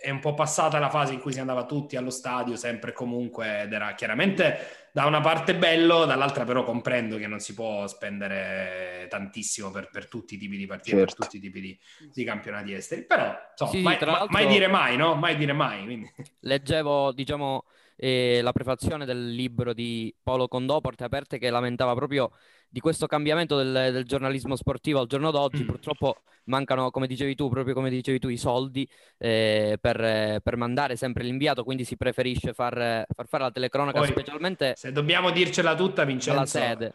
è 0.00 0.10
un 0.10 0.20
po' 0.20 0.34
passata 0.34 0.78
la 0.78 0.90
fase 0.90 1.14
in 1.14 1.20
cui 1.20 1.32
si 1.32 1.40
andava 1.40 1.64
tutti 1.64 1.96
allo 1.96 2.10
stadio, 2.10 2.56
sempre 2.56 2.90
e 2.90 2.94
comunque, 2.94 3.62
ed 3.62 3.72
era 3.72 3.94
chiaramente 3.94 4.88
da 4.92 5.06
una 5.06 5.20
parte 5.20 5.56
bello, 5.56 6.04
dall'altra 6.04 6.44
però 6.44 6.62
comprendo 6.62 7.16
che 7.16 7.26
non 7.26 7.40
si 7.40 7.52
può 7.52 7.86
spendere 7.86 9.06
tantissimo 9.08 9.70
per, 9.70 9.90
per 9.90 10.08
tutti 10.08 10.34
i 10.34 10.38
tipi 10.38 10.56
di 10.56 10.66
partite, 10.66 10.98
certo. 10.98 11.14
per 11.16 11.24
tutti 11.24 11.36
i 11.38 11.40
tipi 11.40 11.60
di, 11.60 11.78
di 12.12 12.24
campionati 12.24 12.72
esteri. 12.72 13.04
Però, 13.04 13.34
insomma, 13.50 13.70
sì, 13.70 13.82
mai, 13.82 13.98
mai, 14.28 14.46
dire 14.46 14.68
mai, 14.68 14.96
no? 14.96 15.16
Mai 15.16 15.36
dire 15.36 15.52
mai. 15.52 15.84
Quindi. 15.84 16.12
Leggevo, 16.40 17.12
diciamo 17.12 17.64
eh, 17.96 18.40
la 18.42 18.52
prefazione 18.52 19.04
del 19.04 19.30
libro 19.30 19.72
di 19.72 20.14
Paolo 20.22 20.48
Condò, 20.48 20.80
Porte 20.80 21.04
Aperte, 21.04 21.38
che 21.38 21.50
lamentava 21.50 21.94
proprio 21.94 22.30
di 22.68 22.80
questo 22.80 23.06
cambiamento 23.06 23.56
del, 23.56 23.92
del 23.92 24.04
giornalismo 24.04 24.56
sportivo 24.56 25.00
al 25.00 25.06
giorno 25.06 25.30
d'oggi. 25.30 25.64
Mm. 25.64 25.66
Purtroppo 25.66 26.22
mancano, 26.44 26.90
come 26.90 27.06
dicevi 27.06 27.34
tu, 27.34 27.48
proprio 27.48 27.74
come 27.74 27.90
dicevi 27.90 28.18
tu, 28.18 28.28
i 28.28 28.36
soldi 28.36 28.88
eh, 29.18 29.78
per, 29.80 30.40
per, 30.42 30.56
mandare 30.56 30.96
sempre 30.96 31.24
l'inviato, 31.24 31.64
quindi 31.64 31.84
si 31.84 31.96
preferisce 31.96 32.52
far, 32.52 32.74
far 32.74 33.26
fare 33.26 33.44
la 33.44 33.50
telecronaca 33.50 33.98
Poi, 33.98 34.08
specialmente... 34.08 34.74
Se 34.76 34.92
dobbiamo 34.92 35.30
dircela 35.30 35.74
tutta, 35.74 36.04
Vincenzo... 36.04 36.38
Alla 36.38 36.46
sede 36.46 36.94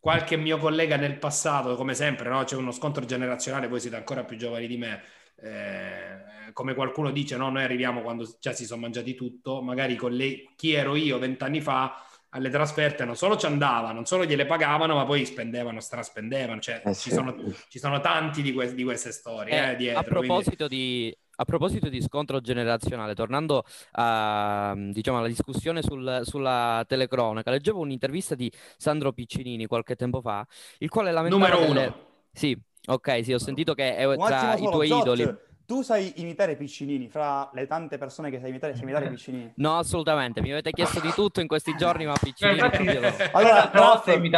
qualche 0.00 0.36
mio 0.36 0.56
collega 0.56 0.96
nel 0.96 1.18
passato, 1.18 1.76
come 1.76 1.94
sempre, 1.94 2.30
no? 2.30 2.42
c'è 2.44 2.56
uno 2.56 2.72
scontro 2.72 3.04
generazionale, 3.04 3.68
voi 3.68 3.80
siete 3.80 3.96
ancora 3.96 4.24
più 4.24 4.38
giovani 4.38 4.66
di 4.66 4.78
me, 4.78 5.02
eh, 5.42 6.52
come 6.52 6.74
qualcuno 6.74 7.10
dice, 7.10 7.36
no, 7.36 7.50
noi 7.50 7.62
arriviamo 7.62 8.02
quando 8.02 8.28
già 8.40 8.52
si 8.52 8.64
sono 8.64 8.80
mangiati 8.82 9.14
tutto, 9.14 9.62
magari 9.62 9.96
con 9.96 10.12
le, 10.12 10.50
chi 10.56 10.72
ero 10.72 10.96
io 10.96 11.18
vent'anni 11.18 11.60
fa 11.60 12.04
alle 12.30 12.50
trasferte 12.50 13.04
non 13.04 13.16
solo 13.16 13.36
ci 13.36 13.46
andava, 13.46 13.92
non 13.92 14.06
solo 14.06 14.24
gliele 14.24 14.46
pagavano, 14.46 14.94
ma 14.94 15.04
poi 15.04 15.24
spendevano, 15.24 15.80
straspendevano. 15.80 16.60
Cioè, 16.60 16.82
eh, 16.84 16.94
ci, 16.94 17.10
sono, 17.10 17.34
ci, 17.68 17.78
sono, 17.78 18.00
tanti 18.00 18.42
di, 18.42 18.52
que- 18.52 18.74
di 18.74 18.84
queste 18.84 19.12
storie 19.12 19.52
eh, 19.52 19.72
eh, 19.72 19.76
dietro, 19.76 20.00
A 20.00 20.04
proposito 20.04 20.66
quindi... 20.66 20.76
di 20.76 21.18
a 21.40 21.44
proposito 21.44 21.88
di 21.88 22.02
scontro 22.02 22.40
generazionale, 22.42 23.14
tornando 23.14 23.64
a, 23.92 24.74
diciamo, 24.76 25.18
alla 25.18 25.26
discussione 25.26 25.80
sul, 25.80 26.20
sulla 26.22 26.84
telecronaca, 26.86 27.50
leggevo 27.50 27.80
un'intervista 27.80 28.34
di 28.34 28.52
Sandro 28.76 29.12
Piccinini 29.12 29.64
qualche 29.64 29.96
tempo 29.96 30.20
fa, 30.20 30.46
il 30.80 30.90
quale 30.90 31.10
lamentava... 31.10 31.48
Numero 31.48 31.70
uno. 31.70 31.80
Delle... 31.80 31.94
Sì, 32.30 32.54
Ok, 32.90 33.20
sì, 33.22 33.32
ho 33.32 33.38
sentito 33.38 33.74
che 33.74 33.96
è 33.96 34.16
tra 34.16 34.56
i 34.56 34.62
tuoi 34.62 34.88
Zot, 34.88 35.02
idoli. 35.02 35.34
Tu 35.64 35.82
sai 35.82 36.14
imitare 36.16 36.56
Piccinini, 36.56 37.08
fra 37.08 37.48
le 37.52 37.68
tante 37.68 37.96
persone 37.96 38.28
che 38.28 38.40
sai 38.40 38.48
imitare, 38.48 38.74
sai 38.74 38.82
imitare 38.82 39.06
Piccinini? 39.10 39.52
No, 39.56 39.78
assolutamente, 39.78 40.40
mi 40.40 40.50
avete 40.50 40.72
chiesto 40.72 40.98
di 40.98 41.12
tutto 41.12 41.40
in 41.40 41.46
questi 41.46 41.76
giorni, 41.76 42.06
ma 42.06 42.14
Piccinini 42.20 42.58
proprio 42.58 43.00
no. 43.00 43.08
Allora, 43.30 43.70
no, 43.74 44.02
devi, 44.04 44.28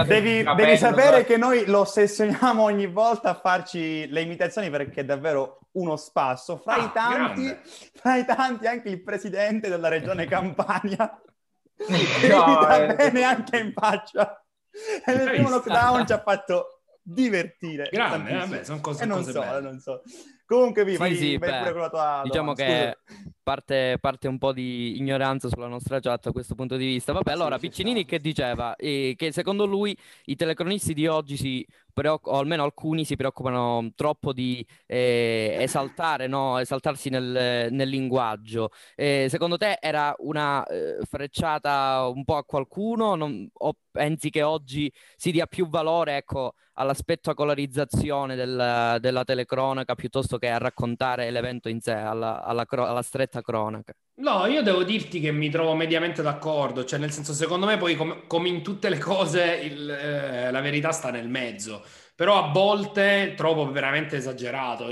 devi, 0.42 0.76
sapere 0.76 1.24
che 1.24 1.38
noi 1.38 1.64
lo 1.64 1.80
ossessioniamo 1.80 2.62
ogni 2.62 2.86
volta 2.86 3.30
a 3.30 3.34
farci 3.34 4.06
le 4.08 4.20
imitazioni 4.20 4.68
perché 4.68 5.00
è 5.00 5.04
davvero 5.06 5.60
uno 5.72 5.96
spasso. 5.96 6.58
Fra, 6.58 6.74
ah, 6.74 6.84
i, 6.84 6.90
tanti, 6.92 7.58
fra 7.94 8.16
i 8.16 8.26
tanti, 8.26 8.66
anche 8.66 8.90
il 8.90 9.02
presidente 9.02 9.70
della 9.70 9.88
regione 9.88 10.26
Campania, 10.26 11.18
che 11.74 12.28
no, 12.28 12.44
imita 12.44 12.76
eh. 12.76 12.94
bene 12.94 13.22
anche 13.22 13.56
in 13.56 13.72
faccia. 13.72 14.44
E 14.70 15.14
nel 15.14 15.30
primo 15.30 15.48
lockdown 15.48 16.06
ci 16.06 16.12
ha 16.12 16.20
fatto 16.20 16.71
divertire. 17.02 17.88
Grande, 17.90 18.32
vabbè, 18.32 18.64
sono 18.64 18.80
cose, 18.80 19.02
e 19.02 19.06
non 19.06 19.18
cose 19.18 19.32
so, 19.32 19.40
belle. 19.40 19.60
non 19.60 19.78
so. 19.80 20.02
Comunque, 20.44 20.84
vi 20.84 20.92
sì, 20.92 20.98
vai, 20.98 21.16
sì, 21.16 21.38
vai 21.38 21.58
pure 21.58 21.72
con 21.72 21.80
la 21.80 21.88
tua... 21.88 22.20
Diciamo 22.24 22.50
Scusa. 22.54 22.64
che 22.64 22.98
parte, 23.42 23.96
parte 23.98 24.28
un 24.28 24.38
po' 24.38 24.52
di 24.52 24.98
ignoranza 24.98 25.48
sulla 25.48 25.66
nostra 25.66 25.98
chat 25.98 26.26
a 26.26 26.32
questo 26.32 26.54
punto 26.54 26.76
di 26.76 26.84
vista. 26.84 27.12
Vabbè, 27.12 27.32
allora 27.32 27.56
Sì, 27.56 27.62
ci 27.62 27.68
Piccinini 27.68 28.00
sta, 28.00 28.08
che 28.10 28.20
diceva 28.20 28.76
Eh, 28.76 29.14
che 29.16 29.32
secondo 29.32 29.64
lui 29.64 29.96
i 30.26 30.36
telecronisti 30.36 30.92
di 30.92 31.06
oggi 31.06 31.36
si 31.38 31.66
preoc- 31.92 32.26
o 32.26 32.38
almeno 32.38 32.62
alcuni 32.64 33.04
si 33.04 33.16
preoccupano 33.16 33.90
troppo 33.94 34.32
di 34.32 34.64
eh, 34.86 35.56
esaltare, 35.60 36.26
no? 36.26 36.58
Esaltarsi 36.58 37.08
nel, 37.10 37.68
nel 37.70 37.88
linguaggio. 37.88 38.70
Eh, 38.94 39.26
secondo 39.28 39.56
te 39.56 39.78
era 39.80 40.14
una 40.18 40.64
eh, 40.66 40.98
frecciata 41.08 42.08
un 42.12 42.24
po' 42.24 42.36
a 42.36 42.44
qualcuno 42.44 43.14
Non- 43.14 43.48
o 43.52 43.74
pensi 43.90 44.30
che 44.30 44.42
oggi 44.42 44.90
si 45.16 45.30
dia 45.30 45.46
più 45.46 45.68
valore, 45.68 46.16
ecco, 46.16 46.54
alla 46.74 46.94
spettacolarizzazione 46.94 48.34
del- 48.34 48.96
della 49.00 49.24
telecronaca 49.24 49.94
piuttosto 49.94 50.38
che 50.38 50.48
a 50.48 50.58
raccontare 50.58 51.30
l'evento 51.30 51.68
in 51.68 51.80
sé, 51.80 51.92
alla, 51.92 52.42
alla 52.42 52.64
cro- 52.64 52.86
alla 52.86 53.02
stretta 53.02 53.42
cronaca? 53.42 53.92
No, 54.22 54.46
io 54.46 54.62
devo 54.62 54.84
dirti 54.84 55.18
che 55.18 55.32
mi 55.32 55.50
trovo 55.50 55.74
mediamente 55.74 56.22
d'accordo, 56.22 56.84
cioè 56.84 56.98
nel 57.00 57.10
senso 57.10 57.32
secondo 57.32 57.66
me 57.66 57.76
poi 57.76 57.96
com- 57.96 58.26
come 58.28 58.48
in 58.48 58.62
tutte 58.62 58.88
le 58.88 58.98
cose 58.98 59.42
il- 59.64 59.90
eh, 59.90 60.50
la 60.52 60.60
verità 60.60 60.92
sta 60.92 61.10
nel 61.10 61.28
mezzo, 61.28 61.84
però 62.14 62.38
a 62.44 62.52
volte 62.52 63.34
trovo 63.36 63.68
veramente 63.72 64.16
esagerato. 64.16 64.86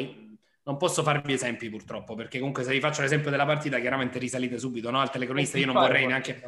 Non 0.65 0.77
posso 0.77 1.03
farvi 1.05 1.33
esempi 1.33 1.69
purtroppo, 1.71 2.15
perché 2.17 2.39
comunque 2.39 2.65
se 2.65 2.73
vi 2.73 2.81
faccio 2.81 3.03
l'esempio 3.03 3.31
della 3.31 3.47
partita 3.47 3.79
chiaramente 3.79 4.19
risalite 4.19 4.59
subito, 4.59 4.91
no? 4.91 5.01
Al 5.01 5.11
telecronista 5.11 5.59
io 5.59 5.67
non 5.67 5.77
vorrei 5.79 6.07
neanche... 6.07 6.41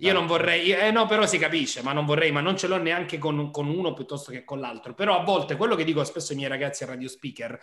Io 0.00 0.12
non 0.12 0.26
vorrei, 0.26 0.70
eh 0.72 0.90
no, 0.90 1.06
però 1.06 1.26
si 1.26 1.38
capisce, 1.38 1.82
ma 1.82 1.92
non 1.92 2.04
vorrei, 2.04 2.30
ma 2.30 2.40
non 2.40 2.56
ce 2.56 2.66
l'ho 2.66 2.76
neanche 2.76 3.16
con, 3.18 3.50
con 3.50 3.66
uno 3.68 3.94
piuttosto 3.94 4.30
che 4.30 4.44
con 4.44 4.60
l'altro. 4.60 4.94
Però 4.94 5.18
a 5.18 5.24
volte 5.24 5.56
quello 5.56 5.74
che 5.74 5.84
dico 5.84 6.04
spesso 6.04 6.32
ai 6.32 6.38
miei 6.38 6.50
ragazzi 6.50 6.82
a 6.84 6.86
radio 6.86 7.08
speaker, 7.08 7.58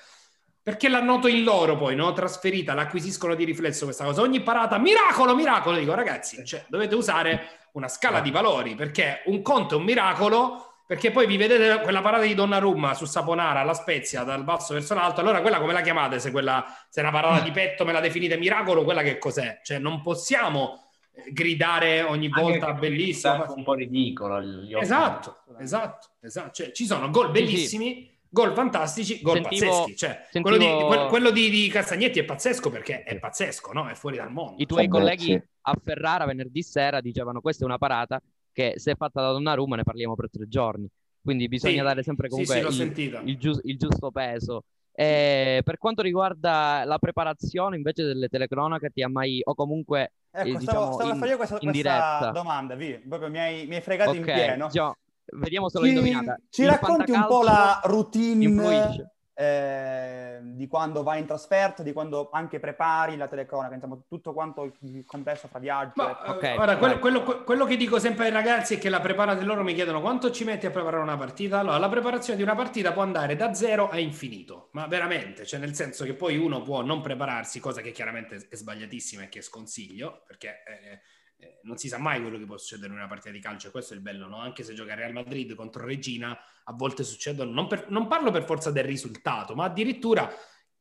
perché 0.64 0.88
la 0.88 1.02
noto 1.02 1.28
in 1.28 1.44
loro 1.44 1.76
poi, 1.76 1.94
no? 1.94 2.14
Trasferita, 2.14 2.74
l'acquisiscono 2.74 3.36
di 3.36 3.44
riflesso 3.44 3.84
questa 3.84 4.06
cosa. 4.06 4.22
Ogni 4.22 4.42
parata, 4.42 4.78
miracolo, 4.78 5.36
miracolo, 5.36 5.78
dico 5.78 5.94
ragazzi, 5.94 6.44
cioè, 6.46 6.64
dovete 6.70 6.96
usare 6.96 7.50
una 7.74 7.90
scala 7.90 8.22
di 8.22 8.32
valori, 8.32 8.74
perché 8.74 9.24
un 9.26 9.42
conto 9.42 9.76
è 9.76 9.78
un 9.78 9.84
miracolo, 9.84 10.76
perché 10.86 11.12
poi 11.12 11.28
vi 11.28 11.36
vedete 11.36 11.82
quella 11.82 12.02
parata 12.02 12.24
di 12.24 12.34
Donnarumma 12.34 12.94
su 12.94 13.04
Saponara, 13.06 13.60
alla 13.60 13.74
Spezia, 13.74 14.24
dal 14.24 14.46
basso 14.46 14.74
verso 14.74 14.94
l'alto, 14.94 15.20
allora 15.20 15.42
quella 15.42 15.60
come 15.60 15.74
la 15.74 15.82
chiamate? 15.82 16.20
Se, 16.20 16.32
quella, 16.32 16.66
se 16.88 17.02
è 17.02 17.04
una 17.04 17.12
parata 17.12 17.44
di 17.44 17.52
petto 17.52 17.84
me 17.84 17.92
la 17.92 18.00
definite 18.00 18.38
miracolo, 18.38 18.86
quella 18.86 19.02
che 19.02 19.18
cos'è? 19.18 19.60
Cioè 19.64 19.80
non 19.80 20.02
possiamo 20.02 20.84
eh, 21.14 21.32
gridare 21.34 22.04
ogni 22.04 22.30
volta 22.30 22.74
bellissima. 22.74 23.46
un 23.50 23.64
po' 23.64 23.74
ridicolo. 23.74 24.40
Esatto, 24.80 25.44
esatto, 25.60 26.08
esatto. 26.22 26.52
Cioè, 26.52 26.72
ci 26.72 26.86
sono 26.86 27.10
gol 27.10 27.32
bellissimi, 27.32 28.13
gol 28.34 28.54
fantastici, 28.54 29.22
gol 29.22 29.42
Sentivo- 29.44 29.70
pazzeschi. 29.70 29.96
Cioè, 29.96 30.28
sentivo- 30.32 30.58
quello, 30.58 30.78
di, 30.78 30.84
quel- 30.86 31.08
quello 31.08 31.30
di- 31.30 31.50
di 31.52 31.68
Castagnetti 31.70 32.20
è 32.20 32.24
pazzesco 32.26 32.70
perché 32.72 33.04
è 33.04 33.20
pazzesco, 33.20 33.72
no? 33.74 33.88
È 33.88 33.94
fuori 33.94 34.18
dal 34.18 34.32
mondo. 34.32 34.60
I 34.62 34.66
tuoi 34.66 34.88
Vabbè, 34.88 35.00
colleghi 35.00 35.24
sì. 35.24 35.42
a 35.62 35.76
Ferrara 35.82 36.26
venerdì 36.26 36.64
sera 36.64 37.00
dicevano 37.00 37.42
questa 37.42 37.62
è 37.64 37.68
una 37.68 37.78
parata 37.78 38.20
che 38.52 38.74
se 38.78 38.92
è 38.92 38.96
fatta 38.96 39.22
da 39.22 39.32
Donnarumma 39.32 39.76
ne 39.76 39.84
parliamo 39.84 40.16
per 40.16 40.30
tre 40.32 40.48
giorni. 40.48 40.88
Quindi 41.22 41.48
bisogna 41.48 41.78
Sì, 41.82 41.82
dare 41.84 42.04
sempre 42.04 42.28
sì, 42.28 42.32
comunque 42.44 42.72
sì, 42.72 43.08
l'ho 43.08 43.22
il, 43.22 43.30
il 43.30 43.38
gius- 43.38 43.62
il 43.64 43.78
giusto 43.78 44.10
peso. 44.12 44.64
E 44.96 45.62
per 45.64 45.78
quanto 45.78 46.02
riguarda 46.02 46.84
la 46.86 46.98
preparazione 47.00 47.76
invece 47.78 48.04
delle 48.04 48.28
telecronache, 48.28 48.90
ti 48.90 49.02
ha 49.04 49.10
mai 49.10 49.42
o 49.44 49.54
comunque 49.56 50.14
Ecco, 50.32 50.48
eh, 50.48 50.50
stavo, 50.50 50.60
diciamo 50.60 50.92
stavo 50.94 51.10
a 51.10 51.14
in- 51.14 51.20
fare 51.20 51.32
io 51.32 51.38
questa, 51.38 51.58
in 51.62 51.70
questa 51.72 51.90
diretta. 51.90 52.32
domanda, 52.32 52.76
vi, 52.76 52.94
proprio 53.08 53.30
mi 53.30 53.40
hai, 53.40 53.66
mi 53.68 53.76
hai 53.76 53.82
fregato 53.82 54.14
in 54.16 54.22
Ok, 54.24 54.34
pieno. 54.34 54.68
già, 54.70 54.96
vediamo 55.26 55.70
se 55.70 55.80
l'ho 55.80 55.86
indovinata. 55.86 56.38
ci 56.50 56.64
Il 56.64 56.70
racconti 56.70 57.12
un 57.12 57.26
po' 57.28 57.44
la 57.44 57.80
routine 57.84 59.12
eh, 59.36 60.40
di 60.44 60.68
quando 60.68 61.02
vai 61.02 61.20
in 61.20 61.26
trasferta, 61.26 61.82
di 61.82 61.92
quando 61.92 62.30
anche 62.32 62.60
prepari 62.60 63.18
la 63.18 63.28
telecronaca, 63.28 63.74
insomma, 63.74 63.98
tutto 64.08 64.32
quanto 64.34 64.72
il 64.82 65.04
complesso 65.06 65.48
fra 65.48 65.60
viaggi. 65.60 65.94
Ma, 65.96 66.12
ecco. 66.12 66.26
eh, 66.26 66.30
Ok, 66.30 66.56
guarda, 66.56 66.78
quello, 66.78 67.00
quello- 67.00 67.44
quello 67.44 67.66
che 67.66 67.76
dico 67.76 67.98
sempre 68.00 68.26
ai 68.26 68.32
ragazzi 68.32 68.76
è 68.76 68.78
che 68.78 68.90
la 68.90 69.00
preparate 69.00 69.44
loro 69.44 69.64
mi 69.64 69.74
chiedono 69.74 70.02
quanto 70.02 70.30
ci 70.30 70.44
metti 70.44 70.66
a 70.68 70.72
preparare 70.72 71.02
una 71.02 71.18
partita. 71.18 71.60
Allora, 71.60 71.78
la 71.78 71.90
preparazione 71.90 72.38
di 72.38 72.44
una 72.44 72.56
partita 72.56 72.92
può 72.92 73.02
andare 73.02 73.36
da 73.36 73.54
zero 73.54 73.90
a 73.90 73.98
infinito, 73.98 74.70
ma 74.74 74.86
veramente, 74.86 75.46
cioè 75.46 75.60
nel 75.60 75.74
senso 75.74 76.06
che 76.06 76.14
poi 76.14 76.38
uno 76.38 76.62
può 76.62 76.82
non 76.82 77.02
prepararsi, 77.02 77.60
cosa 77.60 77.82
che 77.82 77.92
chiaramente 77.92 78.48
è 78.50 78.56
sbagliatissima 78.56 79.24
e 79.24 79.30
che 79.30 79.42
sconsiglio, 79.42 80.24
perché 80.28 80.64
eh, 80.68 81.02
eh, 81.44 81.60
non 81.64 81.78
si 81.78 81.88
sa 81.88 81.98
mai 81.98 82.22
quello 82.22 82.38
che 82.38 82.46
può 82.46 82.58
succedere 82.58 82.92
in 82.92 82.98
una 82.98 83.08
partita 83.08 83.32
di 83.32 83.40
calcio, 83.40 83.68
e 83.68 83.72
questo 83.72 83.94
è 83.94 83.98
il 83.98 84.02
bello, 84.02 84.28
no? 84.28 84.38
Anche 84.38 84.64
se 84.64 84.74
gioca 84.74 84.96
Real 84.96 85.14
Madrid 85.14 85.54
contro 85.56 85.86
Regina, 85.86 86.38
a 86.64 86.74
volte 86.74 87.04
succedono, 87.04 87.52
non, 87.52 87.68
per- 87.68 87.90
non 87.90 88.08
parlo 88.08 88.32
per 88.32 88.44
forza 88.44 88.72
del 88.72 88.86
risultato, 88.86 89.56
ma 89.56 89.66
addirittura 89.66 90.32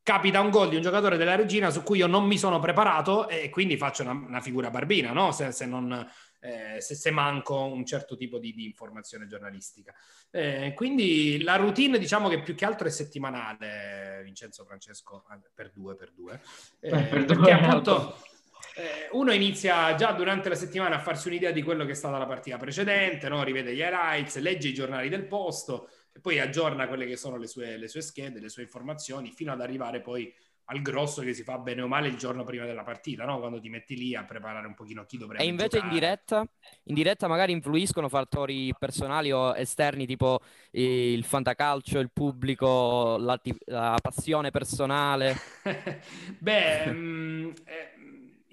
capita 0.01 0.41
un 0.41 0.49
gol 0.49 0.69
di 0.69 0.75
un 0.75 0.81
giocatore 0.81 1.15
della 1.15 1.35
Regina 1.35 1.69
su 1.69 1.81
cui 1.81 1.99
io 1.99 2.07
non 2.07 2.25
mi 2.25 2.37
sono 2.37 2.59
preparato 2.59 3.29
e 3.29 3.49
quindi 3.49 3.77
faccio 3.77 4.03
una, 4.03 4.11
una 4.11 4.41
figura 4.41 4.69
barbina, 4.69 5.13
no? 5.13 5.31
Se, 5.31 5.51
se 5.53 5.65
non, 5.65 5.93
eh, 6.41 6.81
se, 6.81 6.93
se 6.95 7.11
manco 7.11 7.63
un 7.63 7.85
certo 7.85 8.17
tipo 8.17 8.37
di, 8.37 8.53
di 8.53 8.65
informazione 8.65 9.27
giornalistica. 9.27 9.93
Eh, 10.29 10.73
quindi 10.75 11.41
la 11.41 11.55
routine, 11.55 11.97
diciamo 11.97 12.27
che 12.27 12.41
più 12.41 12.53
che 12.53 12.65
altro 12.65 12.87
è 12.87 12.91
settimanale, 12.91 14.21
Vincenzo 14.25 14.65
Francesco, 14.65 15.23
eh, 15.31 15.39
per 15.53 15.71
due, 15.71 15.95
per 15.95 16.11
due. 16.11 16.41
Eh, 16.81 16.89
per 16.89 17.25
perché 17.25 17.33
due, 17.35 17.51
appunto 17.53 18.17
eh, 18.75 19.09
uno 19.11 19.31
inizia 19.33 19.93
già 19.95 20.11
durante 20.11 20.49
la 20.49 20.55
settimana 20.55 20.95
a 20.95 20.99
farsi 20.99 21.27
un'idea 21.27 21.51
di 21.51 21.61
quello 21.61 21.85
che 21.85 21.91
è 21.91 21.95
stata 21.95 22.17
la 22.17 22.25
partita 22.25 22.57
precedente, 22.57 23.29
no? 23.29 23.43
rivede 23.43 23.73
gli 23.73 23.79
highlights, 23.79 24.37
legge 24.39 24.69
i 24.69 24.73
giornali 24.73 25.09
del 25.09 25.25
posto 25.27 25.89
e 26.11 26.19
poi 26.19 26.39
aggiorna 26.39 26.87
quelle 26.87 27.05
che 27.05 27.15
sono 27.17 27.37
le 27.37 27.47
sue, 27.47 27.77
le 27.77 27.87
sue 27.87 28.01
schede, 28.01 28.39
le 28.39 28.49
sue 28.49 28.63
informazioni, 28.63 29.31
fino 29.31 29.51
ad 29.51 29.61
arrivare 29.61 30.01
poi 30.01 30.33
al 30.65 30.81
grosso 30.81 31.21
che 31.21 31.33
si 31.33 31.43
fa 31.43 31.57
bene 31.57 31.81
o 31.81 31.87
male 31.87 32.07
il 32.07 32.15
giorno 32.17 32.43
prima 32.43 32.65
della 32.65 32.83
partita, 32.83 33.25
no? 33.25 33.39
quando 33.39 33.59
ti 33.59 33.69
metti 33.69 33.95
lì 33.97 34.15
a 34.15 34.23
preparare 34.23 34.65
un 34.67 34.75
pochino 34.75 35.05
chi 35.05 35.17
dovrebbe 35.17 35.43
E 35.43 35.47
invece 35.47 35.79
in 35.79 35.83
giocare. 35.83 35.99
diretta, 35.99 36.45
in 36.83 36.93
diretta 36.95 37.27
magari 37.27 37.51
influiscono 37.51 38.07
fattori 38.07 38.73
personali 38.77 39.31
o 39.31 39.55
esterni, 39.55 40.05
tipo 40.05 40.39
eh, 40.71 41.11
il 41.11 41.23
fantacalcio, 41.25 41.99
il 41.99 42.11
pubblico, 42.11 43.17
la, 43.17 43.39
la 43.65 43.99
passione 44.01 44.51
personale. 44.51 45.35
Beh, 46.39 46.91
mm, 46.91 47.49
eh, 47.65 47.92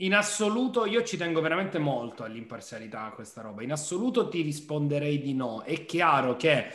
in 0.01 0.15
assoluto 0.15 0.87
io 0.87 1.03
ci 1.03 1.17
tengo 1.17 1.41
veramente 1.41 1.79
molto 1.79 2.23
all'imparzialità 2.23 3.05
a 3.05 3.11
questa 3.11 3.43
roba. 3.43 3.63
In 3.63 3.73
assoluto 3.73 4.29
ti 4.29 4.43
risponderei 4.43 5.21
di 5.21 5.35
no. 5.35 5.63
È 5.63 5.85
chiaro 5.85 6.37
che, 6.37 6.73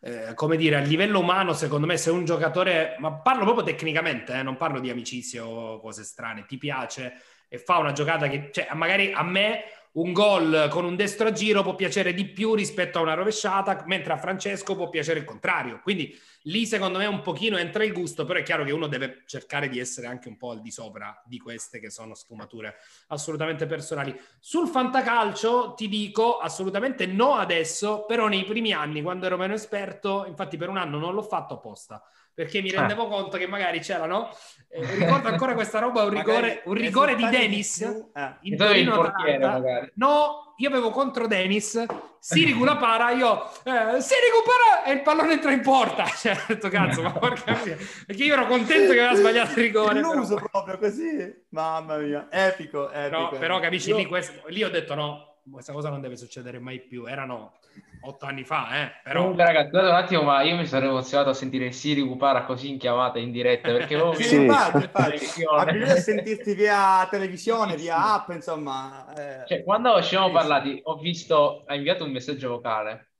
eh, 0.00 0.34
come 0.34 0.56
dire, 0.56 0.76
a 0.76 0.80
livello 0.80 1.20
umano, 1.20 1.52
secondo 1.52 1.86
me, 1.86 1.96
se 1.96 2.10
un 2.10 2.24
giocatore, 2.24 2.96
ma 2.98 3.12
parlo 3.12 3.44
proprio 3.44 3.64
tecnicamente, 3.64 4.34
eh, 4.34 4.42
non 4.42 4.56
parlo 4.56 4.80
di 4.80 4.90
amicizie 4.90 5.40
o 5.40 5.78
cose 5.80 6.02
strane, 6.02 6.44
ti 6.46 6.58
piace 6.58 7.20
e 7.48 7.58
fa 7.58 7.78
una 7.78 7.92
giocata 7.92 8.28
che, 8.28 8.50
cioè, 8.52 8.68
magari 8.74 9.12
a 9.12 9.22
me 9.22 9.62
un 9.96 10.12
gol 10.12 10.68
con 10.70 10.84
un 10.84 10.94
destro 10.94 11.28
a 11.28 11.32
giro 11.32 11.62
può 11.62 11.74
piacere 11.74 12.12
di 12.12 12.26
più 12.26 12.54
rispetto 12.54 12.98
a 12.98 13.02
una 13.02 13.14
rovesciata, 13.14 13.84
mentre 13.86 14.12
a 14.12 14.18
Francesco 14.18 14.74
può 14.74 14.88
piacere 14.88 15.20
il 15.20 15.24
contrario. 15.24 15.80
Quindi 15.82 16.14
lì 16.42 16.66
secondo 16.66 16.98
me 16.98 17.06
un 17.06 17.22
pochino 17.22 17.56
entra 17.56 17.82
il 17.82 17.92
gusto, 17.92 18.24
però 18.24 18.38
è 18.38 18.42
chiaro 18.42 18.64
che 18.64 18.72
uno 18.72 18.88
deve 18.88 19.22
cercare 19.26 19.68
di 19.68 19.78
essere 19.78 20.06
anche 20.06 20.28
un 20.28 20.36
po' 20.36 20.50
al 20.50 20.60
di 20.60 20.70
sopra 20.70 21.22
di 21.24 21.38
queste 21.38 21.80
che 21.80 21.90
sono 21.90 22.14
sfumature 22.14 22.76
assolutamente 23.08 23.64
personali. 23.66 24.14
Sul 24.38 24.68
fantacalcio 24.68 25.72
ti 25.74 25.88
dico 25.88 26.38
assolutamente 26.38 27.06
no 27.06 27.34
adesso, 27.34 28.04
però 28.04 28.28
nei 28.28 28.44
primi 28.44 28.72
anni 28.72 29.00
quando 29.00 29.24
ero 29.24 29.38
meno 29.38 29.54
esperto, 29.54 30.26
infatti 30.26 30.58
per 30.58 30.68
un 30.68 30.76
anno 30.76 30.98
non 30.98 31.14
l'ho 31.14 31.22
fatto 31.22 31.54
apposta. 31.54 32.02
Perché 32.36 32.60
mi 32.60 32.70
rendevo 32.70 33.08
conto 33.08 33.38
che 33.38 33.46
magari 33.46 33.80
c'erano. 33.80 34.28
eh, 34.68 34.84
ricordo 34.96 35.28
ancora 35.28 35.54
questa 35.54 35.78
roba, 35.78 36.02
un 36.02 36.10
rigore, 36.10 36.60
un 36.66 36.74
rigore 36.74 37.14
di 37.16 37.26
Dennis. 37.30 37.78
più, 37.78 38.10
eh. 38.14 38.34
in 38.42 38.56
tu 38.58 38.62
eri 38.62 38.80
il 38.80 38.88
Torino. 38.92 39.62
No, 39.94 40.54
io 40.58 40.68
avevo 40.68 40.90
contro 40.90 41.26
Dennis, 41.26 41.82
Sirigu 42.18 42.62
la 42.64 42.76
para, 42.76 43.10
io 43.12 43.42
eh, 43.64 44.00
Sirigu 44.02 44.42
para 44.44 44.84
e 44.84 44.92
il 44.92 45.00
pallone 45.00 45.32
entra 45.32 45.50
in 45.52 45.62
porta. 45.62 46.04
Cioè, 46.14 46.32
ho 46.36 46.44
detto 46.48 46.68
cazzo, 46.68 47.00
ma 47.00 47.12
porca 47.12 47.58
mia. 47.64 47.74
Perché 48.06 48.24
io 48.24 48.34
ero 48.34 48.46
contento 48.46 48.92
che 48.92 49.00
aveva 49.00 49.14
sbagliato 49.14 49.52
il 49.52 49.64
rigore. 49.64 49.98
Illuso 50.00 50.34
però- 50.34 50.48
proprio 50.50 50.76
così. 50.78 51.44
Mamma 51.50 51.96
mia, 51.96 52.28
epico, 52.30 52.90
epico. 52.90 53.28
però, 53.28 53.28
però 53.38 53.60
capisci, 53.60 53.88
Io- 53.88 53.96
lì, 53.96 54.04
questo- 54.04 54.42
lì 54.48 54.62
ho 54.62 54.68
detto 54.68 54.94
no, 54.94 55.35
questa 55.50 55.72
cosa 55.72 55.90
non 55.90 56.00
deve 56.00 56.16
succedere 56.16 56.58
mai 56.58 56.80
più. 56.80 57.06
Erano 57.06 57.58
otto 58.02 58.26
anni 58.26 58.44
fa, 58.44 58.82
eh, 58.82 58.90
però... 59.02 59.20
Comunque, 59.20 59.44
ragazzi, 59.44 59.74
un 59.74 59.84
attimo, 59.86 60.22
ma 60.22 60.42
io 60.42 60.56
mi 60.56 60.66
sono 60.66 60.86
emozionato 60.86 61.30
a 61.30 61.34
sentire 61.34 61.72
Siri 61.72 62.02
Cupara 62.02 62.44
così 62.44 62.70
in 62.70 62.78
chiamata 62.78 63.18
in 63.18 63.32
diretta 63.32 63.70
perché 63.72 63.96
Sì, 64.14 64.22
Sì. 64.22 64.34
infatti, 64.44 64.84
infatti. 64.84 65.14
Abituati 65.14 65.82
a 65.82 65.96
sentirti 65.96 66.54
via 66.54 67.06
televisione, 67.10 67.76
via 67.76 68.14
app, 68.14 68.30
insomma. 68.30 69.12
eh. 69.14 69.46
Cioè, 69.46 69.64
quando 69.64 70.00
ci 70.02 70.08
siamo 70.08 70.30
parlati, 70.30 70.80
ho 70.82 70.96
visto, 70.96 71.64
ha 71.66 71.74
inviato 71.74 72.04
un 72.04 72.12
messaggio 72.12 72.48
vocale. 72.50 73.10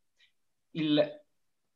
Il 0.72 1.24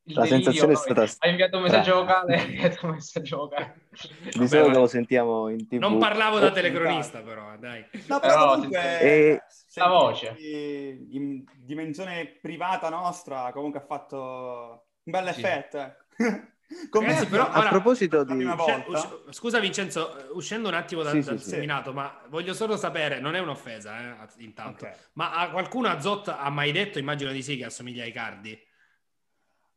La 0.05 0.23
delirio, 0.23 0.43
sensazione 0.51 0.73
è 0.73 0.77
stata 0.77 1.07
Ha 1.19 1.29
inviato 1.29 1.57
un 1.59 1.63
messaggio 1.63 1.95
vocale, 1.97 2.35
ha 2.37 2.43
inviato 2.43 2.87
un 2.87 2.93
messaggio 2.93 3.37
vocale. 3.37 3.75
Di 3.91 4.31
solito 4.33 4.61
vabbè. 4.63 4.79
lo 4.79 4.87
sentiamo 4.87 5.49
in 5.49 5.69
tv. 5.69 5.79
Non 5.79 5.99
parlavo 5.99 6.39
da 6.39 6.51
telecronista, 6.51 7.21
però, 7.21 7.57
dai. 7.59 7.85
No, 8.09 8.19
però 8.19 8.33
Però, 8.35 8.55
comunque 8.55 9.01
E- 9.01 9.43
La 9.75 9.89
voce. 9.89 10.35
in 10.39 11.45
dimensione 11.59 12.39
privata 12.41 12.89
nostra 12.89 13.51
comunque 13.53 13.81
ha 13.81 13.85
fatto 13.85 14.87
un 15.03 15.13
bel 15.13 15.33
Sì. 15.35 15.41
effetto. 15.41 15.79
eh. 15.79 16.49
Ragazzi, 16.91 17.27
però, 17.27 17.49
a 17.49 17.59
ora- 17.59 17.69
proposito 17.69 18.23
di... 18.25 18.45
volta. 18.45 18.85
usci- 18.87 19.09
scusa 19.31 19.59
Vincenzo, 19.59 20.17
eh, 20.17 20.27
uscendo 20.35 20.69
un 20.69 20.75
attimo 20.75 21.03
da- 21.03 21.11
Sì, 21.11 21.21
dal 21.21 21.39
sì, 21.39 21.45
sì. 21.45 21.51
seminato, 21.51 21.93
ma 21.93 22.21
voglio 22.29 22.53
solo 22.55 22.77
sapere, 22.77 23.19
non 23.19 23.35
è 23.35 23.41
un'offesa, 23.41 23.99
eh, 24.23 24.43
intanto, 24.45 24.85
Ok. 24.87 25.09
ma 25.15 25.33
a 25.35 25.51
qualcuno 25.51 25.89
a 25.89 25.99
Zot 26.01 26.29
ha 26.29 26.49
mai 26.49 26.71
detto, 26.71 26.99
immagino 27.01 27.33
di 27.33 27.43
sì, 27.43 27.57
che 27.57 27.65
assomiglia 27.65 28.05
ai 28.05 28.13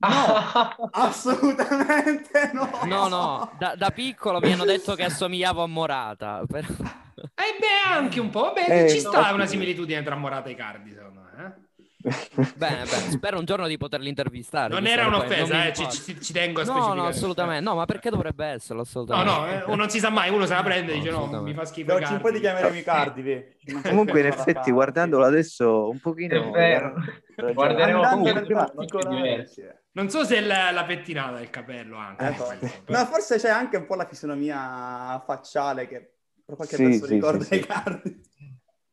Assolutamente 0.91 2.51
no. 2.53 2.69
No, 2.85 3.07
no, 3.07 3.51
da, 3.57 3.75
da 3.75 3.89
piccolo 3.91 4.39
mi 4.39 4.51
hanno 4.51 4.65
detto 4.65 4.95
che 4.95 5.05
assomigliavo 5.05 5.63
a 5.63 5.67
Morata. 5.67 6.43
però- 6.47 6.67
Eh 7.35 7.55
beh, 7.57 7.95
anche 7.95 8.19
un 8.19 8.29
po', 8.29 8.51
beh, 8.53 8.85
Eh, 8.85 8.89
ci 8.89 8.99
sta 8.99 9.29
no. 9.29 9.35
una 9.35 9.45
similitudine 9.45 10.03
tra 10.03 10.15
Morata 10.15 10.49
e 10.49 10.55
Cardi, 10.55 10.91
secondo 10.93 11.21
me. 11.21 11.45
eh. 11.45 12.11
Bene, 12.57 12.83
bene, 12.83 13.11
spero 13.11 13.39
un 13.39 13.45
giorno 13.45 13.65
di 13.65 13.77
poterli 13.77 14.09
intervistare. 14.09 14.73
Non 14.73 14.85
era 14.85 15.07
un'offesa, 15.07 15.55
non 15.55 15.67
eh, 15.67 15.73
ci, 15.73 15.89
ci- 15.89 16.19
ci 16.21 16.33
tengo 16.33 16.59
a 16.59 16.63
No, 16.65 16.69
specificare. 16.71 16.99
no, 16.99 17.07
assolutamente. 17.07 17.63
No, 17.63 17.75
ma 17.75 17.85
perché 17.85 18.09
dovrebbe 18.09 18.45
esserlo? 18.47 18.81
No, 18.81 18.87
Assolutamente. 18.89 19.31
no, 19.31 19.47
eh, 19.47 19.63
uno 19.67 19.75
non 19.75 19.89
si 19.89 19.99
sa 19.99 20.09
mai, 20.09 20.29
uno 20.31 20.45
se 20.45 20.53
la 20.53 20.63
prende 20.63 20.91
e 20.91 20.95
No, 20.97 21.01
dice 21.01 21.11
no, 21.15 21.41
mi 21.41 21.53
fa 21.53 21.63
schifo 21.63 21.93
oggi 21.93 22.11
in 22.11 22.19
poi 22.19 22.33
ti 22.33 22.39
Cardi. 22.41 22.59
chiameremo 22.59 22.77
i 22.77 22.83
cardi, 22.83 23.45
Comunque, 23.83 24.19
in 24.19 24.25
effetti, 24.25 24.71
guardandolo 24.71 25.23
adesso, 25.23 25.87
un 25.89 25.99
pochino... 26.01 26.35
È 26.35 26.49
vero. 26.51 26.93
Guarderemo 27.53 28.01
comunque 28.03 28.41
prima- 28.41 28.65
particolare, 28.69 29.45
sì. 29.47 29.61
Non 29.95 30.09
so 30.09 30.25
se 30.25 30.37
è 30.37 30.41
la, 30.41 30.71
la 30.71 30.85
pettinata 30.85 31.37
del 31.37 31.49
capello 31.49 31.97
anche. 31.97 32.33
Però- 32.35 32.49
No, 32.87 33.05
forse 33.05 33.37
c'è 33.37 33.49
anche 33.49 33.77
un 33.77 33.85
po' 33.85 33.95
la 33.95 34.07
fisionomia 34.07 35.21
facciale 35.25 35.87
che 35.87 36.13
per 36.43 36.55
qualche 36.55 36.75
Sì, 36.75 36.83
verso 36.85 37.05
sì, 37.05 37.13
ricorda 37.13 37.43
sì, 37.43 37.55
i 37.55 37.61
sì. 37.61 37.67
cardi. 37.67 38.21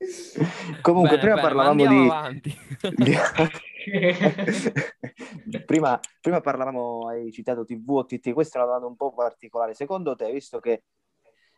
Comunque, 0.80 1.18
Bene, 1.18 1.20
prima 1.20 1.34
bene, 1.36 1.46
parlavamo 1.46 1.86
di... 1.86 2.04
avanti. 2.04 2.58
prima, 5.64 5.98
prima 6.20 6.40
parlavamo, 6.40 7.08
hai 7.08 7.32
citato 7.32 7.64
TV 7.64 7.90
o 7.90 8.06
TT, 8.06 8.32
questa 8.32 8.58
è 8.58 8.62
una 8.62 8.66
domanda 8.66 8.88
un 8.88 8.96
po' 8.96 9.14
particolare. 9.14 9.74
Secondo 9.74 10.14
te, 10.16 10.30
visto 10.30 10.60
che 10.60 10.84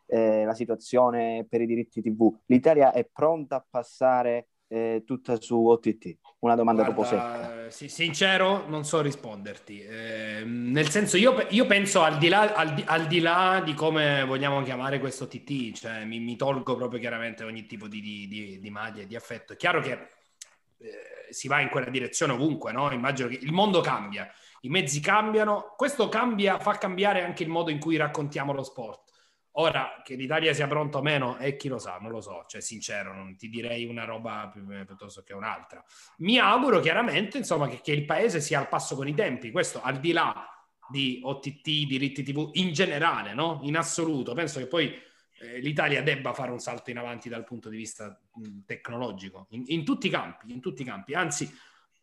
eh, 0.07 0.43
la 0.45 0.53
situazione 0.53 1.45
per 1.49 1.61
i 1.61 1.65
diritti 1.65 2.01
TV, 2.01 2.33
l'Italia 2.45 2.91
è 2.91 3.07
pronta 3.11 3.57
a 3.57 3.65
passare 3.69 4.47
eh, 4.67 5.03
tutta 5.05 5.39
su 5.39 5.67
OTT? 5.67 6.17
Una 6.39 6.55
domanda 6.55 6.83
Guarda, 6.83 7.03
proprio 7.03 7.19
secca. 7.19 7.69
sì, 7.69 7.87
sincero, 7.87 8.67
non 8.67 8.83
so 8.83 9.01
risponderti. 9.01 9.81
Eh, 9.81 10.43
nel 10.45 10.89
senso, 10.89 11.17
io, 11.17 11.47
io 11.49 11.65
penso 11.65 12.01
al 12.01 12.17
di, 12.17 12.27
là, 12.27 12.53
al, 12.53 12.73
di, 12.73 12.83
al 12.85 13.07
di 13.07 13.19
là 13.19 13.61
di 13.63 13.73
come 13.73 14.25
vogliamo 14.25 14.61
chiamare 14.61 14.99
questo 14.99 15.27
TT, 15.27 15.73
cioè 15.73 16.05
mi, 16.05 16.19
mi 16.19 16.35
tolgo 16.35 16.75
proprio 16.75 16.99
chiaramente 16.99 17.43
ogni 17.43 17.65
tipo 17.65 17.87
di, 17.87 18.01
di, 18.01 18.27
di, 18.27 18.59
di 18.59 18.69
maglia 18.69 19.03
e 19.03 19.07
di 19.07 19.15
affetto. 19.15 19.53
È 19.53 19.55
chiaro 19.55 19.79
che 19.81 19.91
eh, 19.91 21.29
si 21.29 21.47
va 21.47 21.61
in 21.61 21.69
quella 21.69 21.89
direzione 21.89 22.33
ovunque, 22.33 22.71
no? 22.71 22.91
Immagino 22.91 23.29
che 23.29 23.39
il 23.41 23.51
mondo 23.51 23.79
cambia, 23.79 24.29
i 24.61 24.69
mezzi 24.69 24.99
cambiano, 24.99 25.73
questo 25.77 26.09
cambia, 26.09 26.59
fa 26.59 26.77
cambiare 26.77 27.23
anche 27.23 27.43
il 27.43 27.49
modo 27.49 27.69
in 27.69 27.79
cui 27.79 27.95
raccontiamo 27.95 28.53
lo 28.53 28.63
sport. 28.63 29.11
Ora, 29.57 30.01
che 30.03 30.15
l'Italia 30.15 30.53
sia 30.53 30.67
pronta 30.67 30.97
o 30.97 31.01
meno, 31.01 31.37
e 31.37 31.55
chi 31.55 31.67
lo 31.67 31.77
sa, 31.77 31.97
non 32.01 32.09
lo 32.09 32.21
so, 32.21 32.45
cioè 32.47 32.59
sincero, 32.59 33.13
non 33.13 33.35
ti 33.37 33.49
direi 33.49 33.85
una 33.85 34.03
roba 34.03 34.49
pi- 34.51 34.85
piuttosto 34.85 35.21
che 35.21 35.33
un'altra. 35.33 35.83
Mi 36.17 36.39
auguro 36.39 36.79
chiaramente, 36.79 37.37
insomma, 37.37 37.67
che, 37.67 37.79
che 37.81 37.91
il 37.91 38.05
paese 38.05 38.41
sia 38.41 38.59
al 38.59 38.67
passo 38.67 38.95
con 38.95 39.07
i 39.07 39.13
tempi, 39.13 39.51
questo 39.51 39.81
al 39.81 39.99
di 39.99 40.11
là 40.11 40.47
di 40.89 41.19
OTT, 41.23 41.85
diritti 41.85 42.23
TV 42.23 42.49
in 42.53 42.73
generale, 42.73 43.33
no? 43.33 43.59
In 43.63 43.77
assoluto. 43.77 44.33
Penso 44.33 44.59
che 44.59 44.67
poi 44.67 44.91
eh, 45.39 45.59
l'Italia 45.59 46.01
debba 46.01 46.33
fare 46.33 46.51
un 46.51 46.59
salto 46.59 46.89
in 46.89 46.97
avanti 46.97 47.29
dal 47.29 47.43
punto 47.43 47.69
di 47.69 47.77
vista 47.77 48.19
mh, 48.33 48.61
tecnologico, 48.65 49.47
in, 49.51 49.63
in 49.67 49.85
tutti 49.85 50.07
i 50.07 50.09
campi, 50.09 50.51
in 50.51 50.61
tutti 50.61 50.81
i 50.81 50.85
campi. 50.85 51.13
Anzi, 51.13 51.51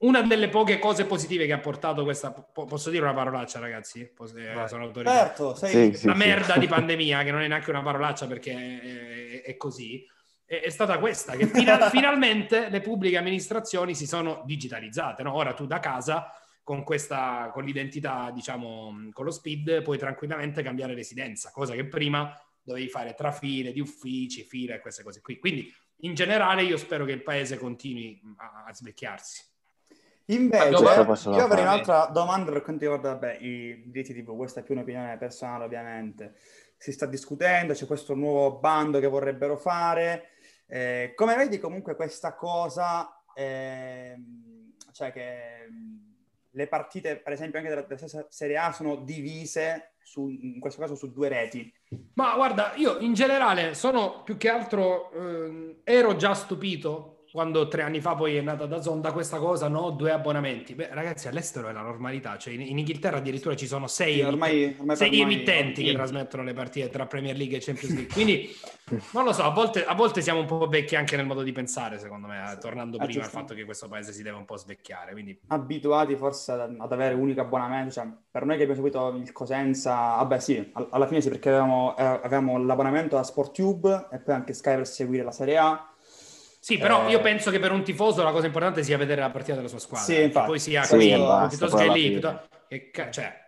una 0.00 0.22
delle 0.22 0.48
poche 0.48 0.78
cose 0.78 1.04
positive 1.04 1.46
che 1.46 1.52
ha 1.52 1.58
portato 1.58 2.04
questa... 2.04 2.32
po- 2.32 2.64
posso 2.64 2.90
dire 2.90 3.02
una 3.02 3.14
parolaccia, 3.14 3.58
ragazzi? 3.58 4.00
Eh, 4.00 4.68
sono 4.68 4.84
autorizzato 4.84 5.26
Certo, 5.26 5.54
sei... 5.54 5.92
Sì, 5.92 5.98
sì, 5.98 6.06
la 6.06 6.12
sì. 6.12 6.18
merda 6.18 6.56
di 6.56 6.66
pandemia, 6.68 7.22
che 7.22 7.30
non 7.30 7.42
è 7.42 7.48
neanche 7.48 7.70
una 7.70 7.82
parolaccia 7.82 8.26
perché 8.26 9.42
è, 9.42 9.42
è 9.42 9.56
così, 9.56 10.06
è, 10.44 10.60
è 10.60 10.70
stata 10.70 10.98
questa, 10.98 11.36
che 11.36 11.46
fina- 11.46 11.88
finalmente 11.90 12.68
le 12.70 12.80
pubbliche 12.80 13.18
amministrazioni 13.18 13.94
si 13.94 14.06
sono 14.06 14.42
digitalizzate. 14.46 15.22
no? 15.22 15.34
Ora 15.34 15.52
tu 15.52 15.66
da 15.66 15.80
casa, 15.80 16.32
con, 16.62 16.82
questa, 16.82 17.50
con 17.52 17.64
l'identità, 17.64 18.30
diciamo, 18.32 19.10
con 19.12 19.24
lo 19.24 19.30
speed, 19.30 19.82
puoi 19.82 19.98
tranquillamente 19.98 20.62
cambiare 20.62 20.94
residenza, 20.94 21.50
cosa 21.50 21.74
che 21.74 21.86
prima 21.86 22.34
dovevi 22.62 22.88
fare 22.88 23.14
tra 23.14 23.32
file 23.32 23.72
di 23.72 23.80
uffici, 23.80 24.44
file 24.44 24.76
e 24.76 24.80
queste 24.80 25.02
cose 25.02 25.20
qui. 25.20 25.38
Quindi, 25.38 25.70
in 26.02 26.14
generale, 26.14 26.62
io 26.62 26.76
spero 26.76 27.04
che 27.04 27.12
il 27.12 27.22
paese 27.22 27.58
continui 27.58 28.20
a, 28.36 28.64
a 28.66 28.72
svecchiarsi. 28.72 29.48
Invece, 30.30 30.68
io 30.68 31.42
avrei 31.42 31.62
un'altra 31.62 32.06
domanda 32.06 32.52
per 32.52 32.62
quanto 32.62 32.82
riguarda 32.82 33.12
vabbè, 33.12 33.38
i 33.40 33.82
diritti 33.86 34.14
TV. 34.14 34.36
Questa 34.36 34.60
è 34.60 34.62
più 34.62 34.74
un'opinione 34.74 35.16
personale, 35.18 35.64
ovviamente. 35.64 36.34
Si 36.76 36.92
sta 36.92 37.06
discutendo, 37.06 37.72
c'è 37.72 37.86
questo 37.86 38.14
nuovo 38.14 38.58
bando 38.58 39.00
che 39.00 39.08
vorrebbero 39.08 39.56
fare. 39.56 40.30
Eh, 40.66 41.12
come 41.16 41.34
vedi 41.34 41.58
comunque 41.58 41.96
questa 41.96 42.34
cosa, 42.34 43.22
ehm, 43.34 44.74
cioè 44.92 45.10
che 45.10 45.66
mh, 45.68 46.10
le 46.52 46.66
partite, 46.68 47.16
per 47.16 47.32
esempio 47.32 47.58
anche 47.58 47.70
della, 47.70 47.82
della 47.82 47.98
stessa 47.98 48.24
Serie 48.30 48.56
A, 48.56 48.72
sono 48.72 48.96
divise, 48.96 49.94
su, 50.00 50.28
in 50.28 50.60
questo 50.60 50.80
caso, 50.80 50.94
su 50.94 51.12
due 51.12 51.28
reti. 51.28 51.72
Ma 52.14 52.34
guarda, 52.36 52.74
io 52.76 52.98
in 52.98 53.14
generale 53.14 53.74
sono 53.74 54.22
più 54.22 54.36
che 54.36 54.48
altro, 54.48 55.10
ehm, 55.10 55.80
ero 55.82 56.14
già 56.14 56.34
stupito 56.34 57.19
quando 57.32 57.68
tre 57.68 57.82
anni 57.82 58.00
fa 58.00 58.14
poi 58.14 58.36
è 58.36 58.40
nata 58.40 58.66
da 58.66 58.80
Zonda 58.82 59.12
questa 59.12 59.38
cosa, 59.38 59.68
no? 59.68 59.90
Due 59.90 60.10
abbonamenti. 60.10 60.74
Beh, 60.74 60.88
ragazzi, 60.92 61.28
all'estero 61.28 61.68
è 61.68 61.72
la 61.72 61.82
normalità, 61.82 62.36
cioè 62.38 62.52
in, 62.54 62.60
in 62.62 62.78
Inghilterra 62.78 63.18
addirittura 63.18 63.54
ci 63.56 63.66
sono 63.66 63.86
sei, 63.86 64.14
Sì, 64.14 64.20
ormai, 64.22 64.76
ormai 64.78 64.96
sei 64.96 65.20
emittenti 65.20 65.84
che 65.84 65.92
trasmettono 65.92 66.42
le 66.42 66.52
partite 66.52 66.88
tra 66.90 67.06
Premier 67.06 67.36
League 67.36 67.56
e 67.56 67.60
Champions 67.60 67.94
League. 67.94 68.12
Quindi 68.12 68.48
non 69.12 69.24
lo 69.24 69.32
so, 69.32 69.44
a 69.44 69.50
volte, 69.50 69.84
a 69.84 69.94
volte 69.94 70.20
siamo 70.20 70.40
un 70.40 70.46
po' 70.46 70.66
vecchi 70.66 70.96
anche 70.96 71.16
nel 71.16 71.26
modo 71.26 71.42
di 71.42 71.52
pensare, 71.52 71.98
secondo 71.98 72.26
me, 72.26 72.52
eh, 72.52 72.58
tornando 72.58 72.96
Ah, 72.98 73.04
prima 73.04 73.20
al 73.20 73.26
giusto. 73.26 73.38
fatto 73.40 73.54
che 73.54 73.64
questo 73.64 73.86
paese 73.88 74.12
si 74.12 74.22
deve 74.22 74.36
un 74.36 74.44
po' 74.44 74.56
svecchiare. 74.56 75.12
Quindi 75.12 75.38
abituati 75.48 76.16
forse 76.16 76.52
ad, 76.52 76.74
ad 76.78 76.92
avere 76.92 77.14
un 77.14 77.20
unico 77.20 77.40
abbonamento, 77.40 77.92
cioè 77.92 78.06
per 78.30 78.44
noi 78.44 78.56
che 78.56 78.64
abbiamo 78.64 78.82
seguito 78.82 79.16
il 79.16 79.30
Cosenza, 79.32 79.94
vabbè 80.16 80.38
sì, 80.40 80.70
all- 80.72 80.88
alla 80.90 81.06
fine 81.06 81.20
sì 81.20 81.28
perché 81.28 81.48
avevamo, 81.50 81.96
eh, 81.96 82.02
avevamo 82.04 82.58
l'abbonamento 82.58 83.16
a 83.16 83.22
SportTube 83.22 84.08
e 84.10 84.18
poi 84.18 84.34
anche 84.34 84.52
Sky 84.52 84.74
per 84.74 84.86
seguire 84.86 85.22
la 85.22 85.32
Serie 85.32 85.56
A. 85.58 85.89
Sì, 86.62 86.76
però 86.76 87.06
Eh, 87.06 87.10
io 87.10 87.20
penso 87.20 87.50
che 87.50 87.58
per 87.58 87.72
un 87.72 87.82
tifoso 87.82 88.22
la 88.22 88.32
cosa 88.32 88.44
importante 88.46 88.82
sia 88.82 88.98
vedere 88.98 89.22
la 89.22 89.30
partita 89.30 89.56
della 89.56 89.66
sua 89.68 89.78
squadra. 89.78 90.04
Sì, 90.06 90.20
infatti. 90.24 90.46
poi 90.46 90.58
sia 90.60 90.82
Sì, 90.82 90.94
così, 90.94 91.10
e 91.10 91.16
basta, 91.18 91.66
poi 91.66 91.76
che 91.76 91.80
è 91.80 91.84
alla 91.84 91.92
lì, 91.94 92.00
fine. 92.02 92.12
piuttosto- 92.20 92.48
che 92.68 92.90
ca- 92.90 93.10
cioè, 93.10 93.38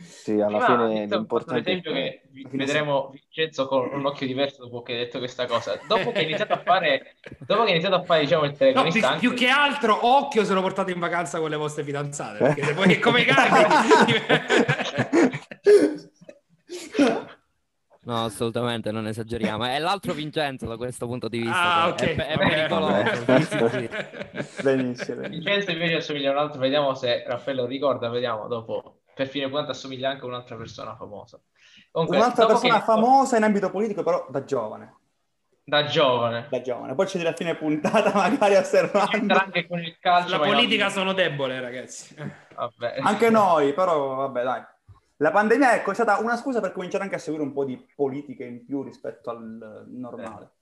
Sì, 0.00 0.32
alla 0.40 0.58
Prima 0.58 0.64
fine 0.64 0.88
detto- 0.88 1.00
fatto 1.00 1.16
l'importante 1.16 1.60
l'esempio 1.70 1.92
che 1.92 2.22
vedremo 2.52 3.08
Vincenzo 3.10 3.66
con 3.66 3.88
un 3.92 4.06
occhio 4.06 4.26
diverso 4.28 4.62
dopo 4.62 4.82
che 4.82 4.92
hai 4.92 4.98
detto 4.98 5.18
questa 5.18 5.46
cosa. 5.46 5.76
Dopo 5.88 6.12
che 6.12 6.18
hai 6.18 6.24
iniziato 6.24 6.52
a 6.52 6.62
fare, 6.62 7.16
dopo 7.46 7.62
che 7.62 7.66
hai 7.66 7.70
iniziato 7.72 7.96
a 7.96 8.02
fare 8.04 8.20
diciamo, 8.20 8.44
il 8.44 8.50
No, 8.50 8.56
telecronista, 8.56 8.98
più, 8.98 9.08
anche- 9.08 9.20
più 9.26 9.34
che 9.34 9.48
altro, 9.48 10.06
occhio 10.06 10.44
se 10.44 10.52
lo 10.54 10.60
portate 10.60 10.92
in 10.92 11.00
vacanza 11.00 11.40
con 11.40 11.50
le 11.50 11.56
vostre 11.56 11.82
fidanzate, 11.82 12.38
perché 12.38 12.62
se 12.64 12.74
poi 12.74 12.92
è 12.92 12.98
come 13.00 13.22
i 13.22 13.24
cani... 13.24 13.64
No, 18.08 18.24
assolutamente, 18.24 18.90
non 18.90 19.06
esageriamo. 19.06 19.66
È 19.66 19.78
l'altro 19.78 20.14
Vincenzo 20.14 20.64
da 20.64 20.78
questo 20.78 21.06
punto 21.06 21.28
di 21.28 21.40
vista. 21.40 21.82
ah, 21.82 21.92
che 21.94 22.12
ok. 22.12 22.16
È, 22.16 22.26
è 22.26 22.36
Vabbè, 22.36 22.48
pericoloso. 22.48 23.68
sì, 23.68 23.68
sì. 23.68 24.62
Benissimo. 24.64 25.28
Vincenzo 25.28 25.70
invece 25.72 25.96
assomiglia 25.96 26.30
a 26.30 26.32
un 26.32 26.38
altro, 26.38 26.58
vediamo 26.58 26.94
se 26.94 27.24
Raffaello 27.26 27.66
ricorda, 27.66 28.08
vediamo 28.08 28.48
dopo. 28.48 29.00
Per 29.14 29.26
fine 29.28 29.50
puntata 29.50 29.72
assomiglia 29.72 30.08
anche 30.08 30.24
a 30.24 30.26
un'altra 30.26 30.56
persona 30.56 30.96
famosa. 30.96 31.38
Comunque, 31.90 32.16
Un'altra 32.16 32.46
persona 32.46 32.78
che- 32.78 32.84
famosa 32.84 33.36
in 33.36 33.42
ambito 33.42 33.70
politico, 33.70 34.02
però 34.02 34.26
da 34.30 34.42
giovane. 34.42 34.94
Da 35.64 35.84
giovane. 35.84 36.46
Da 36.48 36.62
giovane. 36.62 36.94
Poi 36.94 37.06
ci 37.08 37.18
dirà 37.18 37.30
a 37.30 37.34
fine 37.34 37.56
puntata, 37.56 38.10
magari 38.16 38.54
osservando. 38.54 39.34
Anche 39.34 39.66
con 39.66 39.80
il 39.80 39.98
calcio. 40.00 40.30
La 40.30 40.38
politica 40.46 40.88
sono 40.88 41.12
debole, 41.12 41.60
ragazzi. 41.60 42.14
Vabbè. 42.54 43.00
Anche 43.00 43.28
noi, 43.28 43.74
però 43.74 44.14
vabbè, 44.14 44.42
dai. 44.44 44.62
La 45.20 45.32
pandemia 45.32 45.74
ecco, 45.74 45.90
è 45.90 45.94
stata 45.94 46.18
una 46.18 46.36
scusa 46.36 46.60
per 46.60 46.72
cominciare 46.72 47.02
anche 47.02 47.16
a 47.16 47.18
seguire 47.18 47.44
un 47.44 47.52
po' 47.52 47.64
di 47.64 47.76
politica 47.94 48.44
in 48.44 48.64
più 48.64 48.82
rispetto 48.82 49.30
al 49.30 49.84
normale. 49.88 50.52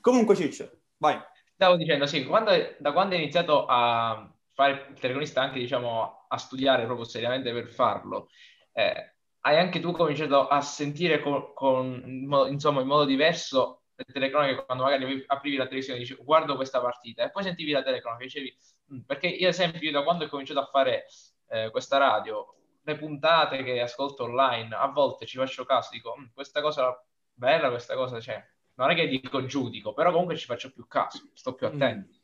Comunque, 0.00 0.36
Ciccio, 0.36 0.70
vai. 0.98 1.20
Stavo 1.54 1.76
dicendo, 1.76 2.06
sì, 2.06 2.24
quando, 2.24 2.52
da 2.78 2.92
quando 2.92 3.14
hai 3.14 3.22
iniziato 3.22 3.66
a 3.66 4.32
fare 4.52 4.86
il 4.90 4.98
telecronista, 4.98 5.42
anche 5.42 5.58
diciamo 5.58 6.26
a 6.28 6.36
studiare 6.38 6.84
proprio 6.84 7.04
seriamente 7.04 7.52
per 7.52 7.68
farlo, 7.68 8.28
eh, 8.72 9.14
hai 9.40 9.58
anche 9.58 9.80
tu 9.80 9.90
cominciato 9.90 10.46
a 10.46 10.60
sentire 10.60 11.20
con, 11.20 11.52
con- 11.52 12.02
in 12.06 12.26
modo- 12.26 12.48
insomma, 12.48 12.80
in 12.80 12.86
modo 12.86 13.04
diverso 13.04 13.82
le 13.96 14.04
telecronache 14.04 14.64
quando 14.64 14.84
magari 14.84 15.24
aprivi 15.26 15.56
la 15.56 15.64
televisione 15.64 15.98
e 15.98 16.02
dicevi 16.02 16.22
guardo 16.24 16.54
questa 16.56 16.80
partita 16.80 17.24
e 17.24 17.30
poi 17.30 17.42
sentivi 17.42 17.72
la 17.72 17.82
telecronaca 17.82 18.22
e 18.22 18.26
dicevi 18.26 18.56
"Mm", 18.94 19.00
perché 19.00 19.26
io 19.26 19.46
ad 19.46 19.52
esempio 19.52 19.80
io 19.80 19.92
da 19.92 20.02
quando 20.02 20.24
ho 20.24 20.28
cominciato 20.28 20.60
a 20.60 20.66
fare 20.66 21.04
eh, 21.48 21.70
questa 21.70 21.98
radio 21.98 22.54
le 22.84 22.96
puntate 22.96 23.62
che 23.62 23.80
ascolto 23.80 24.24
online 24.24 24.74
a 24.74 24.86
volte 24.88 25.26
ci 25.26 25.36
faccio 25.38 25.64
caso 25.64 25.90
dico 25.92 26.14
"Mm, 26.18 26.26
questa 26.34 26.60
cosa 26.60 27.00
bella 27.32 27.68
questa 27.70 27.94
cosa 27.94 28.18
c'è 28.18 28.44
non 28.74 28.90
è 28.90 28.94
che 28.94 29.06
dico 29.08 29.44
giudico 29.46 29.92
però 29.94 30.10
comunque 30.10 30.36
ci 30.36 30.46
faccio 30.46 30.72
più 30.72 30.86
caso 30.86 31.30
sto 31.34 31.54
più 31.54 31.66
attento 31.66 32.18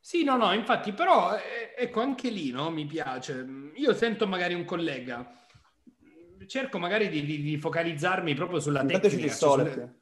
Sì, 0.00 0.24
no, 0.24 0.36
no, 0.36 0.52
infatti, 0.52 0.92
però 0.92 1.36
eh, 1.36 1.74
ecco 1.76 2.00
anche 2.00 2.30
lì 2.30 2.50
no, 2.50 2.70
mi 2.70 2.86
piace. 2.86 3.44
Io 3.74 3.92
sento 3.94 4.26
magari 4.26 4.54
un 4.54 4.64
collega, 4.64 5.26
cerco 6.46 6.78
magari 6.78 7.08
di, 7.08 7.24
di- 7.24 7.42
di 7.42 7.58
focalizzarmi 7.58 8.34
proprio 8.34 8.60
sulla 8.60 8.80
Intanto 8.82 9.08
tecnica. 9.08 9.28
cioè 9.28 9.36
sole. 9.38 9.72
sulle- 9.72 9.96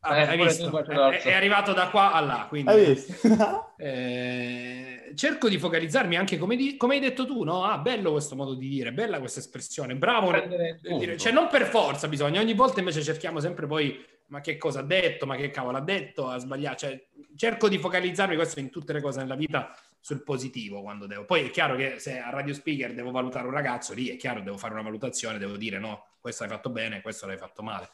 Ah, 0.00 0.16
Eh, 0.16 0.22
hai 0.26 0.36
visto? 0.36 0.78
È, 0.84 0.94
l'orso. 0.94 1.28
è 1.28 1.32
arrivato 1.34 1.72
da 1.72 1.88
qua 1.90 2.12
a 2.12 2.20
là, 2.20 2.46
quindi 2.48 2.72
Hai 2.72 2.84
visto? 2.94 3.12
eh, 3.76 4.91
cerco 5.14 5.48
di 5.48 5.58
focalizzarmi 5.58 6.16
anche 6.16 6.38
come, 6.38 6.56
di- 6.56 6.76
come 6.76 6.94
hai 6.94 7.00
detto 7.00 7.26
tu, 7.26 7.42
no? 7.44 7.64
Ah, 7.64 7.78
bello 7.78 8.12
questo 8.12 8.36
modo 8.36 8.54
di 8.54 8.68
dire, 8.68 8.92
bella 8.92 9.18
questa 9.18 9.40
espressione, 9.40 9.94
bravo. 9.96 10.32
Dire-. 10.80 11.16
Cioè, 11.16 11.32
non 11.32 11.48
per 11.48 11.66
forza 11.66 12.08
bisogna, 12.08 12.40
ogni 12.40 12.54
volta 12.54 12.80
invece 12.80 13.02
cerchiamo 13.02 13.40
sempre 13.40 13.66
poi, 13.66 14.04
ma 14.26 14.40
che 14.40 14.56
cosa 14.56 14.80
ha 14.80 14.82
detto, 14.82 15.26
ma 15.26 15.36
che 15.36 15.50
cavolo 15.50 15.76
ha 15.76 15.82
detto, 15.82 16.28
ha 16.28 16.38
sbagliato. 16.38 16.76
Cioè, 16.78 17.06
cerco 17.36 17.68
di 17.68 17.78
focalizzarmi, 17.78 18.34
questo 18.34 18.60
in 18.60 18.70
tutte 18.70 18.92
le 18.92 19.00
cose 19.00 19.20
nella 19.20 19.36
vita, 19.36 19.76
sul 20.00 20.22
positivo 20.24 20.82
quando 20.82 21.06
devo. 21.06 21.24
Poi 21.24 21.46
è 21.46 21.50
chiaro 21.50 21.76
che 21.76 21.98
se 21.98 22.18
a 22.18 22.30
radio 22.30 22.52
speaker 22.52 22.92
devo 22.92 23.10
valutare 23.10 23.46
un 23.46 23.52
ragazzo, 23.52 23.94
lì 23.94 24.08
è 24.08 24.16
chiaro, 24.16 24.40
devo 24.40 24.58
fare 24.58 24.74
una 24.74 24.82
valutazione, 24.82 25.38
devo 25.38 25.56
dire 25.56 25.78
no, 25.78 26.06
questo 26.20 26.44
l'hai 26.44 26.52
fatto 26.52 26.70
bene, 26.70 27.00
questo 27.00 27.26
l'hai 27.26 27.38
fatto 27.38 27.62
male. 27.62 27.88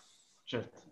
Certo. 0.44 0.82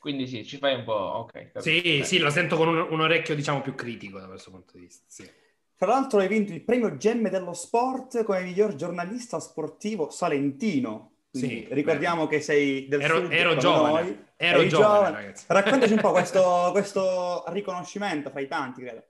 Quindi 0.00 0.26
sì, 0.26 0.44
ci 0.46 0.56
fai 0.56 0.74
un 0.76 0.84
po'... 0.84 0.92
Ok, 0.94 1.32
capito. 1.32 1.60
Sì, 1.60 1.80
Dai. 1.82 2.04
sì, 2.04 2.18
lo 2.18 2.30
sento 2.30 2.56
con 2.56 2.68
un, 2.68 2.86
un 2.90 3.00
orecchio, 3.00 3.34
diciamo, 3.34 3.60
più 3.60 3.74
critico 3.74 4.18
da 4.18 4.26
questo 4.26 4.50
punto 4.50 4.72
di 4.72 4.80
vista. 4.80 5.04
Sì. 5.06 5.30
Tra 5.76 5.88
l'altro 5.88 6.20
hai 6.20 6.28
vinto 6.28 6.52
il 6.52 6.62
premio 6.62 6.96
Gemme 6.96 7.28
dello 7.30 7.52
Sport 7.52 8.24
come 8.24 8.42
miglior 8.42 8.74
giornalista 8.74 9.38
sportivo 9.40 10.10
salentino. 10.10 11.12
Quindi 11.30 11.66
Sì, 11.68 11.74
ricordiamo 11.74 12.26
che 12.26 12.40
sei 12.40 12.88
del 12.88 13.02
Ero- 13.02 13.20
sud 13.20 13.32
ero 13.32 13.56
giovane, 13.56 14.02
noi. 14.02 14.24
ero 14.36 14.66
giovane, 14.66 15.10
ragazzi. 15.16 15.44
Raccontaci 15.46 15.92
un 15.92 16.00
po' 16.00 16.10
questo, 16.12 16.68
questo 16.72 17.44
riconoscimento 17.48 18.30
fra 18.30 18.40
i 18.40 18.48
tanti, 18.48 18.80
credo. 18.82 19.04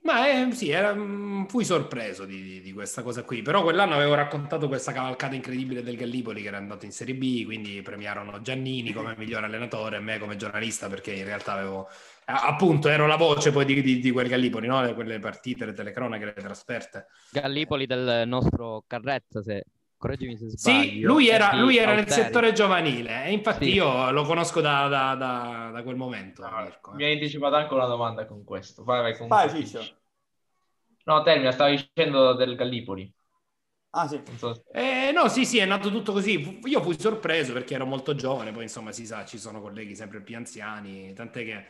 Ma 0.00 0.28
eh, 0.30 0.52
sì, 0.52 0.70
era- 0.70 0.94
mm, 0.94 1.44
fui 1.46 1.64
sorpreso 1.64 2.24
di, 2.24 2.40
di- 2.42 2.60
di 2.60 2.72
questa 2.72 3.02
cosa 3.02 3.24
qui, 3.24 3.42
però 3.42 3.62
quell'anno 3.62 3.94
avevo 3.94 4.14
raccontato 4.14 4.68
questa 4.68 4.92
cavalcata 4.92 5.34
incredibile 5.34 5.82
del 5.82 5.96
Gallipoli 5.96 6.40
che 6.42 6.48
era 6.48 6.56
andato 6.56 6.84
in 6.86 6.92
Serie 6.92 7.14
B, 7.14 7.44
quindi 7.44 7.82
premiarono 7.82 8.40
Giannini 8.40 8.92
come 8.92 9.14
miglior 9.18 9.44
allenatore 9.44 9.96
e 9.96 10.00
me 10.00 10.18
come 10.18 10.36
giornalista 10.36 10.88
perché 10.88 11.12
in 11.12 11.24
realtà 11.24 11.52
avevo, 11.54 11.88
appunto, 12.26 12.88
ero 12.88 13.06
la 13.06 13.16
voce 13.16 13.50
poi 13.50 13.64
di, 13.64 14.00
di- 14.00 14.10
quel 14.10 14.28
Gallipoli, 14.28 14.66
no? 14.66 14.82
Le- 14.82 14.94
quelle 14.94 15.18
partite, 15.18 15.66
le 15.66 15.72
telecronache, 15.74 16.24
le 16.24 16.32
trasferte. 16.34 17.06
Gallipoli 17.30 17.86
del 17.86 18.26
nostro 18.26 18.84
Carrezza, 18.86 19.42
se 19.42 19.64
correggimi 19.98 20.36
se 20.38 20.48
Sì, 20.48 20.56
sbaglio. 20.58 21.10
lui 21.12 21.28
era, 21.28 21.50
di 21.50 21.58
lui 21.58 21.76
era 21.76 21.94
nel 21.94 22.08
settore 22.08 22.52
giovanile 22.52 23.24
e 23.26 23.32
infatti 23.32 23.64
Sì. 23.66 23.74
io 23.74 24.10
lo 24.10 24.24
conosco 24.24 24.60
da, 24.60 24.88
da- 24.88 25.14
da- 25.14 25.70
da 25.72 25.82
quel 25.82 25.96
momento. 25.96 26.42
No, 26.42 26.62
Mirko, 26.62 26.92
eh. 26.92 26.96
mi 26.96 27.04
hai 27.04 27.12
anticipato 27.12 27.54
anche 27.56 27.74
una 27.74 27.86
domanda 27.86 28.26
con 28.26 28.44
questo. 28.44 28.82
Vai, 28.84 29.02
vai, 29.02 29.16
comunque 29.16 29.48
Vai. 29.48 29.48
Ciccio. 29.48 29.80
No, 31.06 31.22
termina, 31.22 31.50
stavi 31.52 31.76
dicendo 31.76 32.34
del 32.34 32.54
Gallipoli. 32.54 33.12
Ah 33.90 34.06
sì. 34.08 34.22
So 34.36 34.54
Eh, 34.70 35.10
no, 35.12 35.28
sì, 35.28 35.44
sì, 35.46 35.58
è 35.58 35.64
nato 35.64 35.90
tutto 35.90 36.12
così. 36.12 36.60
Io 36.64 36.82
fui 36.82 36.98
sorpreso 36.98 37.52
perché 37.52 37.74
ero 37.74 37.86
molto 37.86 38.14
giovane, 38.14 38.52
poi 38.52 38.64
insomma 38.64 38.92
si 38.92 39.06
sa, 39.06 39.24
ci 39.24 39.38
sono 39.38 39.60
colleghi 39.60 39.96
sempre 39.96 40.20
più 40.22 40.36
anziani, 40.36 41.12
tant'è 41.14 41.44
che 41.44 41.66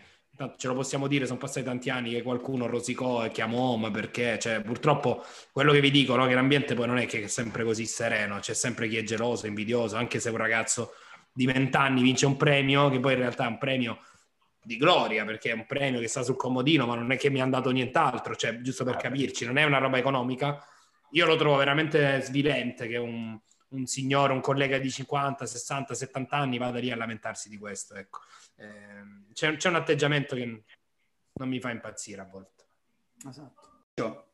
ce 0.57 0.69
lo 0.69 0.75
possiamo 0.75 1.07
dire, 1.09 1.27
sono 1.27 1.39
passati 1.39 1.65
tanti 1.65 1.91
anni 1.91 2.11
che 2.11 2.23
qualcuno 2.23 2.67
rosicò 2.67 3.25
e 3.25 3.31
chiamò, 3.31 3.77
ma 3.77 3.91
perché? 3.91 4.39
Cioè, 4.39 4.61
purtroppo 4.61 5.25
quello 5.53 5.73
che 5.73 5.81
vi 5.81 5.91
dico, 5.91 6.15
no, 6.15 6.27
che 6.27 6.35
l'ambiente 6.35 6.75
poi 6.75 6.87
non 6.87 6.99
è 6.99 7.07
che 7.07 7.25
è 7.25 7.27
sempre 7.27 7.65
così 7.65 7.87
sereno, 7.87 8.39
c'è 8.39 8.55
sempre 8.55 8.89
chi 8.89 8.97
è 8.97 9.03
geloso, 9.03 9.47
invidioso, 9.47 9.97
anche 9.97 10.21
se 10.21 10.31
un 10.31 10.37
ragazzo 10.37 10.93
di 11.33 11.47
vent'anni 11.47 12.03
vince 12.03 12.27
un 12.27 12.37
premio, 12.37 12.89
che 12.89 13.01
poi 13.01 13.15
in 13.15 13.19
realtà 13.19 13.45
è 13.45 13.49
un 13.49 13.59
premio 13.59 13.99
di 14.63 14.77
gloria, 14.77 15.25
perché 15.25 15.51
è 15.51 15.55
un 15.55 15.67
premio 15.67 15.99
che 15.99 16.09
sta 16.09 16.23
sul 16.23 16.37
comodino, 16.37 16.87
ma 16.87 16.95
non 16.95 17.11
è 17.11 17.17
che 17.17 17.31
mi 17.31 17.41
hanno 17.41 17.53
dato 17.53 17.71
nient'altro, 17.71 18.37
cioè, 18.37 18.61
giusto 18.61 18.85
per 18.85 18.97
capirci, 18.97 19.45
non 19.45 19.57
è 19.57 19.65
una 19.65 19.79
roba 19.79 19.99
economica. 19.99 20.65
Io 21.13 21.27
lo 21.27 21.37
trovo 21.37 21.57
veramente 21.57 22.21
svilente 22.21 22.87
che 22.87 22.97
un, 22.97 23.39
un 23.71 23.87
signore, 23.87 24.33
un 24.33 24.41
collega 24.41 24.79
di 24.79 24.91
50, 24.91 25.47
60, 25.47 25.95
70 25.95 26.37
anni 26.37 26.59
vada 26.59 26.79
lì 26.79 26.91
a 26.91 26.97
lamentarsi 26.97 27.49
di 27.49 27.57
questo. 27.57 27.95
Ecco. 27.95 28.21
Ehm, 28.59 29.27
c'è, 29.33 29.57
c'è 29.57 29.69
un 29.69 29.77
atteggiamento 29.77 30.35
che 30.35 30.45
non 31.33 31.49
mi 31.49 31.61
fa 31.61 31.71
impazzire 31.71 32.21
a 32.21 32.25
volte. 32.25 32.65
Esatto. 33.29 34.25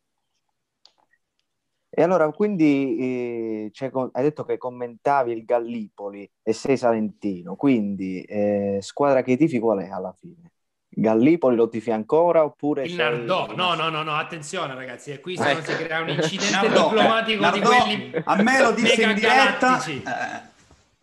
E 1.97 2.03
allora, 2.03 2.29
quindi 2.33 2.97
eh, 2.99 3.71
c'è 3.71 3.91
co- 3.91 4.11
hai 4.13 4.23
detto 4.25 4.45
che 4.45 4.59
commentavi 4.59 5.31
il 5.31 5.45
Gallipoli 5.45 6.29
e 6.43 6.53
sei 6.53 6.77
salentino, 6.77 7.55
quindi 7.55 8.21
eh, 8.23 8.79
squadra 8.83 9.23
che 9.23 9.37
tifi 9.37 9.61
qual 9.61 9.79
è 9.79 9.89
alla 9.91 10.13
fine? 10.19 10.51
Gallipoli 10.89 11.55
lo 11.55 11.69
tifi 11.69 11.93
ancora 11.93 12.43
oppure 12.45 12.83
Il 12.85 12.91
sei 12.91 12.99
Nardò, 12.99 13.47
no, 13.47 13.51
rimasto- 13.53 13.83
no, 13.83 13.89
no, 13.91 14.03
no, 14.03 14.17
attenzione 14.17 14.75
ragazzi, 14.75 15.13
e 15.13 15.21
qui 15.21 15.37
se 15.37 15.53
non 15.53 15.63
si 15.63 15.77
crea 15.77 16.01
un 16.01 16.09
incidente 16.09 16.51
Nardò, 16.57 16.89
diplomatico 16.89 17.47
eh, 17.47 17.51
di 17.53 17.59
Nardò, 17.61 17.85
quelli 17.85 18.23
A 18.25 18.43
me 18.43 18.61
lo 18.61 18.73
disse 18.73 19.03
in 19.03 19.15
diretta. 19.15 19.85
eh, 19.85 20.53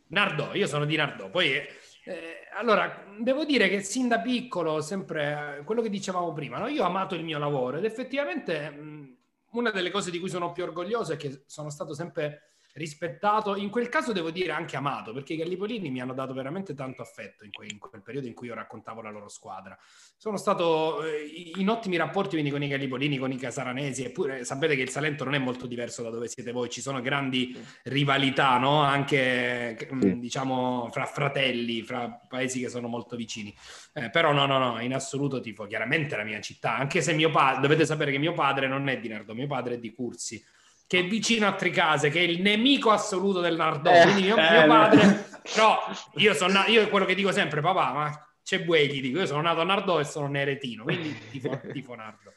Nardò, 0.08 0.54
io 0.54 0.68
sono 0.68 0.84
di 0.84 0.96
Nardò. 0.98 1.30
Poi, 1.30 1.54
eh, 1.54 1.68
eh, 2.12 2.48
allora, 2.54 3.06
devo 3.20 3.46
dire 3.46 3.70
che 3.70 3.82
sin 3.82 4.08
da 4.08 4.20
piccolo, 4.20 4.82
sempre 4.82 5.62
quello 5.66 5.82
che 5.82 5.90
dicevamo 5.90 6.34
prima, 6.34 6.58
no? 6.58 6.68
io 6.68 6.84
ho 6.84 6.88
amato 6.88 7.16
il 7.16 7.24
mio 7.24 7.40
lavoro 7.40 7.78
ed 7.78 7.86
effettivamente 7.86 8.70
mh, 8.70 9.16
una 9.52 9.72
delle 9.72 9.92
cose 9.92 10.12
di 10.12 10.20
cui 10.20 10.30
sono 10.30 10.52
più 10.52 10.64
orgoglioso 10.64 11.14
è 11.14 11.18
che 11.18 11.44
sono 11.46 11.70
stato 11.70 11.94
sempre 11.94 12.51
rispettato, 12.74 13.56
in 13.56 13.70
quel 13.70 13.90
caso 13.90 14.12
devo 14.12 14.32
dire 14.32 14.52
anche 14.52 14.76
amato, 14.78 15.14
perché 15.14 15.34
i 15.34 15.38
Gallipolini 15.38 15.90
mi 15.90 16.02
hanno 16.02 16.14
dato 16.14 16.34
veramente 16.34 16.74
tanto 16.74 17.02
affetto 17.02 17.44
in, 17.44 17.52
que- 17.52 17.68
in 17.70 17.78
quel 17.80 18.02
periodo 18.02 18.28
in 18.28 18.34
cui 18.34 18.48
io 18.48 18.54
raccontavo 18.54 19.02
la 19.02 19.10
loro 19.10 19.28
squadra. 19.28 19.78
Sono 20.18 20.38
stato 20.38 21.04
eh, 21.04 21.54
in 21.56 21.70
ottimi 21.70 21.98
rapporti 21.98 22.32
quindi 22.32 22.50
con 22.52 22.64
i 22.64 22.68
Gallipolini, 22.68 23.18
con 23.18 23.32
i 23.32 23.38
Casaranesi, 23.38 24.04
eppure 24.04 24.46
sapete 24.46 24.76
che 24.76 24.82
il 24.82 24.90
Salento 24.90 25.24
non 25.24 25.34
è 25.34 25.40
molto 25.40 25.68
diverso 25.68 26.04
da 26.04 26.10
dove 26.10 26.28
siete 26.28 26.52
voi, 26.52 26.70
ci 26.70 26.82
sono 26.82 27.02
grandi 27.02 27.58
rivalità, 27.84 28.58
no? 28.58 28.82
Anche 28.82 29.88
mh, 29.90 30.00
Sì. 30.02 30.20
diciamo 30.20 30.90
fra 30.92 31.06
fratelli, 31.06 31.82
fra 31.84 32.10
paesi 32.28 32.60
che 32.62 32.70
sono 32.70 32.88
molto 32.88 33.16
vicini. 33.16 33.54
Eh, 33.94 34.10
però 34.10 34.32
no, 34.32 34.46
no, 34.46 34.58
no, 34.58 34.80
in 34.82 34.94
assoluto 34.94 35.40
tifo 35.42 35.66
chiaramente 35.68 36.16
la 36.16 36.24
mia 36.24 36.40
città, 36.42 36.76
anche 36.78 37.02
se 37.02 37.14
mio 37.14 37.30
padre, 37.30 37.62
dovete 37.62 37.86
sapere 37.86 38.12
che 38.12 38.18
mio 38.18 38.34
padre 38.34 38.68
non 38.68 38.88
è 38.88 39.00
di 39.00 39.08
Nardò, 39.08 39.34
mio 39.34 39.48
padre 39.48 39.76
è 39.76 39.80
di 39.80 39.92
Cursi, 39.94 40.44
che 40.92 41.00
è 41.00 41.06
vicino 41.06 41.48
a 41.48 41.54
Tricase, 41.56 42.10
che 42.10 42.20
è 42.20 42.24
il 42.24 42.42
nemico 42.42 42.92
assoluto 42.92 43.40
del 43.40 43.56
Nardò. 43.56 43.94
Eh, 43.94 44.02
Quindi 44.02 44.24
mio, 44.24 44.36
eh, 44.36 44.42
mio 44.52 44.60
no. 44.66 44.68
padre, 44.68 45.26
però 45.42 45.80
io 46.16 46.34
sono 46.34 46.52
na- 46.52 46.68
io 46.68 46.82
è 46.82 46.90
quello 46.90 47.06
che 47.06 47.16
dico 47.16 47.32
sempre, 47.32 47.62
papà, 47.62 47.94
ma 47.94 48.28
c'è 48.44 48.62
buoi, 48.62 48.90
gli 48.90 49.00
dico, 49.00 49.20
io 49.20 49.26
sono 49.26 49.40
nato 49.40 49.62
a 49.62 49.64
Nardò 49.64 50.02
e 50.02 50.04
sono 50.04 50.28
neretino, 50.28 50.84
quindi 50.84 51.18
tifo, 51.30 51.62
tifo 51.72 51.96
Nardò. 51.96 52.30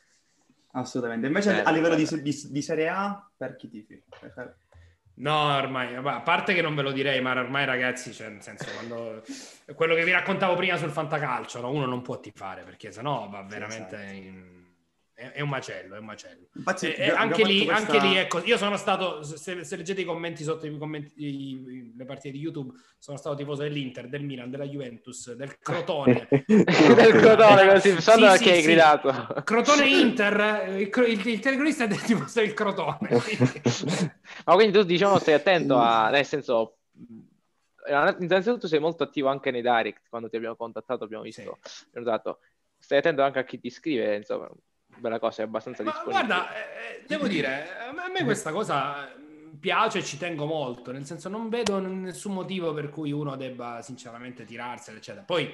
Assolutamente. 0.70 1.26
Invece 1.26 1.50
Eh, 1.58 1.62
a 1.64 1.70
livello 1.72 1.96
di, 1.96 2.06
di- 2.22 2.48
di 2.48 2.62
Serie 2.62 2.88
A, 2.88 3.28
per 3.36 3.56
chi 3.56 3.68
tifi? 3.68 4.00
Per- 4.20 4.56
No, 5.16 5.56
ormai, 5.56 5.96
a 5.96 6.20
parte 6.20 6.54
che 6.54 6.62
non 6.62 6.76
ve 6.76 6.82
lo 6.82 6.92
direi, 6.92 7.20
ma 7.20 7.32
ormai 7.32 7.64
ragazzi, 7.64 8.12
cioè, 8.12 8.28
nel 8.28 8.42
senso, 8.42 8.66
quando 8.74 9.22
quello 9.74 9.96
che 9.96 10.04
vi 10.04 10.12
raccontavo 10.12 10.54
prima 10.54 10.76
sul 10.76 10.90
fantacalcio, 10.90 11.60
no? 11.60 11.70
uno 11.72 11.86
non 11.86 12.02
può 12.02 12.20
tifare 12.20 12.62
perché 12.62 12.92
sennò 12.92 13.28
va 13.28 13.42
veramente 13.42 13.96
esatto. 13.96 14.12
in- 14.14 14.53
è, 15.14 15.30
è 15.30 15.40
un 15.40 15.48
macello, 15.48 15.94
è 15.94 15.98
un 15.98 16.04
macello. 16.04 16.48
Infatti, 16.54 16.86
E- 16.86 16.94
e 16.98 17.02
abbiamo 17.10 17.22
anche, 17.22 17.44
lì, 17.44 17.64
questa- 17.64 17.92
anche 17.94 18.06
lì, 18.06 18.16
ecco, 18.16 18.42
io 18.44 18.56
sono 18.56 18.76
stato, 18.76 19.22
se, 19.22 19.62
se 19.64 19.76
leggete 19.76 20.00
i 20.00 20.04
commenti 20.04 20.42
sotto 20.42 20.66
i 20.66 20.76
commenti, 20.76 21.12
i- 21.16 21.92
le 21.96 22.04
partite 22.04 22.32
di 22.32 22.40
YouTube, 22.40 22.72
sono 22.98 23.16
stato 23.16 23.36
tifoso 23.36 23.62
dell'Inter, 23.62 24.08
del 24.08 24.24
Milan, 24.24 24.50
della 24.50 24.64
Juventus, 24.64 25.32
del 25.34 25.56
Crotone. 25.58 26.26
del 26.46 27.12
Crotone, 27.12 27.68
così, 27.68 28.00
so 28.00 28.12
Sì, 28.14 28.20
da 28.20 28.36
sì, 28.36 28.44
che 28.44 28.50
hai 28.50 28.60
sì. 28.60 28.66
gridato. 28.66 29.42
Crotone 29.44 29.88
Inter, 29.88 30.68
il, 30.80 30.90
il, 31.08 31.26
il 31.28 31.38
telecronista 31.40 31.84
è 31.84 31.88
del 31.88 32.02
tifoso 32.02 32.40
del 32.40 32.52
Crotone. 32.52 33.08
Ma 34.44 34.54
quindi 34.54 34.76
tu 34.76 34.82
diciamo 34.84 35.18
stai 35.18 35.34
attento 35.34 35.78
a, 35.78 36.10
nel 36.10 36.24
senso, 36.24 36.78
innanzitutto 38.18 38.66
sei 38.66 38.80
molto 38.80 39.02
attivo 39.04 39.28
anche 39.28 39.50
nei 39.50 39.62
direct, 39.62 40.08
quando 40.08 40.28
ti 40.28 40.36
abbiamo 40.36 40.56
contattato 40.56 41.04
abbiamo 41.04 41.22
visto, 41.22 41.58
notato. 41.92 42.40
stai 42.78 42.98
attento 42.98 43.22
anche 43.22 43.38
a 43.38 43.44
chi 43.44 43.58
ti 43.58 43.70
scrive, 43.70 44.16
insomma, 44.16 44.50
bella 44.98 45.18
cosa, 45.18 45.42
è 45.42 45.44
abbastanza 45.44 45.82
Ma 45.82 45.90
disponibile. 45.90 46.26
guarda, 46.26 46.54
eh, 46.54 47.04
devo 47.06 47.26
dire, 47.26 47.66
a 47.78 47.92
me- 48.10 48.24
questa 48.24 48.52
cosa 48.52 49.08
piace 49.58 49.98
e 49.98 50.04
ci 50.04 50.18
tengo 50.18 50.44
molto, 50.46 50.92
nel 50.92 51.04
senso 51.06 51.28
non 51.28 51.48
vedo 51.48 51.78
nessun 51.78 52.34
motivo 52.34 52.74
per 52.74 52.90
cui 52.90 53.12
uno 53.12 53.36
debba 53.36 53.80
sinceramente 53.82 54.44
tirarsela, 54.44 54.98
eccetera. 54.98 55.24
Poi 55.24 55.50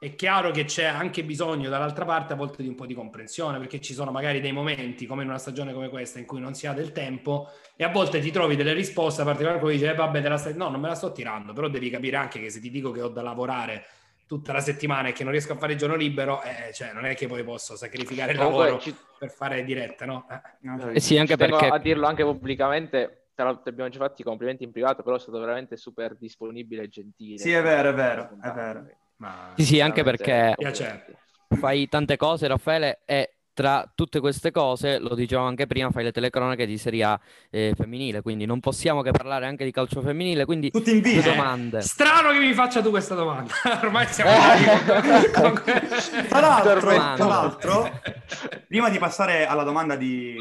è 0.00 0.14
chiaro 0.14 0.52
che 0.52 0.64
c'è 0.64 0.84
anche 0.84 1.24
bisogno 1.24 1.68
dall'altra 1.68 2.04
parte 2.04 2.32
a 2.32 2.36
volte 2.36 2.62
di 2.62 2.68
un 2.68 2.76
po' 2.76 2.86
di 2.86 2.94
comprensione, 2.94 3.58
perché 3.58 3.80
ci 3.80 3.94
sono 3.94 4.12
magari 4.12 4.40
dei 4.40 4.52
momenti, 4.52 5.06
come 5.06 5.22
in 5.22 5.28
una 5.28 5.38
stagione 5.38 5.72
come 5.72 5.88
questa, 5.88 6.20
in 6.20 6.24
cui 6.24 6.40
non 6.40 6.54
si 6.54 6.66
ha 6.66 6.72
del 6.72 6.92
tempo 6.92 7.50
e 7.76 7.82
a 7.82 7.88
volte 7.88 8.20
ti 8.20 8.30
trovi 8.30 8.54
delle 8.54 8.72
risposte, 8.72 9.22
a 9.22 9.24
qualcuno 9.24 9.58
che 9.58 9.72
dice, 9.72 9.90
eh, 9.90 9.94
vabbè, 9.94 10.22
te 10.22 10.28
la 10.28 10.36
stai... 10.36 10.56
no, 10.56 10.68
non 10.68 10.80
me 10.80 10.88
la 10.88 10.94
sto 10.94 11.10
tirando, 11.10 11.52
però 11.52 11.68
devi 11.68 11.90
capire 11.90 12.16
anche 12.16 12.40
che 12.40 12.50
se 12.50 12.60
ti 12.60 12.70
dico 12.70 12.92
che 12.92 13.02
ho 13.02 13.08
da 13.08 13.22
lavorare 13.22 13.86
tutta 14.28 14.52
la 14.52 14.60
settimana 14.60 15.08
e 15.08 15.12
che 15.12 15.22
non 15.24 15.32
riesco 15.32 15.54
a 15.54 15.56
fare 15.56 15.72
il 15.72 15.78
giorno 15.78 15.96
libero, 15.96 16.42
eh, 16.42 16.70
cioè 16.72 16.92
non 16.92 17.06
è 17.06 17.16
che 17.16 17.26
poi 17.26 17.42
posso 17.42 17.76
sacrificare 17.76 18.32
il 18.32 18.38
Comunque, 18.38 18.66
lavoro 18.66 18.78
ci- 18.78 18.94
per 19.18 19.30
fare 19.30 19.64
dirette, 19.64 20.04
no? 20.04 20.26
Eh. 20.30 20.40
No, 20.60 20.78
Eh 20.94 21.00
sì, 21.00 21.16
anche 21.18 21.34
ci 21.34 21.38
perché 21.38 21.66
a 21.66 21.78
dirlo 21.78 22.06
anche 22.06 22.22
pubblicamente, 22.24 23.30
te 23.34 23.42
lo- 23.42 23.60
ti 23.62 23.68
abbiamo 23.70 23.90
già 23.90 23.98
fatto 23.98 24.20
i 24.20 24.24
complimenti 24.24 24.64
in 24.64 24.70
privato, 24.70 25.02
però 25.02 25.16
è 25.16 25.18
stato 25.18 25.38
veramente 25.40 25.76
super 25.76 26.14
disponibile 26.14 26.82
e 26.84 26.88
gentile. 26.88 27.38
Sì, 27.38 27.52
è 27.52 27.62
vero, 27.62 27.90
è 27.90 27.94
vero, 27.94 28.38
è 28.42 28.52
vero. 28.52 28.86
Ma 29.16 29.54
Sì, 29.56 29.64
sì, 29.64 29.80
anche 29.80 30.02
perché 30.04 30.54
complimenti. 30.54 31.16
fai 31.58 31.88
tante 31.88 32.16
cose, 32.16 32.46
Raffaele, 32.46 33.00
e 33.04 33.37
tra 33.58 33.90
tutte 33.92 34.20
queste 34.20 34.52
cose, 34.52 35.00
lo 35.00 35.16
dicevo 35.16 35.42
anche 35.42 35.66
prima, 35.66 35.90
fai 35.90 36.04
le 36.04 36.12
telecronache 36.12 36.64
di 36.64 36.78
Serie 36.78 37.02
A 37.02 37.20
eh, 37.50 37.72
femminile, 37.76 38.22
quindi 38.22 38.46
non 38.46 38.60
possiamo 38.60 39.02
che 39.02 39.10
parlare 39.10 39.46
anche 39.46 39.64
di 39.64 39.72
calcio 39.72 40.00
femminile, 40.00 40.44
quindi 40.44 40.70
Tutti 40.70 40.92
in 40.92 41.00
due 41.00 41.14
viso. 41.14 41.30
domande. 41.30 41.80
Strano 41.80 42.30
che 42.30 42.38
mi 42.38 42.52
faccia 42.54 42.80
tu 42.80 42.90
questa 42.90 43.16
domanda. 43.16 43.52
Ormai 43.82 44.06
siamo 44.06 44.30
arrivati 44.30 45.30
con- 45.32 45.54
con- 45.64 46.26
Tra 46.28 46.38
l'altro, 46.40 46.78
tra 46.78 47.16
l'altro, 47.16 48.00
prima 48.68 48.90
di 48.90 48.98
passare 48.98 49.44
alla 49.44 49.64
domanda 49.64 49.96
di 49.96 50.36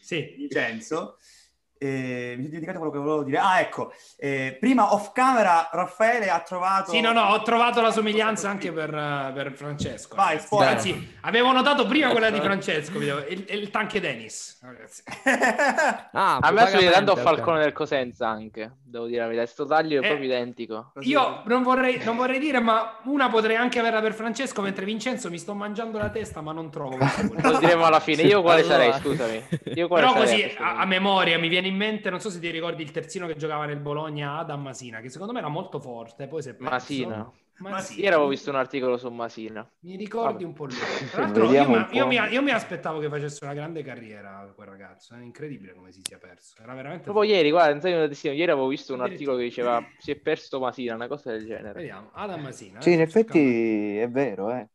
Sì. 0.00 0.34
Vincenzo, 0.38 1.18
eh, 1.84 2.34
mi 2.36 2.44
sono 2.44 2.48
dimenticato 2.48 2.78
quello 2.78 2.92
che 2.92 2.98
volevo 2.98 3.22
dire. 3.22 3.38
Ah, 3.38 3.60
ecco, 3.60 3.92
eh, 4.16 4.56
prima 4.58 4.92
off 4.94 5.12
camera 5.12 5.68
Raffaele 5.70 6.30
ha 6.30 6.40
trovato... 6.40 6.90
Sì, 6.90 7.00
no, 7.00 7.12
no, 7.12 7.22
ho 7.26 7.42
trovato 7.42 7.80
la 7.80 7.90
somiglianza 7.90 8.48
anche 8.48 8.72
per, 8.72 8.94
eh, 8.94 9.32
per 9.34 9.52
Francesco. 9.52 10.16
Vai, 10.16 10.38
spoiler. 10.38 10.74
Anzi, 10.74 11.16
avevo 11.22 11.52
notato 11.52 11.86
prima 11.86 12.10
quella 12.10 12.30
di 12.30 12.40
Francesco, 12.40 12.98
vedevo, 12.98 13.26
il, 13.26 13.44
il 13.48 13.70
tanche 13.70 14.00
Dennis. 14.00 14.58
ragazzi. 14.62 15.02
Ah, 16.16 16.38
A 16.40 16.50
me 16.52 16.62
assomiglia 16.62 16.92
tanto 16.92 17.12
a 17.12 17.14
vagamente, 17.14 17.20
ok. 17.20 17.22
Falcone 17.22 17.60
del 17.60 17.72
Cosenza 17.72 18.28
anche, 18.28 18.72
devo 18.94 19.06
dire 19.06 19.20
la 19.22 19.26
verità. 19.26 19.46
Sto 19.46 19.64
taglio 19.64 20.00
è 20.00 20.04
Eh, 20.04 20.08
proprio 20.08 20.26
identico. 20.28 20.90
Così. 20.94 21.08
Io 21.08 21.42
non 21.46 21.62
vorrei, 21.62 22.02
non 22.04 22.16
vorrei 22.16 22.38
dire, 22.38 22.60
ma 22.60 23.00
una 23.04 23.28
potrei 23.28 23.56
anche 23.56 23.78
averla 23.80 24.00
per 24.00 24.14
Francesco, 24.14 24.62
mentre 24.62 24.84
Vincenzo 24.84 25.28
mi 25.30 25.38
sto 25.38 25.54
mangiando 25.54 25.98
la 25.98 26.10
testa, 26.10 26.40
ma 26.40 26.52
non 26.52 26.70
trovo. 26.70 26.96
Lo 26.96 27.58
diremo 27.58 27.84
alla 27.84 28.00
fine. 28.00 28.22
Io 28.22 28.40
quale 28.42 28.60
Allora- 28.62 28.76
sarei, 28.76 28.92
scusami? 29.00 29.44
Io 29.74 29.88
quale 29.88 30.02
Però 30.06 30.14
sarei 30.14 30.30
così 30.30 30.42
questo 30.42 30.62
a, 30.62 30.76
a 30.78 30.84
memoria 30.84 31.38
mi 31.38 31.48
viene 31.48 31.66
in 31.68 31.76
mente, 31.76 32.10
non 32.10 32.20
so 32.20 32.30
se 32.30 32.38
ti 32.38 32.50
ricordi 32.50 32.82
il 32.82 32.90
terzino 32.90 33.26
che 33.26 33.36
giocava 33.36 33.64
nel 33.66 33.78
Bologna, 33.80 34.38
Adam 34.38 34.62
Masina, 34.62 35.00
che 35.00 35.08
secondo 35.10 35.32
me 35.32 35.40
era 35.40 35.48
molto 35.48 35.80
forte, 35.80 36.26
poi 36.28 36.42
si 36.42 36.50
è 36.50 36.54
perso. 36.54 36.70
Masina. 36.72 37.30
Masina. 37.58 38.02
Ieri 38.02 38.14
avevo 38.14 38.28
visto 38.28 38.50
un 38.50 38.56
articolo 38.56 38.96
su 38.96 39.08
Masina. 39.10 39.68
Mi 39.80 39.96
ricordi 39.96 40.42
Vabbè. 40.42 40.44
un 40.44 40.52
po' 40.52 40.64
lui. 40.64 40.74
Tra 41.10 41.22
l'altro, 41.22 41.52
io, 41.52 41.64
po'. 41.64 41.86
io 41.92 42.06
mi, 42.06 42.16
io 42.16 42.42
mi 42.42 42.50
aspettavo 42.50 42.98
che 42.98 43.08
facesse 43.08 43.44
una 43.44 43.54
grande 43.54 43.82
carriera 43.82 44.52
quel 44.54 44.66
ragazzo. 44.66 45.14
È 45.14 45.22
incredibile 45.22 45.74
come 45.74 45.92
si 45.92 46.00
sia 46.02 46.18
perso. 46.18 46.54
Era 46.60 46.74
veramente. 46.74 47.04
Proprio 47.04 47.30
ieri, 47.30 47.50
guarda, 47.50 47.88
ieri 47.88 48.42
avevo 48.42 48.66
visto 48.66 48.92
un 48.92 49.00
articolo 49.02 49.36
che 49.36 49.44
diceva 49.44 49.84
si 49.98 50.10
è 50.10 50.16
perso 50.16 50.58
Masina, 50.58 50.94
una 50.94 51.08
cosa 51.08 51.30
del 51.30 51.46
genere. 51.46 51.74
Vediamo, 51.74 52.10
Adam 52.12 52.40
Masina. 52.40 52.80
Sì, 52.80 52.92
in 52.92 53.00
adesso 53.00 53.18
effetti 53.18 53.98
è 53.98 54.08
vero, 54.08 54.50
eh. 54.50 54.68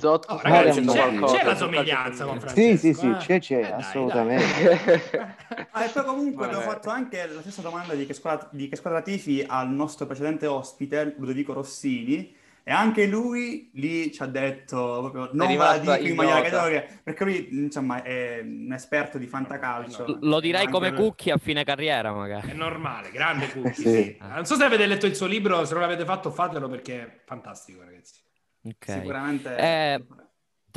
Zotto 0.00 0.32
Oh, 0.32 0.40
ragazzi, 0.42 0.80
dicendo 0.80 0.92
c'è, 0.92 0.98
qualcosa 0.98 1.36
c'è 1.38 1.44
la 1.44 1.54
somiglianza 1.56 2.24
con 2.24 2.40
Francesco. 2.40 2.76
Sì, 2.76 2.76
sì, 2.78 2.94
sì, 2.94 3.06
eh? 3.10 3.16
c'è, 3.16 3.40
c'è, 3.40 3.56
Eh, 3.56 3.60
dai, 3.60 3.72
assolutamente. 3.72 4.44
femminile. 4.44 5.36
Ah, 5.70 5.84
e 5.84 5.88
poi 5.90 6.04
comunque 6.04 6.46
Vabbè. 6.46 6.54
abbiamo 6.56 6.72
fatto 6.72 6.90
anche 6.90 7.26
la 7.26 7.40
stessa 7.40 7.62
domanda 7.62 7.94
di 7.94 8.04
che 8.06 8.14
squadra, 8.14 8.48
di 8.50 8.68
che 8.68 8.76
squadra 8.76 9.00
tifi 9.02 9.44
al 9.46 9.70
nostro 9.70 10.06
precedente 10.06 10.46
ospite, 10.46 11.14
Ludovico 11.18 11.52
Rossini, 11.52 12.34
e 12.64 12.72
anche 12.72 13.06
lui 13.06 13.70
lì 13.74 14.12
ci 14.12 14.22
ha 14.22 14.26
detto 14.26 14.98
proprio 15.10 15.30
non 15.32 15.46
ve 15.56 15.56
la 15.56 15.76
rimasta 15.76 15.96
dico 15.96 16.08
in 16.08 16.14
maniera 16.16 16.38
ignota. 16.40 16.56
categorica, 16.56 17.00
perché 17.02 17.24
lui 17.24 17.48
insomma 17.52 18.02
è 18.02 18.40
un 18.42 18.72
esperto 18.72 19.18
di 19.18 19.26
fantacalcio. 19.26 20.04
L- 20.04 20.18
Lo 20.22 20.40
direi 20.40 20.68
come 20.68 20.90
lui. 20.90 20.98
Cucchi 20.98 21.30
a 21.30 21.38
fine 21.38 21.64
carriera, 21.64 22.12
magari. 22.12 22.50
È 22.50 22.54
normale, 22.54 23.10
grande 23.10 23.48
Cucchi. 23.50 23.82
Sì. 23.82 23.88
sì. 23.88 24.16
Non 24.20 24.44
so 24.46 24.56
se 24.56 24.64
avete 24.64 24.84
letto 24.86 25.06
il 25.06 25.14
suo 25.16 25.26
libro, 25.26 25.64
se 25.64 25.72
non 25.72 25.82
l'avete 25.82 26.04
fatto 26.04 26.30
fatelo 26.30 26.68
perché 26.68 27.00
è 27.02 27.20
fantastico, 27.24 27.80
ragazzi. 27.82 28.17
Ok. 28.68 28.86
Sicuramente. 28.86 29.54
Eh, 29.58 30.04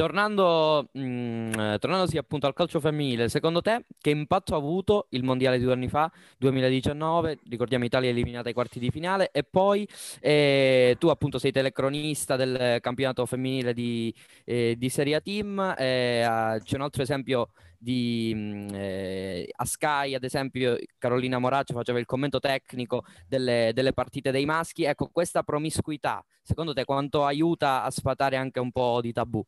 Tornando, 0.02 0.90
mh, 0.94 1.52
eh, 1.60 1.78
tornandosi 1.78 2.18
appunto 2.18 2.48
al 2.48 2.56
calcio 2.56 2.80
femminile, 2.80 3.30
secondo 3.30 3.62
te 3.62 3.86
che 4.00 4.10
impatto 4.10 4.56
ha 4.56 4.58
avuto 4.58 5.06
il 5.12 5.24
mondiale 5.24 5.60
di 5.60 5.64
due 5.64 5.74
anni 5.74 5.90
fa, 5.90 6.12
2019? 6.40 7.38
Ricordiamo 7.48 7.86
Italia 7.86 8.10
eliminata 8.10 8.48
ai 8.48 8.56
quarti 8.56 8.80
di 8.80 8.90
finale 8.90 9.30
e 9.32 9.44
poi 9.44 9.88
eh, 10.20 10.96
tu 10.98 11.10
appunto 11.10 11.38
sei 11.38 11.52
telecronista 11.52 12.36
del 12.36 12.80
campionato 12.82 13.28
femminile 13.28 13.76
di, 13.76 14.12
eh, 14.44 14.74
di 14.76 14.90
Serie 14.90 15.14
A 15.18 15.22
Team, 15.22 15.76
eh, 15.78 16.60
c'è 16.64 16.76
un 16.78 16.82
altro 16.82 17.04
esempio 17.04 17.50
di, 17.78 18.34
mh, 18.34 18.74
eh, 18.74 19.50
a 19.56 19.66
Sky, 19.66 20.16
ad 20.16 20.24
esempio 20.24 20.78
Carolina 20.98 21.38
Moraccio 21.38 21.76
faceva 21.76 22.00
il 22.00 22.08
commento 22.08 22.40
tecnico 22.40 23.04
delle, 23.28 23.70
delle 23.72 23.94
partite 23.94 24.32
dei 24.32 24.46
maschi, 24.46 24.84
ecco 24.84 25.10
questa 25.12 25.44
promiscuità, 25.44 26.26
secondo 26.42 26.74
te 26.74 26.86
quanto 26.86 27.24
aiuta 27.24 27.84
a 27.84 27.92
sfatare 27.92 28.36
anche 28.36 28.60
un 28.60 28.72
po' 28.72 29.00
di 29.00 29.12
tabù? 29.14 29.46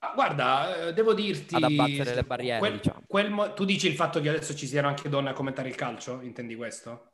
Ah, 0.00 0.12
Guarda, 0.14 0.88
eh, 0.88 0.92
devo 0.92 1.12
dirti... 1.12 1.56
Ad 1.56 1.64
abbattere 1.64 2.14
le 2.14 2.22
barriere, 2.22 2.58
quel- 2.58 2.76
diciamo. 2.76 3.02
quel 3.06 3.30
mo- 3.30 3.52
tu 3.52 3.64
dici 3.64 3.88
il 3.88 3.94
fatto 3.94 4.20
che 4.20 4.28
adesso 4.28 4.54
ci 4.54 4.66
siano 4.66 4.88
anche 4.88 5.08
donne 5.08 5.30
a 5.30 5.32
commentare 5.32 5.68
il 5.68 5.74
calcio? 5.74 6.20
Intendi 6.20 6.54
questo? 6.54 7.10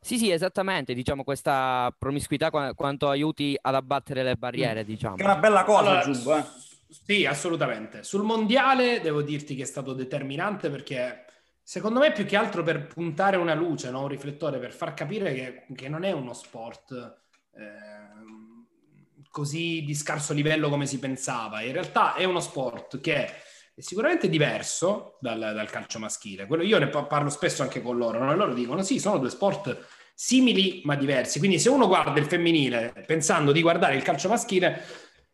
Sì, 0.00 0.18
sì, 0.18 0.30
esattamente, 0.30 0.94
diciamo 0.94 1.24
questa 1.24 1.92
promiscuità 1.98 2.50
qua- 2.50 2.74
quanto 2.74 3.08
aiuti 3.08 3.56
ad 3.60 3.74
abbattere 3.74 4.22
le 4.22 4.36
barriere, 4.36 4.84
diciamo. 4.84 5.16
Che 5.16 5.22
è 5.22 5.24
una 5.24 5.36
bella 5.36 5.64
cosa, 5.64 5.80
Allora, 5.80 5.98
aggiungo. 6.00 6.36
Eh. 6.36 6.42
s- 6.42 6.74
Sì, 7.04 7.26
assolutamente. 7.26 8.02
Sul 8.04 8.22
mondiale 8.22 9.00
devo 9.00 9.22
dirti 9.22 9.56
che 9.56 9.62
è 9.62 9.66
stato 9.66 9.92
determinante 9.94 10.70
perché 10.70 11.24
secondo 11.62 11.98
me 11.98 12.12
più 12.12 12.24
che 12.24 12.36
altro 12.36 12.62
per 12.62 12.86
puntare 12.86 13.36
una 13.36 13.54
luce, 13.54 13.90
no? 13.90 14.02
un 14.02 14.08
riflettore, 14.08 14.58
per 14.58 14.72
far 14.72 14.94
capire 14.94 15.34
che, 15.34 15.66
che 15.74 15.88
non 15.88 16.04
è 16.04 16.12
uno 16.12 16.32
sport 16.32 16.92
ehm, 17.56 18.55
così 19.36 19.82
di 19.84 19.94
scarso 19.94 20.32
livello 20.32 20.70
come 20.70 20.86
si 20.86 20.98
pensava. 20.98 21.60
In 21.60 21.72
realtà 21.72 22.14
è 22.14 22.24
uno 22.24 22.40
sport 22.40 23.02
che 23.02 23.14
è 23.14 23.34
sicuramente 23.76 24.30
diverso 24.30 25.18
dal, 25.20 25.38
dal 25.38 25.68
calcio 25.68 25.98
maschile. 25.98 26.46
Quello 26.46 26.62
io 26.62 26.78
ne 26.78 26.88
pa- 26.88 27.02
parlo 27.02 27.28
spesso 27.28 27.60
anche 27.60 27.82
con 27.82 27.98
loro, 27.98 28.18
no? 28.18 28.34
Loro 28.34 28.54
dicono 28.54 28.82
sì, 28.82 28.98
sono 28.98 29.18
due 29.18 29.28
sport 29.28 29.88
simili 30.14 30.80
ma 30.84 30.94
diversi. 30.94 31.38
Quindi 31.38 31.58
se 31.58 31.68
uno 31.68 31.86
guarda 31.86 32.18
il 32.18 32.24
femminile 32.24 33.04
pensando 33.06 33.52
di 33.52 33.60
guardare 33.60 33.96
il 33.96 34.02
calcio 34.02 34.30
maschile 34.30 34.82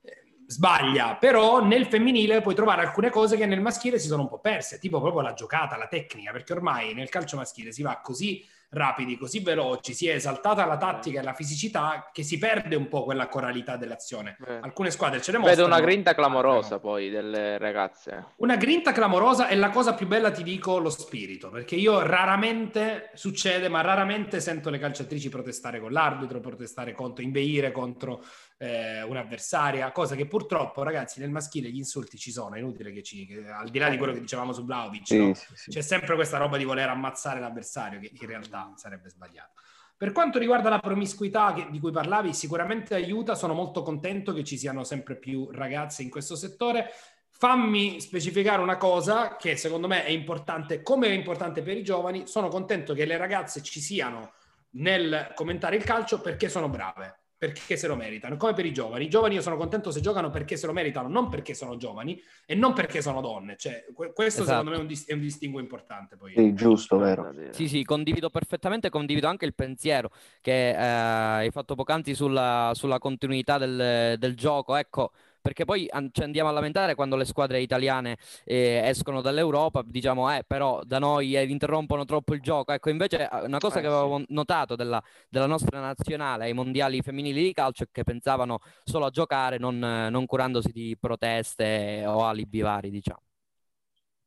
eh, 0.03 0.25
sbaglia, 0.49 1.15
però 1.15 1.65
nel 1.65 1.87
femminile 1.87 2.41
puoi 2.41 2.57
trovare 2.57 2.83
alcune 2.83 3.09
cose 3.09 3.37
che 3.37 3.47
nel 3.47 3.61
maschile 3.61 4.01
si 4.01 4.09
sono 4.09 4.23
un 4.23 4.29
po' 4.29 4.41
perse, 4.41 4.81
tipo 4.81 5.01
proprio 5.01 5.23
la 5.23 5.35
giocata, 5.35 5.77
la 5.77 5.87
tecnica, 5.87 6.33
perché 6.33 6.53
ormai 6.53 6.93
nel 6.93 7.09
calcio 7.09 7.37
maschile 7.37 7.71
si 7.71 7.83
va 7.83 8.01
così 8.03 8.45
rapidi, 8.73 9.17
così 9.17 9.41
veloci, 9.41 9.93
si 9.95 10.09
è 10.09 10.15
esaltata 10.15 10.65
la 10.65 10.77
tattica 10.77 11.21
e 11.21 11.23
la 11.23 11.35
fisicità 11.35 12.11
che 12.13 12.23
si 12.23 12.39
perde 12.39 12.75
un 12.77 12.89
po' 12.89 13.05
quella 13.05 13.29
coralità 13.29 13.77
dell'azione. 13.77 14.37
Eh. 14.47 14.59
Alcune 14.63 14.91
squadre 14.91 15.21
ce 15.21 15.33
ne 15.33 15.39
mostrano. 15.39 15.63
Vedo 15.63 15.77
una 15.77 15.85
grinta 15.85 16.15
clamorosa 16.15 16.79
poi 16.79 17.11
delle 17.11 17.59
ragazze. 17.59 18.25
Una 18.37 18.57
grinta 18.57 18.93
clamorosa 18.93 19.49
e 19.49 19.57
la 19.57 19.71
cosa 19.71 19.95
più 19.95 20.07
bella 20.07 20.31
ti 20.31 20.43
dico 20.43 20.79
lo 20.79 20.91
spirito, 20.91 21.51
perché 21.51 21.75
io 21.75 22.01
raramente 22.01 23.11
succede, 23.15 23.69
ma 23.69 23.81
raramente 23.83 24.41
sento 24.41 24.71
le 24.71 24.79
calciatrici 24.79 25.29
protestare 25.29 25.79
con 25.79 25.93
l'arbitro, 25.93 26.41
protestare 26.41 26.93
contro, 26.93 27.23
inveire 27.23 27.73
contro 27.73 28.25
eh, 28.63 29.03
un'avversaria, 29.03 29.91
cosa 29.91 30.15
che 30.15 30.27
purtroppo 30.27 30.85
ragazzi 30.85 31.19
nel 31.19 31.31
maschile 31.31 31.69
gli 31.69 31.79
insulti 31.79 32.17
ci 32.17 32.31
sono, 32.31 32.55
è 32.55 32.59
inutile 32.59 32.93
che 32.93 33.03
ci, 33.03 33.27
che- 33.27 33.49
al 33.49 33.69
di 33.71 33.79
là 33.81 33.89
di 33.89 33.97
quello 33.97 34.13
che 34.13 34.21
dicevamo 34.21 34.53
su 34.53 34.65
Vlaovic, 34.65 35.07
Sì, 35.07 35.19
no? 35.19 35.35
sì, 35.35 35.47
sì. 35.55 35.71
c'è 35.71 35.81
sempre 35.81 36.15
questa 36.15 36.39
roba 36.39 36.57
di 36.57 36.65
voler 36.65 36.89
ammazzare 36.89 37.41
l'avversario 37.41 37.99
che 37.99 38.13
in 38.13 38.27
realtà 38.29 38.73
sarebbe 38.77 39.09
sbagliato. 39.11 39.61
Per 39.97 40.13
quanto 40.13 40.39
riguarda 40.39 40.69
la 40.69 40.79
promiscuità 40.79 41.53
che- 41.55 41.67
di 41.71 41.81
cui 41.81 41.91
parlavi, 41.91 42.33
sicuramente 42.33 42.95
aiuta, 42.95 43.35
sono 43.35 43.53
molto 43.53 43.83
contento 43.83 44.33
che 44.33 44.45
ci 44.45 44.57
siano 44.57 44.85
sempre 44.85 45.17
più 45.17 45.49
ragazze 45.51 46.03
in 46.03 46.11
questo 46.11 46.37
settore. 46.37 46.91
Fammi 47.31 48.01
specificare 48.01 48.63
una 48.63 48.77
cosa 48.77 49.35
che 49.35 49.57
secondo 49.57 49.89
me 49.89 50.05
è 50.05 50.11
importante, 50.11 50.83
come 50.83 51.09
è 51.09 51.13
importante 51.13 51.63
per 51.63 51.77
i 51.77 51.83
giovani, 51.83 52.29
sono 52.29 52.47
contento 52.47 52.95
che 52.95 53.05
le 53.07 53.17
ragazze 53.17 53.61
ci 53.63 53.81
siano 53.81 54.35
nel 54.75 55.33
commentare 55.35 55.75
il 55.75 55.83
calcio 55.83 56.21
perché 56.21 56.49
sono 56.49 56.69
brave, 56.69 57.22
perché 57.43 57.77
se 57.77 57.89
lo 57.89 57.97
meritano, 57.97 58.37
come 58.37 58.53
per 58.53 58.65
i 58.67 58.73
giovani. 58.73 59.07
I 59.07 59.09
giovani 59.09 59.35
io 59.35 59.43
sono 59.43 59.57
contento 59.57 59.91
se 59.91 60.01
giocano 60.01 60.31
perché 60.31 60.57
se 60.57 60.69
lo 60.69 60.73
meritano, 60.73 61.09
non 61.09 61.29
perché 61.29 61.55
sono 61.55 61.77
giovani 61.77 62.23
e 62.47 62.55
non 62.55 62.73
perché 62.73 63.03
sono 63.03 63.21
donne. 63.21 63.57
Cioè, 63.57 63.85
que- 63.93 64.13
questo 64.13 64.43
Esatto. 64.43 64.59
secondo 64.59 64.71
me 64.71 64.77
è 64.77 64.81
un, 64.81 64.87
dis- 64.87 65.09
è 65.09 65.13
un 65.13 65.19
distinguo 65.19 65.59
importante. 65.59 66.17
Poi. 66.17 66.35
Sì, 66.37 66.55
giusto, 66.55 66.99
vero. 66.99 67.35
Sì, 67.51 67.67
sì, 67.67 67.83
condivido 67.83 68.31
perfettamente, 68.31 68.91
condivido 68.91 69.27
anche 69.27 69.45
il 69.45 69.55
pensiero 69.55 70.13
che 70.41 70.69
eh, 70.69 70.77
hai 70.77 71.51
fatto 71.51 71.75
poc'anzi 71.75 72.15
sulla, 72.15 72.71
sulla 72.75 73.01
continuità 73.01 73.59
del, 73.59 74.15
del 74.19 74.37
gioco, 74.37 74.77
ecco, 74.77 75.11
perché 75.43 75.65
poi 75.67 75.87
an- 75.91 76.09
ci 76.13 76.23
andiamo 76.23 76.49
a 76.49 76.53
lamentare 76.53 76.95
quando 76.95 77.17
le 77.17 77.25
squadre 77.27 77.61
italiane 77.61 78.17
eh, 78.45 78.81
escono 78.85 79.21
dall'Europa, 79.21 79.83
diciamo, 79.85 80.35
eh, 80.35 80.45
però 80.47 80.81
da 80.85 80.99
noi 80.99 81.37
eh, 81.37 81.45
interrompono 81.45 82.05
troppo 82.05 82.35
il 82.35 82.41
gioco, 82.41 82.73
ecco, 82.73 82.89
invece 82.91 83.29
eh, 83.29 83.45
una 83.45 83.59
cosa 83.61 83.81
Eh, 83.81 83.83
che 83.83 83.87
avevo 83.89 84.23
notato 84.29 84.77
della, 84.77 85.03
della 85.29 85.47
nostra 85.47 85.81
nazionale 85.81 86.45
ai 86.45 86.53
mondiali 86.55 87.03
femminili 87.03 87.43
di 87.43 87.53
calcio 87.53 87.85
è 87.85 87.89
che 87.91 88.05
pensavano 88.05 88.61
solo 88.85 89.07
a 89.07 89.11
giocare, 89.11 89.59
non, 89.59 89.79
non 89.79 90.27
curandosi 90.27 90.71
di 90.73 90.97
proteste 90.99 92.05
o 92.07 92.25
alibi 92.25 92.61
vari, 92.61 92.91
diciamo. 92.91 93.21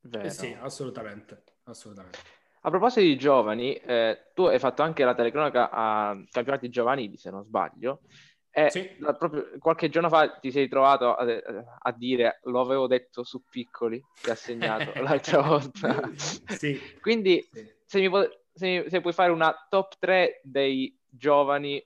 Vero. 0.02 0.26
Eh 0.26 0.30
sì, 0.30 0.56
assolutamente, 0.60 1.44
assolutamente. 1.64 2.20
A 2.62 2.70
proposito 2.70 3.02
di 3.02 3.18
giovani, 3.18 3.76
eh, 3.76 4.32
tu 4.34 4.44
hai 4.44 4.58
fatto 4.60 4.82
anche 4.82 5.04
la 5.04 5.14
telecronaca 5.14 5.70
a 5.70 6.18
campionati 6.32 6.70
giovanili, 6.70 7.18
se 7.18 7.30
non 7.30 7.44
sbaglio. 7.44 8.02
E 8.58 8.70
Sì. 8.70 8.90
la- 9.00 9.14
proprio 9.14 9.50
qualche 9.60 9.90
giorno 9.90 10.08
fa 10.08 10.38
ti 10.40 10.50
sei 10.50 10.70
trovato 10.70 11.14
a, 11.14 11.26
a 11.80 11.92
dire 11.92 12.40
lo 12.44 12.62
avevo 12.62 12.88
detto 12.88 13.24
su 13.26 13.44
piccoli 13.50 14.02
che 14.22 14.32
ha 14.32 14.36
segnato 14.36 14.94
l'altra 15.04 15.42
volta. 15.42 16.00
Sì, 16.48 16.80
Quindi 17.02 17.46
sì. 17.52 17.70
se, 17.86 18.00
mi 18.00 18.10
pu- 18.10 18.30
se, 18.54 18.86
se 18.88 19.02
puoi 19.02 19.12
fare 19.14 19.32
una 19.32 19.54
top 19.70 19.96
3 20.00 20.40
dei 20.44 20.98
giovani 21.06 21.86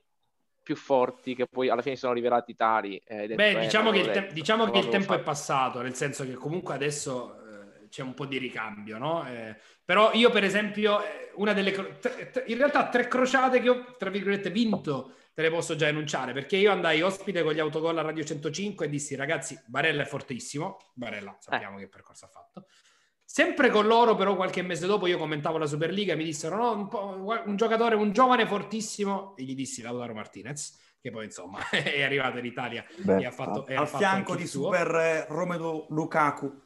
più 0.62 0.76
forti 0.76 1.34
che 1.34 1.46
poi 1.48 1.68
alla 1.68 1.82
fine 1.82 1.96
sono 1.96 2.12
rivelati 2.12 2.54
tali. 2.54 3.02
è 3.04 3.26
Beh, 3.26 3.36
vero, 3.50 3.60
diciamo 3.60 3.90
che, 3.90 3.98
il, 3.98 4.10
te- 4.12 4.32
diciamo 4.32 4.70
che 4.70 4.78
il 4.78 4.88
tempo 4.88 5.12
è 5.12 5.16
fatto. 5.16 5.22
passato, 5.22 5.82
nel 5.82 5.94
senso 5.94 6.24
che 6.24 6.34
comunque 6.34 6.74
adesso 6.74 7.34
eh, 7.82 7.88
c'è 7.88 8.02
un 8.02 8.14
po' 8.14 8.26
di 8.26 8.38
ricambio, 8.38 8.98
no? 8.98 9.26
Eh, 9.26 9.56
però 9.84 10.12
io, 10.12 10.30
per 10.30 10.44
esempio, 10.44 11.02
eh, 11.02 11.30
una 11.34 11.52
delle... 11.52 11.72
cro- 11.72 11.98
tre- 11.98 12.30
tre- 12.30 12.44
in 12.46 12.56
realtà 12.58 12.88
tre 12.88 13.08
crociate 13.08 13.60
che 13.60 13.68
ho, 13.68 13.96
tra 13.96 14.10
virgolette, 14.10 14.50
vinto, 14.50 15.14
te 15.40 15.48
le 15.48 15.50
posso 15.50 15.74
già 15.74 15.88
enunciare, 15.88 16.32
perché 16.32 16.56
io 16.56 16.70
andai 16.70 17.00
ospite 17.00 17.42
con 17.42 17.54
gli 17.54 17.58
autogol 17.58 17.96
a 17.98 18.02
Radio 18.02 18.22
105 18.22 18.86
e 18.86 18.88
dissi, 18.88 19.14
ragazzi, 19.16 19.58
Barella 19.66 20.02
è 20.02 20.06
fortissimo, 20.06 20.76
Barella 20.94 21.36
sappiamo 21.40 21.78
che 21.78 21.88
percorso 21.88 22.26
ha 22.26 22.28
fatto. 22.28 22.66
Sempre 23.24 23.70
con 23.70 23.86
loro, 23.86 24.16
però, 24.16 24.34
qualche 24.34 24.60
mese 24.60 24.86
dopo 24.86 25.06
io 25.06 25.16
commentavo 25.16 25.56
la 25.56 25.66
Superliga 25.66 26.12
e 26.12 26.16
mi 26.16 26.24
dissero: 26.24 26.56
no, 26.56 26.72
un, 26.72 27.42
un 27.46 27.56
giocatore, 27.56 27.94
un 27.94 28.12
giovane 28.12 28.44
fortissimo. 28.44 29.34
E 29.36 29.44
gli 29.44 29.54
dissi 29.54 29.82
Lautaro 29.82 30.12
Martinez, 30.14 30.96
che 31.00 31.10
poi 31.12 31.26
insomma 31.26 31.60
è 31.70 32.02
arrivato 32.02 32.38
in 32.38 32.44
Italia 32.44 32.84
Beh, 32.96 33.18
e 33.18 33.26
ha 33.26 33.30
fatto, 33.30 33.68
e 33.68 33.76
Al 33.76 33.86
fatto 33.86 33.98
fianco 33.98 34.34
di 34.34 34.42
il 34.42 34.48
suo. 34.48 34.64
Super 34.64 34.94
eh, 34.96 35.26
Romelu 35.28 35.86
Lukaku. 35.90 36.60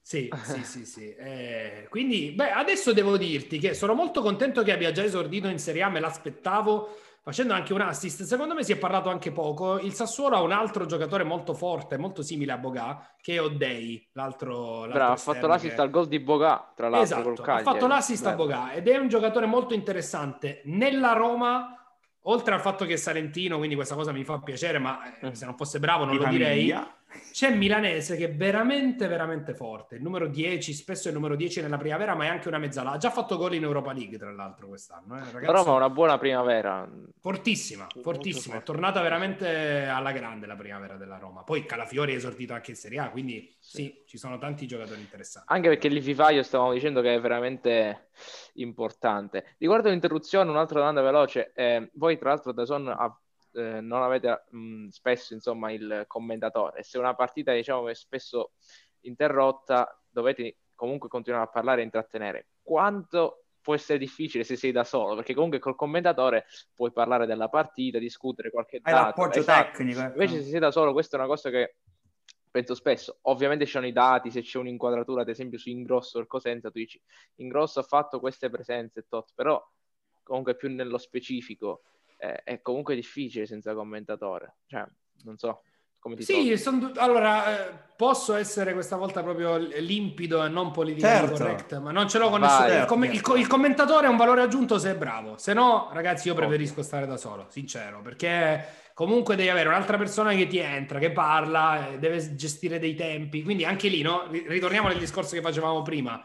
Sì, 0.00 0.32
sì, 0.42 0.64
sì, 0.64 0.86
sì. 0.86 1.14
Eh, 1.14 1.86
quindi, 1.90 2.30
beh, 2.30 2.50
adesso 2.50 2.94
devo 2.94 3.18
dirti 3.18 3.58
che 3.58 3.74
sono 3.74 3.92
molto 3.92 4.22
contento 4.22 4.62
che 4.62 4.72
abbia 4.72 4.92
già 4.92 5.04
esordito 5.04 5.48
in 5.48 5.58
Serie 5.58 5.82
A, 5.82 5.90
me 5.90 6.00
l'aspettavo 6.00 6.96
facendo 7.26 7.54
anche 7.54 7.72
un 7.72 7.80
assist. 7.80 8.22
Secondo 8.22 8.54
me 8.54 8.62
si 8.62 8.70
è 8.70 8.76
parlato 8.76 9.08
anche 9.08 9.32
poco. 9.32 9.80
Il 9.80 9.92
Sassuolo 9.94 10.36
ha 10.36 10.42
un 10.42 10.52
altro 10.52 10.86
giocatore 10.86 11.24
molto 11.24 11.54
forte, 11.54 11.98
molto 11.98 12.22
simile 12.22 12.52
a 12.52 12.56
Bogà, 12.56 13.14
che 13.20 13.34
è 13.34 13.42
Oddei, 13.42 14.08
l'altro, 14.12 14.82
l'altro 14.82 14.92
Bravo, 14.92 15.12
ha 15.12 15.16
fatto 15.16 15.46
l'assist 15.48 15.74
che- 15.74 15.80
al 15.80 15.90
gol 15.90 16.06
di 16.06 16.20
Boga, 16.20 16.72
tra 16.76 16.88
l'altro, 16.88 17.02
Esatto, 17.18 17.42
col 17.42 17.54
ha 17.56 17.58
fatto 17.62 17.86
l'assist 17.88 18.24
a 18.26 18.30
Bello. 18.30 18.44
Bogà 18.44 18.72
ed 18.74 18.86
è 18.86 18.96
un 18.96 19.08
giocatore 19.08 19.46
molto 19.46 19.74
interessante. 19.74 20.60
Nella 20.66 21.14
Roma, 21.14 21.74
oltre 22.28 22.54
al 22.54 22.60
fatto 22.60 22.84
che 22.84 22.92
è 22.92 22.96
salentino, 22.96 23.56
quindi 23.56 23.74
questa 23.74 23.96
cosa 23.96 24.12
mi 24.12 24.22
fa 24.22 24.38
piacere, 24.38 24.78
ma 24.78 25.18
eh, 25.18 25.26
Mm. 25.26 25.32
se 25.32 25.44
non 25.46 25.56
fosse 25.56 25.80
bravo 25.80 26.04
non 26.04 26.16
Di 26.16 26.22
lo 26.22 26.28
direi. 26.28 26.72
C'è 27.32 27.54
Milanese 27.54 28.16
che 28.16 28.24
è 28.24 28.34
veramente, 28.34 29.06
veramente 29.06 29.54
forte. 29.54 29.96
Il 29.96 30.02
numero 30.02 30.26
10, 30.26 30.72
spesso 30.72 31.08
è 31.08 31.10
il 31.10 31.16
numero 31.16 31.36
10 31.36 31.60
nella 31.60 31.76
primavera, 31.76 32.14
ma 32.14 32.24
è 32.24 32.28
anche 32.28 32.48
una 32.48 32.58
mezzala. 32.58 32.92
Ha 32.92 32.96
già 32.96 33.10
fatto 33.10 33.36
gol 33.36 33.54
in 33.54 33.62
Europa 33.62 33.92
League, 33.92 34.16
tra 34.18 34.32
l'altro, 34.32 34.68
quest'anno. 34.68 35.18
Eh? 35.18 35.46
Roma 35.46 35.72
ha 35.72 35.74
una 35.74 35.90
buona 35.90 36.18
primavera. 36.18 36.88
Fortissima, 37.20 37.86
fortissima. 38.02 38.56
È 38.56 38.62
tornata 38.62 39.00
veramente 39.02 39.84
alla 39.84 40.12
grande 40.12 40.46
la 40.46 40.56
primavera 40.56 40.96
della 40.96 41.18
Roma. 41.18 41.42
Poi 41.42 41.64
Calafiori 41.66 42.12
è 42.12 42.16
esordito 42.16 42.54
anche 42.54 42.70
in 42.70 42.76
Serie 42.76 42.98
A, 43.00 43.10
quindi 43.10 43.54
sì, 43.58 44.02
ci 44.06 44.18
sono 44.18 44.38
tanti 44.38 44.66
giocatori 44.66 45.00
interessanti. 45.00 45.52
Anche 45.52 45.68
perché 45.68 45.88
lì 45.88 46.00
Vivaio 46.00 46.42
stavamo 46.42 46.72
dicendo 46.72 47.00
che 47.02 47.14
è 47.14 47.20
veramente 47.20 48.08
importante. 48.54 49.56
Riguardo 49.58 49.90
l'interruzione, 49.90 50.50
un'altra 50.50 50.78
domanda 50.78 51.02
veloce. 51.02 51.52
Eh, 51.54 51.90
voi, 51.94 52.16
tra 52.18 52.30
l'altro, 52.30 52.52
da 52.52 52.64
Son 52.64 52.88
eh, 53.56 53.80
non 53.80 54.02
avete 54.02 54.44
mh, 54.50 54.88
spesso 54.88 55.34
insomma 55.34 55.72
il 55.72 56.04
commentatore. 56.06 56.82
Se 56.82 56.98
una 56.98 57.14
partita 57.14 57.52
diciamo 57.52 57.88
è 57.88 57.94
spesso 57.94 58.52
interrotta, 59.00 60.00
dovete 60.08 60.56
comunque 60.74 61.08
continuare 61.08 61.44
a 61.44 61.48
parlare 61.48 61.80
e 61.80 61.84
intrattenere. 61.84 62.48
Quanto 62.62 63.44
può 63.60 63.74
essere 63.74 63.98
difficile 63.98 64.44
se 64.44 64.56
sei 64.56 64.72
da 64.72 64.84
solo? 64.84 65.16
Perché 65.16 65.34
comunque 65.34 65.58
col 65.58 65.74
commentatore 65.74 66.46
puoi 66.74 66.92
parlare 66.92 67.26
della 67.26 67.48
partita, 67.48 67.98
discutere 67.98 68.50
qualche 68.50 68.80
Hai 68.82 68.92
dato. 68.92 69.06
l'appoggio 69.20 69.40
Esatto. 69.40 69.76
tecnico. 69.76 70.00
ecco. 70.00 70.12
Invece 70.12 70.42
se 70.42 70.50
sei 70.50 70.60
da 70.60 70.70
solo, 70.70 70.92
questa 70.92 71.16
è 71.16 71.20
una 71.20 71.28
cosa 71.28 71.50
che 71.50 71.76
penso 72.50 72.74
spesso. 72.74 73.18
Ovviamente 73.22 73.64
ci 73.64 73.72
sono 73.72 73.86
i 73.86 73.92
dati, 73.92 74.30
se 74.30 74.42
c'è 74.42 74.58
un'inquadratura, 74.58 75.22
ad 75.22 75.28
esempio 75.28 75.58
su 75.58 75.68
Ingrosso 75.68 76.18
o 76.18 76.26
Cosenza, 76.26 76.70
tu 76.70 76.78
dici 76.78 77.00
Ingrosso 77.36 77.80
ha 77.80 77.82
fatto 77.82 78.20
queste 78.20 78.48
presenze, 78.50 79.06
tot, 79.08 79.32
però 79.34 79.62
comunque 80.22 80.56
più 80.56 80.68
nello 80.70 80.98
specifico 80.98 81.82
eh, 82.34 82.42
è 82.44 82.60
comunque 82.62 82.94
difficile 82.94 83.46
senza 83.46 83.74
commentatore. 83.74 84.56
Cioè, 84.66 84.84
non 85.24 85.36
so 85.38 85.62
come 85.98 86.16
ti. 86.16 86.22
Sì, 86.24 86.56
son 86.56 86.78
du- 86.78 86.92
allora 86.96 87.68
eh, 87.68 87.72
posso 87.96 88.34
essere 88.34 88.72
questa 88.72 88.96
volta 88.96 89.22
proprio 89.22 89.56
limpido 89.56 90.44
e 90.44 90.48
non 90.48 90.70
politically 90.70 91.18
Certo. 91.28 91.42
correct, 91.44 91.78
ma 91.80 91.90
non 91.90 92.08
ce 92.08 92.18
l'ho 92.18 92.28
con 92.28 92.40
Vai. 92.40 92.48
nessuno. 92.48 92.66
Il, 92.66 92.72
Certo, 92.74 92.92
com- 92.94 93.04
il 93.04 93.20
co- 93.20 93.36
il 93.36 93.46
commentatore 93.46 94.06
è 94.06 94.10
un 94.10 94.16
valore 94.16 94.42
aggiunto 94.42 94.78
se 94.78 94.90
è 94.90 94.96
bravo, 94.96 95.36
se 95.38 95.52
no, 95.52 95.88
ragazzi, 95.92 96.28
io 96.28 96.34
preferisco 96.34 96.82
stare 96.82 97.06
da 97.06 97.16
solo, 97.16 97.46
sincero, 97.48 98.00
perché 98.02 98.84
comunque 98.94 99.36
devi 99.36 99.48
avere 99.50 99.68
un'altra 99.68 99.98
persona 99.98 100.32
che 100.34 100.46
ti 100.46 100.58
entra, 100.58 100.98
che 100.98 101.10
parla, 101.12 101.88
eh, 101.90 101.98
deve 101.98 102.34
gestire 102.34 102.78
dei 102.78 102.94
tempi. 102.94 103.42
Quindi 103.42 103.64
anche 103.64 103.88
lì, 103.88 104.00
no? 104.02 104.26
Ri- 104.30 104.44
Ritorniamo 104.46 104.88
al 104.88 104.96
discorso 104.98 105.34
che 105.34 105.42
facevamo 105.42 105.82
prima. 105.82 106.22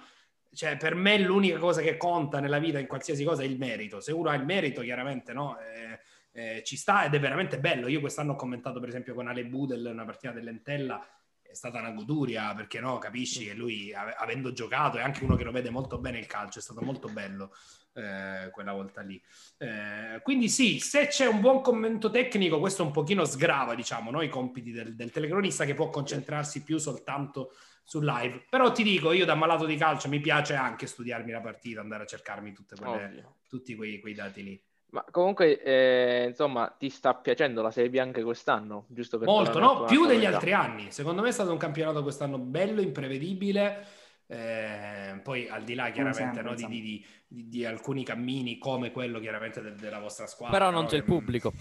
Cioè, 0.54 0.76
per 0.76 0.95
me 0.95 1.18
l'unica 1.18 1.58
cosa 1.58 1.82
che 1.82 1.95
conta 1.95 2.39
nella 2.39 2.60
vita, 2.60 2.78
in 2.78 2.88
qualsiasi 2.88 3.24
cosa, 3.24 3.43
è 3.43 3.45
il 3.45 3.58
merito. 3.58 4.02
Se 4.02 4.12
uno 4.12 4.30
ha 4.30 4.36
il 4.36 4.43
merito, 4.43 4.82
chiaramente, 4.82 5.32
no? 5.32 5.58
Eh, 5.60 5.99
eh, 6.34 6.64
ci 6.64 6.76
sta 6.76 7.06
ed 7.06 7.14
è 7.14 7.20
veramente 7.20 7.60
bello. 7.60 7.88
Io 7.88 7.99
quest'anno 7.99 8.34
ho 8.34 8.36
commentato, 8.36 8.80
per 8.80 8.89
esempio, 8.89 9.14
con 9.14 9.28
Ale 9.28 9.45
Budel 9.45 9.86
una 9.86 10.06
partita 10.06 10.34
dell'Entella. 10.34 11.06
È 11.41 11.54
stata 11.54 11.80
una 11.80 11.91
goduria 11.91 12.54
perché 12.54 12.80
no, 12.80 12.97
capisci 12.97 13.45
che 13.45 13.54
lui, 13.54 13.93
ave- 13.93 14.16
avendo 14.18 14.54
giocato, 14.54 14.97
è 14.97 15.02
anche 15.02 15.24
uno 15.24 15.36
che 15.36 15.43
lo 15.43 15.52
vede 15.52 15.70
molto 15.70 15.97
bene 15.99 16.20
il 16.20 16.26
calcio. 16.26 16.60
È 16.60 16.62
stato 16.62 16.82
molto 16.82 17.08
bello 17.08 17.54
eh, 17.93 18.49
quella 18.52 18.74
volta 18.74 19.02
lì. 19.02 19.22
Eh, 19.58 20.20
quindi, 20.22 20.49
sì, 20.49 20.80
se 20.80 21.08
c'è 21.08 21.28
un 21.28 21.41
buon 21.41 21.62
commento 21.62 22.10
tecnico, 22.10 22.60
questo 22.60 22.84
un 22.84 22.91
pochino 22.91 23.26
sgrava, 23.26 23.76
diciamo, 23.76 24.12
no, 24.12 24.22
i 24.22 24.30
compiti 24.30 24.72
del, 24.72 24.95
del 24.95 25.12
telecronista 25.12 25.66
che 25.66 25.74
può 25.74 25.89
concentrarsi 25.89 26.64
più 26.64 26.78
soltanto 26.78 27.54
sul 27.92 28.06
live. 28.06 28.46
Però 28.50 28.72
ti 28.72 28.84
dico, 28.84 29.12
io 29.12 29.26
da 29.26 29.36
malato 29.36 29.66
di 29.66 29.76
calcio 29.76 30.08
mi 30.08 30.22
piace 30.22 30.54
anche 30.56 30.88
studiarmi 30.88 31.30
la 31.30 31.42
partita, 31.42 31.82
andare 31.82 32.04
a 32.04 32.06
cercarmi 32.06 32.54
tutte 32.54 32.78
quelle, 32.78 33.26
tutti 33.50 33.76
quei, 33.76 34.00
quei 34.00 34.14
dati 34.14 34.44
lì. 34.44 34.64
Ma 34.92 35.04
comunque, 35.12 35.62
eh, 35.62 36.28
insomma, 36.30 36.74
ti 36.80 36.88
sta 36.89 37.14
piacendo 37.16 37.62
la 37.62 37.70
Serie 37.70 37.89
B 37.89 37.96
anche 37.98 38.24
quest'anno? 38.24 38.86
Giusto 38.88 39.18
per 39.18 39.28
Molto, 39.28 39.60
no? 39.60 39.84
Più 39.84 40.06
degli 40.06 40.24
altri 40.26 40.54
anni. 40.54 40.89
Secondo 40.89 41.22
me 41.22 41.28
è 41.28 41.32
stato 41.34 41.52
un 41.52 41.58
campionato 41.58 42.02
quest'anno 42.02 42.38
bello, 42.38 42.80
imprevedibile. 42.80 43.86
Eh, 44.28 45.20
poi 45.22 45.50
al 45.50 45.64
di 45.64 45.74
là 45.76 45.89
chiaramente 45.89 46.42
no, 46.42 46.54
di, 46.56 46.66
di- 46.68 47.06
di- 47.28 47.48
di 47.50 47.66
alcuni 47.66 48.06
cammini 48.06 48.58
come 48.58 48.92
quello 48.92 49.20
chiaramente 49.20 49.60
de- 49.62 49.76
della 49.76 50.00
vostra 50.00 50.28
squadra. 50.28 50.58
Però 50.58 50.72
non 50.72 50.84
no, 50.84 50.88
c'è 50.88 50.96
il 50.96 51.04
che- 51.04 51.08
pubblico. 51.10 51.54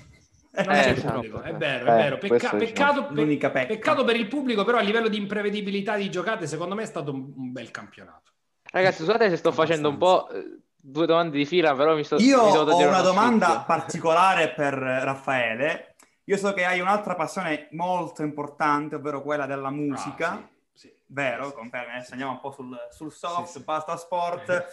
Eh, 0.52 0.90
esatto. 0.90 1.42
è 1.42 1.54
vero, 1.54 1.86
Eh, 1.86 1.90
è 1.92 1.96
vero. 1.96 2.18
Pecca- 2.18 2.50
peccato, 2.50 3.06
pe- 3.06 3.38
peccato 3.66 4.04
per 4.04 4.16
il 4.16 4.26
pubblico, 4.26 4.64
però 4.64 4.78
a 4.78 4.82
livello 4.82 5.08
di 5.08 5.16
imprevedibilità 5.16 5.96
di 5.96 6.10
giocate, 6.10 6.46
secondo 6.46 6.74
me 6.74 6.82
è 6.82 6.86
stato 6.86 7.12
un, 7.12 7.32
un 7.36 7.52
bel 7.52 7.70
campionato. 7.70 8.32
Ragazzi, 8.72 8.98
scusate 8.98 9.28
se 9.30 9.36
sto 9.36 9.52
facendo 9.52 9.88
un 9.88 9.98
po' 9.98 10.28
eh, 10.30 10.60
due 10.76 11.06
domande 11.06 11.36
di 11.36 11.44
fila, 11.46 11.74
però 11.74 11.94
mi 11.94 12.04
sto 12.04 12.18
Io 12.18 12.42
mi 12.42 12.50
ho 12.56 12.62
una 12.62 12.74
uno 12.74 13.02
domanda 13.02 13.46
sfizio. 13.46 13.64
particolare 13.66 14.50
per 14.52 14.74
Raffaele. 14.74 15.94
Io 16.24 16.36
so 16.36 16.52
che 16.52 16.64
hai 16.64 16.78
un'altra 16.80 17.14
passione 17.14 17.68
molto 17.72 18.22
importante, 18.22 18.94
ovvero 18.96 19.22
quella 19.22 19.46
della 19.46 19.70
musica. 19.70 20.32
Ah, 20.32 20.48
sì, 20.72 20.88
sì. 20.88 20.92
Vero, 21.06 21.48
Sì, 21.48 21.54
confermi. 21.54 21.92
Adesso 21.94 22.10
andiamo 22.12 22.32
un 22.32 22.40
po' 22.40 22.52
sul, 22.52 22.76
sul 22.90 23.12
soft, 23.12 23.46
Sì, 23.46 23.58
sì. 23.58 23.64
basta 23.64 23.96
sport. 23.96 24.66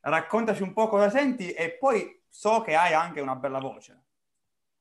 Raccontaci 0.00 0.62
un 0.62 0.72
po' 0.72 0.88
cosa 0.88 1.10
senti 1.10 1.50
e 1.52 1.72
poi 1.72 2.22
so 2.30 2.62
che 2.62 2.74
hai 2.74 2.94
anche 2.94 3.20
una 3.20 3.34
bella 3.34 3.58
voce. 3.58 4.04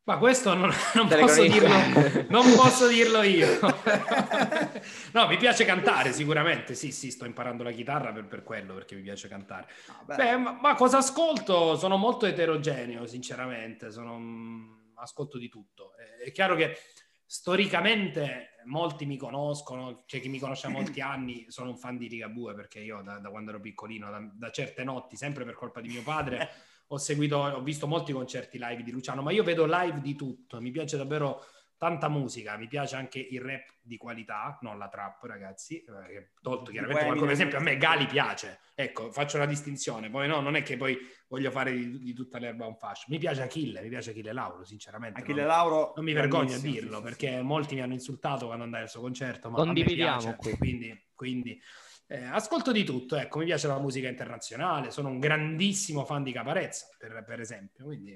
Ma 0.06 0.18
questo 0.18 0.54
non, 0.54 0.70
non 0.94 1.08
posso 1.08 1.42
dirlo, 1.42 2.28
non 2.30 2.54
posso 2.56 2.88
dirlo 2.88 3.24
io. 3.24 3.60
no, 5.14 5.28
mi 5.28 5.38
piace 5.38 5.66
cantare 5.66 6.14
sicuramente. 6.14 6.76
Sì, 6.76 6.92
sì, 6.92 7.10
sto 7.10 7.26
imparando 7.26 7.64
la 7.64 7.72
chitarra 7.72 8.12
per, 8.12 8.26
per 8.26 8.44
quello, 8.44 8.76
perché 8.76 8.94
mi 8.96 9.02
piace 9.02 9.28
cantare. 9.28 9.68
No, 9.88 10.16
beh, 10.16 10.38
ma, 10.38 10.52
ma 10.62 10.76
cosa 10.76 10.98
ascolto? 10.98 11.76
Sono 11.76 11.98
molto 11.98 12.28
eterogeneo, 12.28 13.08
sinceramente. 13.08 13.92
Sono, 13.92 14.20
mm, 14.20 14.74
ascolto 14.96 15.40
di 15.40 15.50
tutto. 15.50 15.96
È, 15.96 16.26
è 16.26 16.32
chiaro 16.32 16.56
che 16.56 16.78
storicamente 17.26 18.58
molti 18.66 19.08
mi 19.08 19.18
conoscono, 19.18 20.04
c'è 20.06 20.20
chi 20.20 20.30
mi 20.30 20.38
conosce 20.38 20.68
da 20.68 20.74
molti 20.74 21.02
anni, 21.02 21.46
sono 21.50 21.72
un 21.72 21.78
fan 21.78 21.98
di 21.98 22.10
Ligabue 22.10 22.54
perché 22.54 22.80
io 22.80 23.02
da, 23.02 23.18
da 23.18 23.30
quando 23.32 23.50
ero 23.50 23.60
piccolino, 23.60 24.12
da, 24.12 24.20
da 24.32 24.52
certe 24.52 24.84
notti, 24.84 25.16
sempre 25.16 25.46
per 25.46 25.56
colpa 25.56 25.82
di 25.82 25.90
mio 25.90 26.04
padre, 26.04 26.48
ho 26.88 26.98
seguito, 26.98 27.38
ho 27.38 27.62
visto 27.62 27.88
molti 27.88 28.12
concerti 28.14 28.58
live 28.60 28.84
di 28.84 28.92
Luciano, 28.92 29.22
ma 29.22 29.32
io 29.32 29.44
vedo 29.44 29.66
live 29.66 30.02
di 30.02 30.16
tutto, 30.16 30.62
mi 30.62 30.72
piace 30.72 30.98
davvero 30.98 31.44
tanta 31.78 32.08
musica, 32.08 32.56
mi 32.58 32.68
piace 32.68 32.96
anche 32.96 33.20
il 33.20 33.42
rap 33.42 33.68
di 33.82 33.98
qualità, 33.98 34.58
non 34.62 34.78
la 34.78 34.88
trap, 34.88 35.22
ragazzi, 35.24 35.84
eh, 35.84 36.32
tolto 36.42 36.72
chiaramente 36.72 37.04
qualcosa, 37.04 37.26
per 37.26 37.34
esempio 37.34 37.58
a 37.58 37.62
me 37.62 37.78
Gali 37.78 38.06
piace, 38.06 38.60
ecco, 38.74 39.12
faccio 39.12 39.38
la 39.38 39.46
distinzione, 39.46 40.10
poi 40.10 40.28
no, 40.28 40.40
non 40.40 40.56
è 40.56 40.62
che 40.62 40.78
poi 40.78 40.98
voglio 41.28 41.52
fare 41.52 41.74
di, 41.74 42.00
di 42.00 42.14
tutta 42.14 42.40
l'erba 42.40 42.66
un 42.66 42.78
fascio, 42.78 43.08
mi 43.10 43.18
piace 43.18 43.42
Achille, 43.42 43.82
mi 43.82 43.90
piace 43.90 44.12
Achille 44.12 44.32
Lauro, 44.32 44.64
sinceramente. 44.64 45.20
Achille 45.20 45.42
non- 45.42 45.50
Lauro. 45.50 45.94
non 45.96 46.06
mi 46.06 46.14
vergogno 46.14 46.56
a 46.56 46.60
dirlo 46.60 46.92
sì, 46.92 46.96
sì, 46.98 47.02
perché 47.04 47.42
molti 47.42 47.76
mi 47.76 47.82
hanno 47.82 47.94
insultato 47.94 48.46
quando 48.46 48.64
andai 48.64 48.84
al 48.84 48.90
suo 48.90 49.02
concerto, 49.02 49.50
ma 49.50 49.58
a 49.58 49.60
me 49.60 49.66
Condividiamo 49.66 50.20
piace, 50.20 50.36
qui. 50.38 50.58
quindi, 50.58 51.08
quindi 51.14 51.62
eh, 52.08 52.24
ascolto 52.26 52.72
di 52.72 52.84
tutto, 52.84 53.16
ecco, 53.16 53.40
mi 53.40 53.46
piace 53.46 53.68
la 53.68 53.80
musica 53.80 54.08
internazionale, 54.08 54.92
sono 54.92 55.10
un 55.10 55.20
grandissimo 55.20 56.06
fan 56.06 56.24
di 56.24 56.32
Caparezza, 56.32 56.88
per, 56.98 57.24
per 57.26 57.40
esempio, 57.40 57.86
quindi 57.86 58.14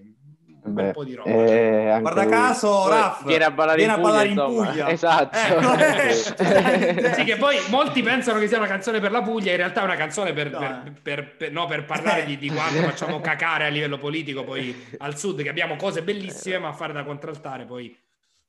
un 0.62 0.74
bel 0.74 0.88
Beh, 0.88 0.92
po' 0.92 1.04
di 1.04 1.16
roba. 1.16 1.50
eh, 1.52 1.90
anche 1.90 2.00
Guarda 2.02 2.22
lui. 2.22 2.28
caso, 2.28 2.88
Raff, 2.88 3.24
viene 3.26 3.46
a 3.46 3.52
ballare 3.52 3.82
viene 3.82 3.94
in 3.94 3.94
a 3.94 3.98
ballare 3.98 4.30
Puglia, 4.30 4.30
in. 4.30 4.42
Puglia. 4.42 4.88
Esatto. 4.90 5.38
Eh, 5.38 5.48
ecco, 5.48 5.74
eh. 5.78 6.26
Sì, 7.14 7.24
che 7.24 7.38
poi 7.38 7.58
molti 7.70 8.02
pensano 8.02 8.40
che 8.40 8.48
sia 8.48 8.58
una 8.58 8.68
canzone 8.68 9.00
per 9.00 9.12
la 9.12 9.22
Puglia, 9.22 9.52
in 9.52 9.58
realtà 9.58 9.82
è 9.82 9.84
una 9.84 9.96
canzone 9.96 10.34
per, 10.34 10.52
No. 10.52 10.58
per- 10.58 10.94
per- 11.02 11.36
per- 11.38 11.52
no, 11.52 11.66
per 11.68 11.86
parlare 11.86 12.26
di, 12.26 12.38
di 12.38 12.50
quanto 12.50 12.82
facciamo 12.88 13.20
cacare 13.22 13.66
a 13.66 13.70
livello 13.70 13.98
politico 13.98 14.44
poi 14.44 14.76
al 14.98 15.18
sud, 15.18 15.42
che 15.42 15.50
abbiamo 15.50 15.76
cose 15.76 16.04
bellissime, 16.04 16.58
ma 16.60 16.70
a 16.70 16.74
fare 16.74 16.94
da 16.94 17.04
contraltare 17.04 17.66
poi... 17.66 17.96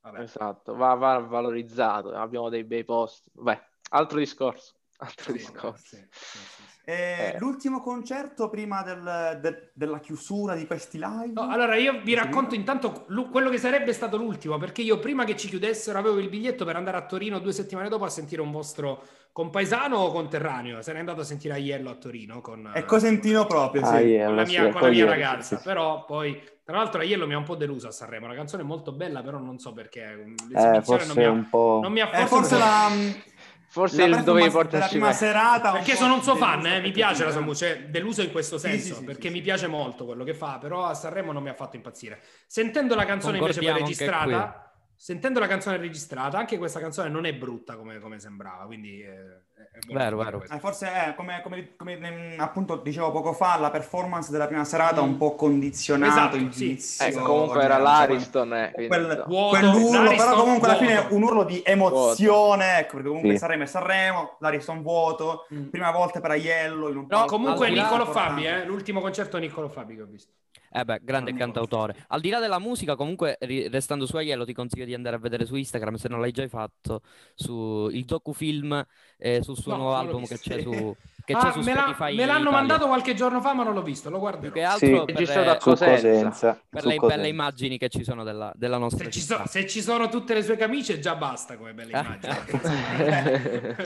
Vabbè. 0.02 0.20
Esatto, 0.22 0.74
va, 0.74 0.94
va 0.94 1.18
valorizzato, 1.18 2.12
abbiamo 2.14 2.48
dei 2.48 2.64
bei 2.64 2.84
post. 2.84 3.28
Beh, 3.32 3.60
altro 3.90 4.18
discorso, 4.18 4.74
altro 5.00 5.32
Sì, 5.32 5.38
discorso. 5.38 5.96
sì, 5.96 5.96
sì, 6.10 6.38
sì. 6.38 6.62
Eh, 6.84 7.32
Eh. 7.34 7.38
L'ultimo 7.38 7.80
concerto 7.80 8.48
prima 8.48 8.82
del- 8.82 9.38
de- 9.40 9.70
della 9.74 10.00
chiusura 10.00 10.54
di 10.54 10.66
questi 10.66 10.98
live? 10.98 11.32
No, 11.34 11.48
allora 11.48 11.76
io 11.76 12.00
vi 12.02 12.14
racconto 12.14 12.54
intanto 12.54 13.04
quello 13.30 13.48
che 13.50 13.58
sarebbe 13.58 13.92
stato 13.92 14.16
l'ultimo, 14.16 14.58
perché 14.58 14.82
io 14.82 14.98
prima 14.98 15.24
che 15.24 15.36
ci 15.36 15.48
chiudessero 15.48 15.98
avevo 15.98 16.18
il 16.18 16.28
biglietto 16.28 16.64
per 16.64 16.76
andare 16.76 16.96
a 16.96 17.06
Torino 17.06 17.38
due 17.38 17.52
settimane 17.52 17.88
dopo 17.88 18.04
a 18.04 18.08
sentire 18.08 18.40
un 18.42 18.50
vostro 18.50 19.02
compaesano 19.32 19.96
o 19.98 20.10
conterraneo. 20.10 20.82
Se 20.82 20.92
n'è 20.92 20.98
andato 20.98 21.20
a 21.20 21.24
sentire 21.24 21.54
Aiello 21.54 21.90
a 21.90 21.94
Torino 21.94 22.40
con, 22.40 22.70
È 22.74 22.84
Cosentino 22.84 23.46
proprio, 23.46 23.84
sì. 23.84 23.94
Ah, 23.94 24.00
yeah, 24.00 24.26
con 24.26 24.34
la 24.36 24.44
sì, 24.46 24.50
mia, 24.58 24.68
con 24.70 24.80
la 24.80 24.88
mia 24.88 25.06
ragazza, 25.06 25.56
sì, 25.56 25.56
sì. 25.56 25.62
però 25.62 26.04
poi 26.04 26.42
tra 26.64 26.76
l'altro 26.78 27.00
Aiello 27.00 27.26
mi 27.26 27.34
ha 27.34 27.38
un 27.38 27.44
po' 27.44 27.56
deluso 27.56 27.86
a 27.88 27.92
Sanremo, 27.92 28.26
la 28.26 28.34
canzone 28.34 28.62
è 28.62 28.66
molto 28.66 28.92
bella, 28.92 29.22
però 29.22 29.38
non 29.38 29.58
so 29.58 29.72
perché 29.72 30.00
Eh, 30.02 30.24
l'esibizione 30.48 30.82
forse 30.82 31.06
non 31.06 31.16
mi 31.16 31.24
ha, 31.24 31.30
un 31.30 31.48
po'... 31.48 31.78
non 31.82 31.92
mi 31.92 32.00
ha 32.00 32.10
Eh, 32.10 32.26
forse, 32.26 32.26
forse 32.26 32.54
un 32.54 32.60
po'- 32.60 32.66
la... 32.66 33.38
Forse 33.72 34.04
la 34.08 34.20
dovevi 34.22 34.50
portarci 34.50 34.88
prima 34.88 35.06
me. 35.06 35.12
serata 35.12 35.70
Perché 35.70 35.94
sono 35.94 36.14
un 36.14 36.22
suo 36.24 36.34
fan, 36.34 36.66
eh, 36.66 36.80
mi 36.80 36.90
piace 36.90 37.22
la 37.22 37.30
sua 37.30 37.40
musica, 37.40 37.72
cioè, 37.72 37.84
deluso 37.84 38.20
in 38.20 38.32
questo 38.32 38.58
senso, 38.58 38.94
sì, 38.94 38.94
sì, 38.94 39.04
perché 39.04 39.28
sì, 39.28 39.34
mi 39.34 39.38
sì. 39.38 39.42
piace 39.42 39.68
molto 39.68 40.04
quello 40.04 40.24
che 40.24 40.34
fa, 40.34 40.58
però 40.58 40.86
a 40.86 40.94
Sanremo 40.94 41.30
non 41.30 41.40
mi 41.40 41.50
ha 41.50 41.54
fatto 41.54 41.76
impazzire. 41.76 42.20
Sentendo 42.46 42.96
la 42.96 43.04
canzone 43.04 43.38
invece 43.38 43.60
poi 43.60 43.72
registrata, 43.74 44.69
sentendo 45.02 45.40
la 45.40 45.46
canzone 45.46 45.78
registrata, 45.78 46.36
anche 46.36 46.58
questa 46.58 46.78
canzone 46.78 47.08
non 47.08 47.24
è 47.24 47.32
brutta 47.32 47.74
come, 47.76 47.98
come 48.00 48.18
sembrava, 48.20 48.66
quindi... 48.66 49.00
eh, 49.00 49.48
è 49.72 49.78
Vero, 49.92 50.16
vero. 50.18 50.42
Eh, 50.50 50.58
forse 50.58 50.92
è 50.92 51.14
come, 51.14 51.40
come- 51.42 51.74
come, 51.76 51.96
mm, 51.96 52.40
appunto 52.40 52.76
dicevo 52.76 53.10
poco 53.10 53.32
fa, 53.32 53.56
la 53.58 53.70
performance 53.70 54.30
della 54.30 54.46
prima 54.46 54.64
serata 54.64 55.00
Mm. 55.00 55.04
un 55.04 55.16
po' 55.16 55.34
condizionato 55.36 56.12
Esatto, 56.12 56.36
il 56.36 56.52
sì. 56.52 56.66
giudizio. 56.66 57.06
Eh, 57.06 57.12
comunque 57.12 57.62
era 57.62 57.74
cioè, 57.76 57.82
l'Ariston. 57.82 58.54
eh, 58.54 58.72
Quel. 58.88 59.24
Vuoto, 59.26 59.58
quell'urlo, 59.58 60.10
però 60.16 60.34
comunque 60.34 60.68
alla 60.68 60.76
fine 60.78 60.94
vuoto. 61.00 61.14
un 61.14 61.22
urlo 61.22 61.44
di 61.44 61.62
emozione, 61.64 62.78
ecco, 62.80 62.92
perché 62.94 63.08
comunque 63.08 63.32
Sì. 63.32 63.38
Sanremo 63.38 63.62
è 63.62 63.66
Sanremo, 63.66 64.36
l'Ariston 64.40 64.82
vuoto, 64.82 65.46
Mm. 65.54 65.68
prima 65.68 65.90
volta 65.92 66.20
per 66.20 66.30
Aiello 66.32 66.88
in 66.88 66.96
un 66.98 67.06
No, 67.08 67.24
comunque 67.26 67.70
Niccolo. 67.70 68.04
Fabi, 68.06 68.46
eh, 68.46 68.64
l'ultimo 68.66 69.00
concerto 69.00 69.38
di 69.38 69.46
Niccolo 69.46 69.68
Fabi 69.68 69.94
che 69.96 70.02
ho 70.02 70.06
visto. 70.06 70.32
Eh 70.72 70.84
beh, 70.84 71.00
grande 71.02 71.34
cantautore. 71.34 72.04
Al 72.08 72.20
di 72.20 72.28
là 72.30 72.38
della 72.38 72.60
musica, 72.60 72.94
comunque, 72.94 73.36
ri- 73.40 73.66
restando 73.68 74.06
su 74.06 74.16
Aiello, 74.16 74.44
ti 74.44 74.52
consiglio 74.52 74.84
di 74.84 74.94
andare 74.94 75.16
a 75.16 75.18
vedere 75.18 75.44
su 75.44 75.56
Instagram, 75.56 75.96
se 75.96 76.08
non 76.08 76.20
l'hai 76.20 76.30
già 76.30 76.46
fatto, 76.46 77.02
su 77.34 77.88
il 77.90 78.04
docufilm 78.04 78.84
eh, 79.18 79.42
sul 79.42 79.56
suo 79.56 79.72
No, 79.72 79.78
nuovo 79.78 79.94
album 79.96 80.26
che 80.28 80.38
c'è 80.38 80.60
su, 80.62 80.96
che 81.24 81.32
Ah, 81.32 81.40
c'è 81.40 81.52
su 81.52 81.58
me, 81.60 81.72
Spotify 81.72 82.14
me 82.14 82.24
l'hanno 82.24 82.40
Italia. 82.40 82.50
mandato 82.50 82.86
qualche 82.86 83.14
giorno 83.14 83.40
fa, 83.40 83.52
ma 83.52 83.64
non 83.64 83.74
l'ho 83.74 83.82
visto, 83.82 84.10
lo 84.10 84.18
Più 84.18 84.28
guarderò. 84.28 84.52
che 84.52 84.62
altro 84.62 85.04
per, 85.06 85.14
Registrato 85.16 85.50
a 85.50 85.52
le- 85.54 85.60
su 85.60 85.70
Cosenza. 85.70 86.62
Per 86.68 86.86
le 86.86 86.96
belle 86.98 87.28
immagini 87.28 87.76
che 87.76 87.88
ci 87.88 88.04
sono 88.04 88.22
della, 88.22 88.52
della 88.54 88.78
nostra 88.78 89.04
Se 89.04 89.10
ci, 89.10 89.20
so- 89.20 89.42
se 89.46 89.66
ci 89.66 89.82
sono 89.82 90.08
tutte 90.08 90.34
le 90.34 90.42
sue 90.44 90.56
camicie, 90.56 91.00
già 91.00 91.16
basta 91.16 91.56
come 91.56 91.74
belle 91.74 91.90
immagini. 91.98 93.76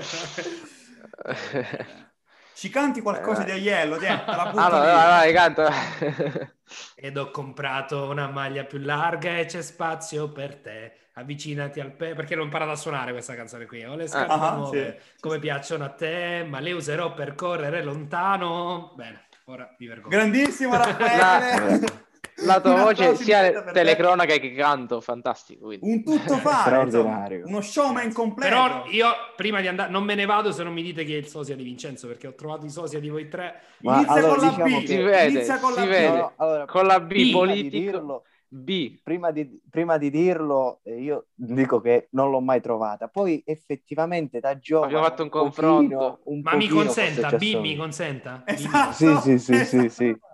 Ci 2.54 2.68
canti 2.70 3.00
qualcosa 3.00 3.42
Eh. 3.42 3.44
di 3.46 3.50
Aiello, 3.50 3.98
la 3.98 4.24
allora, 4.54 4.68
vai, 4.68 5.32
vai, 5.32 5.32
canta. 5.32 5.70
Ed 6.94 7.16
ho 7.16 7.30
comprato 7.30 8.08
una 8.08 8.28
maglia 8.28 8.64
più 8.64 8.78
larga 8.78 9.38
e 9.38 9.44
c'è 9.46 9.60
spazio 9.62 10.30
per 10.30 10.56
te. 10.56 10.92
Avvicinati 11.14 11.78
al 11.80 11.92
pe... 11.92 12.14
perché 12.14 12.34
l'ho 12.34 12.42
imparata 12.44 12.72
a 12.72 12.76
suonare 12.76 13.12
questa 13.12 13.34
canzone 13.34 13.66
qui. 13.66 13.84
Ho 13.84 13.94
le 13.94 14.06
scarpe 14.08 14.32
Ah, 14.32 14.54
nuove 14.54 15.00
sì. 15.00 15.18
come 15.20 15.38
piacciono 15.38 15.84
a 15.84 15.90
te, 15.90 16.44
ma 16.48 16.60
le 16.60 16.72
userò 16.72 17.12
per 17.14 17.34
correre 17.34 17.82
lontano. 17.82 18.92
Bene, 18.96 19.26
ora 19.46 19.74
mi 19.78 19.86
vergogno. 19.86 20.16
Grandissimo 20.16 20.74
Raffaele! 20.78 22.02
La 22.42 22.60
tua 22.60 22.82
voce 22.82 23.14
sia 23.14 23.62
telecronaca 23.70 24.36
che 24.38 24.52
canto, 24.54 25.00
fantastico. 25.00 25.66
quindi. 25.66 25.88
Un 25.88 26.02
tuttofare, 26.02 26.60
Straordinario. 26.90 27.36
insomma, 27.38 27.56
uno 27.56 27.60
showman 27.64 28.12
completo. 28.12 28.54
Però 28.54 28.84
io 28.90 29.06
prima 29.36 29.60
di 29.60 29.68
andare 29.68 29.90
non 29.90 30.02
me 30.04 30.14
ne 30.16 30.24
vado 30.26 30.50
se 30.50 30.64
non 30.64 30.72
mi 30.72 30.82
dite 30.82 31.04
che 31.04 31.14
è 31.14 31.16
il 31.18 31.26
sosia 31.28 31.54
di 31.54 31.62
Vincenzo 31.62 32.08
perché 32.08 32.26
ho 32.26 32.34
trovato 32.34 32.66
i 32.66 32.70
sosia 32.70 32.98
di 32.98 33.08
voi 33.08 33.28
tre. 33.28 33.60
Ma 33.80 33.96
Inizia 33.96 34.14
allora 34.14 34.34
con 34.34 34.42
la 34.42 34.48
diciamo 34.50 34.76
B, 34.78 34.80
che- 34.80 34.86
Si 34.88 34.96
vede, 35.02 35.28
inizia 35.30 35.58
con 35.58 35.72
la 35.74 35.80
si 35.80 35.86
B. 35.86 35.90
vede. 35.90 36.16
No, 36.18 36.32
allora, 36.36 36.64
Con 36.66 36.86
la 36.86 37.00
B, 37.00 37.06
B, 37.06 37.08
prima 37.08 37.24
di 37.24 37.30
politico. 37.30 37.78
dirlo, 37.92 38.24
B. 38.48 38.98
prima 39.02 39.30
di, 39.30 39.60
prima 39.70 39.96
di 39.98 40.10
dirlo, 40.10 40.80
eh, 40.82 41.00
io 41.00 41.26
dico 41.34 41.80
che 41.80 42.08
non 42.10 42.30
l'ho 42.30 42.40
mai 42.40 42.60
trovata. 42.60 43.08
Poi 43.08 43.42
effettivamente 43.46 44.40
da 44.40 44.58
giovane 44.58 44.86
Abbiamo 44.92 45.04
fatto 45.08 45.22
un 45.22 45.28
pochino- 45.28 45.50
confronto. 45.50 46.20
un 46.24 46.40
Ma 46.42 46.54
mi 46.56 46.66
pochino 46.68 46.84
consenta, 46.84 47.30
B 47.30 47.54
mi 47.60 47.76
consenta. 47.76 48.42
Esatto. 48.44 48.92
Sì, 48.92 49.16
sì, 49.20 49.38
sì, 49.38 49.64
sì, 49.64 49.88
sì. 49.88 50.16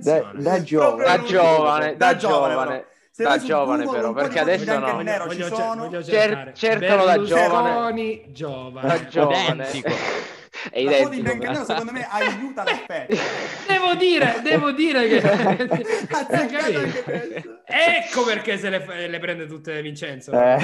Da, 0.00 0.32
da 0.34 0.62
giovane. 0.62 1.04
Da 1.04 1.22
giovane, 1.22 1.96
da 1.96 2.16
giovane, 2.16 2.52
giovane. 2.54 2.84
Da 3.14 3.38
giovane 3.38 3.84
Google, 3.84 4.00
però, 4.00 4.12
perché 4.14 4.38
adesso 4.40 4.78
no. 4.78 5.00
nero 5.02 5.28
ci 5.28 5.36
Voglio, 5.36 5.48
cer- 5.48 5.54
sono. 5.56 5.84
voglio 5.84 6.02
Cer- 6.02 6.52
cercalo 6.54 7.04
da 7.04 7.12
Berlusconi, 7.18 8.24
giovane. 8.32 8.88
Da 8.88 9.04
giovane. 9.06 9.52
Identico. 9.52 9.90
È 10.70 10.82
La 10.82 10.90
identico. 10.96 11.22
bianco 11.22 11.44
e 11.44 11.48
nero 11.48 11.64
secondo 11.64 11.92
me 11.92 12.06
aiuta 12.08 12.62
l'effetto. 12.62 13.16
Devo 13.68 13.94
dire, 13.94 14.40
devo 14.42 14.70
dire 14.72 15.08
che... 15.08 15.20
Ecco 17.64 18.24
perché 18.24 18.58
se 18.58 18.68
le, 18.70 19.08
le 19.08 19.18
prende 19.18 19.46
tutte 19.46 19.80
Vincenzo. 19.82 20.30
Eh. 20.32 20.56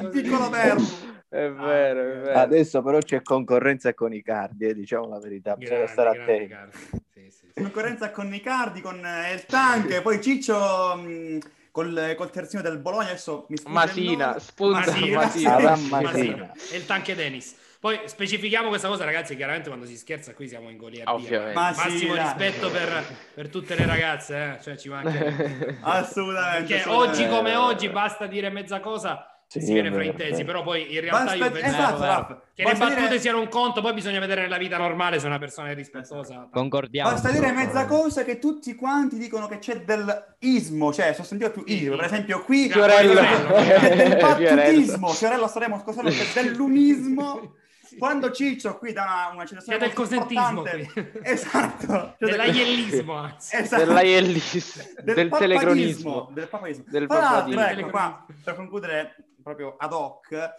Un 0.00 0.10
piccolo 0.10 0.48
verbo. 0.50 1.12
È 1.34 1.50
vero, 1.50 2.00
è 2.00 2.16
vero. 2.20 2.38
Adesso 2.38 2.80
però 2.80 2.98
c'è 2.98 3.20
concorrenza 3.20 3.92
con 3.92 4.14
i 4.14 4.22
cardi, 4.22 4.66
eh, 4.66 4.74
diciamo 4.74 5.08
la 5.08 5.18
verità, 5.18 5.56
bisogna 5.56 5.88
stare 5.88 6.20
attenti. 6.20 6.54
Sì, 7.14 7.30
sì, 7.30 7.46
sì. 7.52 7.60
Concorrenza 7.62 8.10
con 8.10 8.28
Nicardi, 8.28 8.80
con 8.80 9.04
eh, 9.04 9.32
il 9.34 9.46
Tank, 9.46 10.02
poi 10.02 10.20
Ciccio 10.20 10.96
mh, 10.96 11.38
col, 11.70 12.14
col 12.16 12.30
terzino 12.30 12.60
del 12.60 12.78
Bologna, 12.78 13.06
adesso 13.06 13.46
mi 13.48 13.56
sfugge 13.56 13.72
Masina, 13.72 14.38
spunta 14.38 14.78
Masina, 14.78 15.16
Masina. 15.16 15.58
Masina. 15.58 16.00
Masina. 16.00 16.52
E 16.72 16.76
il 16.76 16.86
tanche 16.86 17.14
Dennis. 17.14 17.56
Poi 17.80 18.00
specifichiamo 18.04 18.68
questa 18.68 18.88
cosa, 18.88 19.04
ragazzi. 19.04 19.36
Chiaramente 19.36 19.68
quando 19.68 19.86
si 19.86 19.96
scherza 19.96 20.34
qui 20.34 20.48
siamo 20.48 20.70
in 20.70 20.78
sì, 21.20 21.36
Massimo 21.52 22.14
rispetto 22.14 22.70
per, 22.70 23.04
per 23.34 23.48
tutte 23.48 23.74
le 23.76 23.86
ragazze, 23.86 24.56
eh. 24.58 24.62
cioè 24.62 24.76
ci 24.76 24.88
manca. 24.88 25.10
Assolutamente. 25.80 26.74
Perché 26.74 26.80
assolutamente. 26.80 26.88
oggi 26.88 27.28
come 27.28 27.56
oggi 27.56 27.88
basta 27.88 28.26
dire 28.26 28.50
mezza 28.50 28.80
cosa 28.80 29.33
Sì, 29.46 29.60
si 29.60 29.72
viene 29.72 29.92
fraintesi, 29.92 30.42
però 30.42 30.62
poi 30.64 30.94
in 30.94 31.00
realtà 31.00 31.24
Basta- 31.24 31.44
io 31.44 31.50
penso 31.52 31.68
esatto, 31.68 32.00
vero, 32.00 32.42
che 32.54 32.62
le 32.64 32.70
Basta 32.70 32.84
battute 32.86 33.06
dire- 33.06 33.20
siano 33.20 33.40
un 33.40 33.48
conto, 33.48 33.80
poi 33.82 33.92
bisogna 33.92 34.18
vedere 34.18 34.40
nella 34.40 34.56
vita 34.58 34.76
normale 34.78 35.20
se 35.20 35.26
una 35.26 35.38
persona 35.38 35.70
è 35.70 35.74
rispettosa. 35.74 36.48
Concordiamo. 36.50 37.10
Basta 37.10 37.30
dire 37.30 37.52
mezza 37.52 37.86
cosa 37.86 38.24
che 38.24 38.38
tutti 38.40 38.74
quanti 38.74 39.16
dicono 39.16 39.46
che 39.46 39.58
c'è 39.58 39.82
del 39.84 40.34
ismo, 40.40 40.92
cioè 40.92 41.12
sostantivo 41.12 41.50
più 41.52 41.62
ismo. 41.66 41.94
Per 41.96 42.04
esempio 42.06 42.42
qui 42.42 42.68
Fiorello. 42.68 43.20
c'è 43.20 43.96
del 43.96 44.16
battutismo, 44.20 45.08
Fiorello 45.08 45.46
saremo 45.46 45.78
scusate, 45.78 46.10
c'è 46.10 46.42
dell'unismo. 46.42 47.54
Quando 47.96 48.32
Ciccio 48.32 48.76
qui 48.78 48.92
dà 48.92 49.02
una, 49.04 49.30
una 49.34 49.46
citazione 49.46 49.78
del 49.78 49.92
cosentismo. 49.92 50.64
Esatto. 51.22 52.16
Del- 52.18 52.30
Dell'aiellismo, 52.30 53.14
anzi. 53.14 53.54
Esatto. 53.56 53.84
Dell'aiellis, 53.84 54.94
del, 55.02 55.28
papadismo, 55.28 55.38
telecronismo. 55.38 56.30
Del 56.32 56.48
papadismo. 56.48 56.84
Del 56.88 57.06
l'altro, 57.06 57.54
papadismo. 57.54 57.62
ecco 57.80 57.90
qua, 57.90 58.26
per 58.42 58.54
concludere 58.56 59.14
proprio 59.44 59.76
ad 59.78 59.92
hoc, 59.92 60.54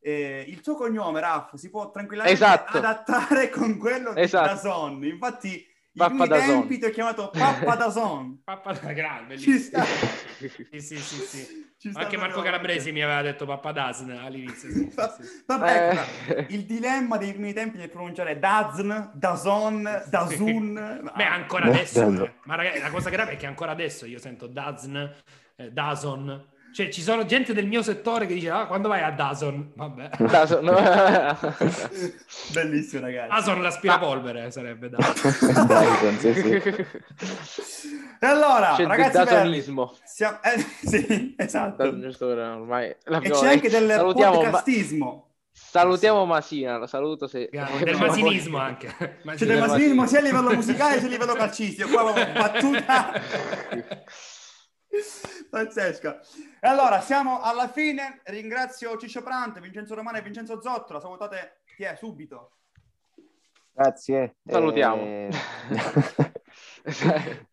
eh, 0.00 0.44
il 0.46 0.60
tuo 0.60 0.74
cognome, 0.74 1.20
Raff, 1.20 1.54
si 1.54 1.70
può 1.70 1.90
tranquillamente 1.90 2.36
Esatto. 2.44 2.76
adattare 2.76 3.48
con 3.54 3.78
quello 3.78 4.12
di 4.12 4.20
Esatto. 4.20 4.48
Dazon. 4.48 5.02
Infatti, 5.04 5.54
in 5.56 5.64
Pappa 6.04 6.26
Dazon. 6.26 6.46
tempi 6.48 6.78
ti 6.78 6.84
ho 6.86 6.90
chiamato 6.90 7.30
Pappa 7.30 7.76
Dazon. 7.76 8.42
Pappa 8.44 8.72
da 8.72 8.92
grande, 8.92 9.38
Ci 9.38 9.58
sta. 9.58 9.82
Sì, 9.84 10.80
sì, 10.80 10.96
sì, 10.98 10.98
sì. 10.98 11.62
Anche 11.94 12.16
Marco 12.16 12.40
Calabresi 12.40 12.92
mi 12.92 13.02
aveva 13.02 13.20
detto 13.22 13.44
Pappa 13.46 13.70
Dasn 13.72 14.10
all'inizio. 14.10 14.70
Sì. 14.70 14.90
Vabbè, 15.46 16.06
Eh. 16.28 16.46
il 16.50 16.64
dilemma 16.64 17.16
dei 17.18 17.32
primi 17.32 17.52
tempi 17.52 17.76
nel 17.76 17.90
pronunciare 17.90 18.38
Dazn, 18.38 18.90
Dazon, 19.12 20.02
Dazun. 20.08 21.10
Beh, 21.14 21.24
ancora 21.24 21.64
Beh, 21.66 21.70
adesso, 21.70 22.24
eh. 22.24 22.34
ma 22.44 22.54
ragazzi, 22.56 22.80
la 22.80 22.90
cosa 22.90 23.10
grave 23.10 23.32
è 23.32 23.36
che 23.36 23.46
ancora 23.46 23.72
adesso 23.72 24.06
io 24.06 24.18
sento 24.18 24.46
Dazn, 24.46 24.96
eh, 25.56 25.70
Dazon. 25.70 26.52
Cioè, 26.74 26.88
ci 26.88 27.02
sono 27.02 27.24
gente 27.24 27.52
del 27.54 27.66
mio 27.68 27.82
settore 27.82 28.26
che 28.26 28.34
dice, 28.34 28.50
ah, 28.50 28.66
quando 28.66 28.88
vai 28.88 29.00
a 29.02 29.12
Dazon? 29.12 29.70
Vabbè. 29.76 30.10
Daso- 30.18 30.60
no. 30.60 30.74
Bellissimo, 32.52 33.02
ragazzi. 33.02 33.28
Dazon 33.28 33.62
l'aspirapolvere 33.62 34.50
sarebbe 34.50 34.88
Dazon. 34.90 35.66
Dyson, 35.66 36.18
sì, 36.18 36.34
sì. 36.34 37.96
E 38.20 38.26
allora, 38.26 38.74
C'è 38.76 38.86
ragazzi 38.86 39.12
belli, 39.18 39.24
dasonismo. 39.30 39.96
siamo... 40.04 40.38
eh, 40.42 40.58
sì, 40.86 41.34
esatto. 41.38 42.00
Giusto 42.00 42.26
che 42.26 42.32
ormai 42.40 42.88
E 42.88 42.96
c'è 43.30 43.52
anche 43.52 43.68
del 43.68 43.88
salutiamo, 43.90 44.34
ma- 44.34 44.40
podcastismo. 44.42 45.28
salutiamo 45.52 46.24
Masina, 46.24 46.76
lo 46.78 46.86
saluto 46.86 47.26
se 47.28 47.48
Del 47.52 47.96
masinismo 47.98 48.58
anche. 48.58 48.92
C'è 49.36 49.46
del 49.46 49.60
masinismo 49.60 50.06
sia 50.06 50.18
a 50.18 50.22
livello 50.22 50.52
musicale 50.52 50.98
sia 50.98 51.06
a 51.06 51.10
livello 51.10 51.34
calcistico. 51.34 51.88
Qua 51.88 52.12
battuta. 52.12 53.12
Pazzesca. 55.50 56.20
E 56.60 56.66
allora, 56.68 57.00
siamo 57.00 57.40
alla 57.40 57.68
fine. 57.68 58.20
Ringrazio 58.24 58.96
Ciccio 58.96 59.22
Prante, 59.22 59.60
Vincenzo 59.60 59.94
Romano 59.94 60.18
e 60.18 60.22
Vincenzo 60.22 60.60
Zotto. 60.60 60.92
La 60.92 61.00
salutate 61.00 61.62
chi 61.76 61.84
è 61.84 61.94
subito. 61.96 62.50
Grazie. 63.72 64.36
Salutiamo. 64.46 65.02
Eh, 65.02 65.30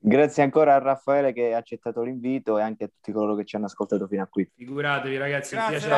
Grazie 0.00 0.44
ancora 0.44 0.76
a 0.76 0.78
Raffaele 0.78 1.32
che 1.32 1.52
ha 1.54 1.58
accettato 1.58 2.02
l'invito 2.02 2.56
e 2.56 2.62
anche 2.62 2.84
a 2.84 2.86
tutti 2.86 3.10
coloro 3.10 3.34
che 3.34 3.44
ci 3.44 3.56
hanno 3.56 3.64
ascoltato 3.64 4.06
fino 4.06 4.22
a 4.22 4.26
qui. 4.26 4.48
Figuratevi 4.54 5.16
ragazzi, 5.16 5.56
è 5.56 5.58
un 5.58 5.68
Grazie. 5.70 5.88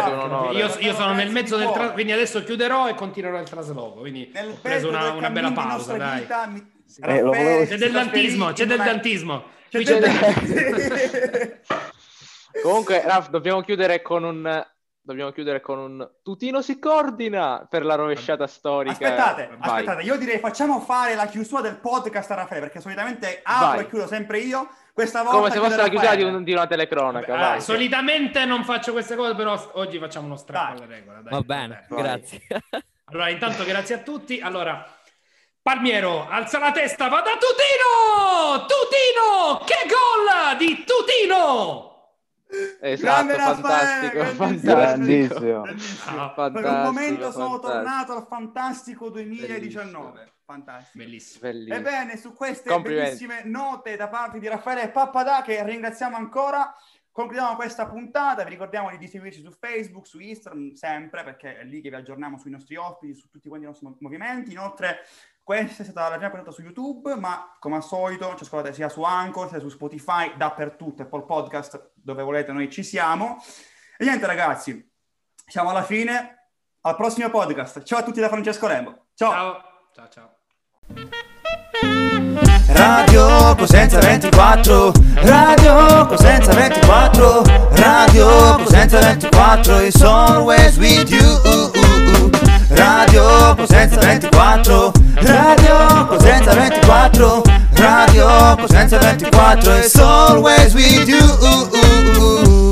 Io, 0.53 0.79
io 0.79 0.95
sono 0.95 1.13
nel 1.13 1.31
mezzo 1.31 1.59
del 1.59 1.67
cuore. 1.67 1.83
tra- 1.85 1.93
quindi 1.93 2.13
adesso 2.13 2.43
chiuderò 2.43 2.89
e 2.89 2.95
continuerò 2.95 3.39
il 3.39 3.49
trasloco. 3.49 4.01
Quindi 4.01 4.31
Nel 4.33 4.49
ho 4.49 4.59
preso 4.61 4.89
una, 4.89 5.13
una 5.13 5.29
bella 5.31 5.53
pausa, 5.53 5.97
dai. 5.99 6.21
vita, 6.21 6.47
mi- 6.47 6.67
Eh, 7.03 7.21
lo 7.21 7.33
Raffaele 7.33 7.67
C'è 7.67 7.77
del 7.77 7.93
dantismo, 7.93 8.53
c'è 8.53 8.67
del 8.67 8.79
dantismo. 8.79 9.45
Del 9.71 9.85
c'è 9.85 11.61
Comunque, 12.63 13.03
Raf, 13.03 13.31
dobbiamo 13.31 13.61
chiudere 13.63 14.03
con 14.03 14.25
un. 14.25 14.67
Dobbiamo 15.03 15.31
chiudere 15.33 15.61
con 15.63 15.79
un 15.79 16.09
tutino 16.23 16.61
si 16.61 16.79
coordina 16.79 17.67
per 17.69 17.85
la 17.87 17.95
rovesciata 17.95 18.47
storica. 18.47 18.93
Aspettate, 18.93 19.49
Vai. 19.59 19.69
aspettate, 19.71 20.03
io 20.03 20.17
direi 20.19 20.39
facciamo 20.39 20.79
fare 20.81 21.15
la 21.15 21.27
chiusura 21.27 21.63
del 21.63 21.77
podcast 21.79 22.31
a 22.31 22.35
Raffaele 22.35 22.65
perché 22.67 22.81
solitamente 22.81 23.41
apro 23.43 23.67
Vai. 23.77 23.81
e 23.81 23.89
chiudo 23.89 24.07
sempre 24.07 24.39
io. 24.41 24.69
Questa 24.93 25.23
volta 25.23 25.39
Come 25.39 25.51
se 25.51 25.59
fosse 25.59 25.77
la 25.77 25.89
chiusura 25.89 26.15
di, 26.15 26.23
un- 26.23 26.45
di 26.45 26.53
una 26.53 26.67
telecronaca. 26.67 27.33
Allora, 27.33 27.49
vai. 27.49 27.61
solitamente 27.63 28.45
non 28.45 28.63
faccio 28.63 28.93
queste 28.93 29.17
cose, 29.17 29.35
però 29.35 29.71
oggi 29.75 29.99
facciamo 29.99 30.27
uno 30.27 30.37
strappo 30.37 30.75
Dai. 30.75 30.85
alle 30.85 30.95
regole. 30.95 31.23
dai. 31.23 31.33
Va 31.33 31.41
bene, 31.41 31.87
Vai. 31.89 32.03
grazie. 32.03 32.43
Allora, 33.07 33.29
intanto 33.31 33.65
grazie 33.65 33.95
a 33.95 33.99
tutti. 34.01 34.39
Allora, 34.41 34.85
Palmiero, 35.71 36.27
alza 36.29 36.59
la 36.59 36.73
testa, 36.73 37.07
va 37.07 37.21
da 37.21 37.39
Tutino! 37.39 38.67
Tutino! 38.67 39.65
Che 39.65 39.87
gol 39.87 40.57
di 40.57 40.85
Tutino! 40.85 42.17
Esatto, 42.81 43.27
Grande 43.27 43.37
Raffaele, 43.37 44.35
fantastico, 44.35 44.35
grandissimo. 44.35 44.75
fantastico. 44.75 45.63
Grandissimo. 45.63 46.23
Ah, 46.23 46.31
per 46.31 46.45
un 46.47 46.53
fantastico, 46.53 46.93
momento 46.93 47.31
sono 47.31 47.49
fantastico. 47.51 47.73
tornato 47.73 48.13
al 48.15 48.27
fantastico 48.27 49.11
2019. 49.11 50.33
Fantastico. 50.45 51.05
Bellissimo. 51.05 51.41
Bellissimo. 51.41 51.77
Ebbene, 51.77 52.17
su 52.17 52.35
queste 52.35 52.81
bellissime 52.81 53.43
note 53.45 53.95
da 53.95 54.09
parte 54.09 54.41
di 54.41 54.49
Raffaele 54.49 54.91
Pappadà, 54.91 55.43
che 55.43 55.63
ringraziamo 55.63 56.17
ancora, 56.17 56.75
concludiamo 57.13 57.55
questa 57.55 57.87
puntata. 57.87 58.43
Vi 58.43 58.51
ricordiamo 58.51 58.91
di 58.97 59.07
seguirci 59.07 59.41
su 59.41 59.53
Facebook, 59.53 60.05
su 60.05 60.19
Instagram, 60.19 60.73
sempre, 60.73 61.23
perché 61.23 61.59
è 61.61 61.63
lì 61.63 61.81
che 61.81 61.91
vi 61.91 61.95
aggiorniamo 61.95 62.39
sui 62.39 62.51
nostri 62.51 62.75
ospiti, 62.75 63.15
su 63.15 63.29
tutti 63.29 63.49
quanti 63.49 63.67
i 63.67 63.69
nostri 63.69 63.87
movimenti. 64.01 64.51
Inoltre, 64.51 65.07
questa 65.43 65.83
è 65.83 65.87
stata 65.87 66.09
la 66.09 66.17
prima 66.17 66.31
puntata 66.31 66.51
su 66.53 66.63
YouTube, 66.63 67.15
ma 67.17 67.57
come 67.59 67.77
al 67.77 67.83
solito 67.83 68.35
ci 68.37 68.45
ascoltate 68.45 68.73
sia 68.73 68.89
su 68.89 69.03
Anchor, 69.03 69.49
sia 69.49 69.59
su 69.59 69.69
Spotify, 69.69 70.37
dappertutto, 70.37 71.03
Apple 71.03 71.25
Podcast, 71.25 71.93
dove 71.95 72.23
volete 72.23 72.53
noi 72.53 72.71
ci 72.71 72.83
siamo. 72.83 73.43
E 73.99 74.05
niente 74.05 74.27
ragazzi, 74.27 74.89
siamo 75.47 75.71
alla 75.71 75.83
fine. 75.83 76.37
Al 76.83 76.97
prossimo 76.97 77.29
podcast. 77.29 77.83
Ciao 77.83 77.99
a 77.99 78.03
tutti 78.03 78.21
da 78.21 78.29
Francesco 78.29 78.67
Rembo. 78.67 79.09
Ciao. 79.15 79.63
Ciao, 79.93 80.09
ciao, 80.09 80.09
ciao. 80.09 80.39
Radio 82.73 83.55
Cosenza 83.57 83.99
24 83.99 84.93
Radio 85.17 86.07
Cosenza 86.07 86.53
24 86.53 87.43
Radio 87.73 88.57
Cosenza 88.57 89.01
24 89.01 89.81
is 89.83 90.03
always 90.03 90.79
with 90.79 91.11
you 91.11 91.71
Radio 92.71 93.55
Cosenza 93.55 94.01
24 94.01 95.00
Radio 95.23 96.07
Cosenza 96.09 96.53
24 96.55 97.43
Radio 97.75 98.57
Cosenza 98.59 98.99
24 98.99 99.79
is 99.81 99.97
always 99.97 100.75
with 100.75 101.09
you 101.09 102.70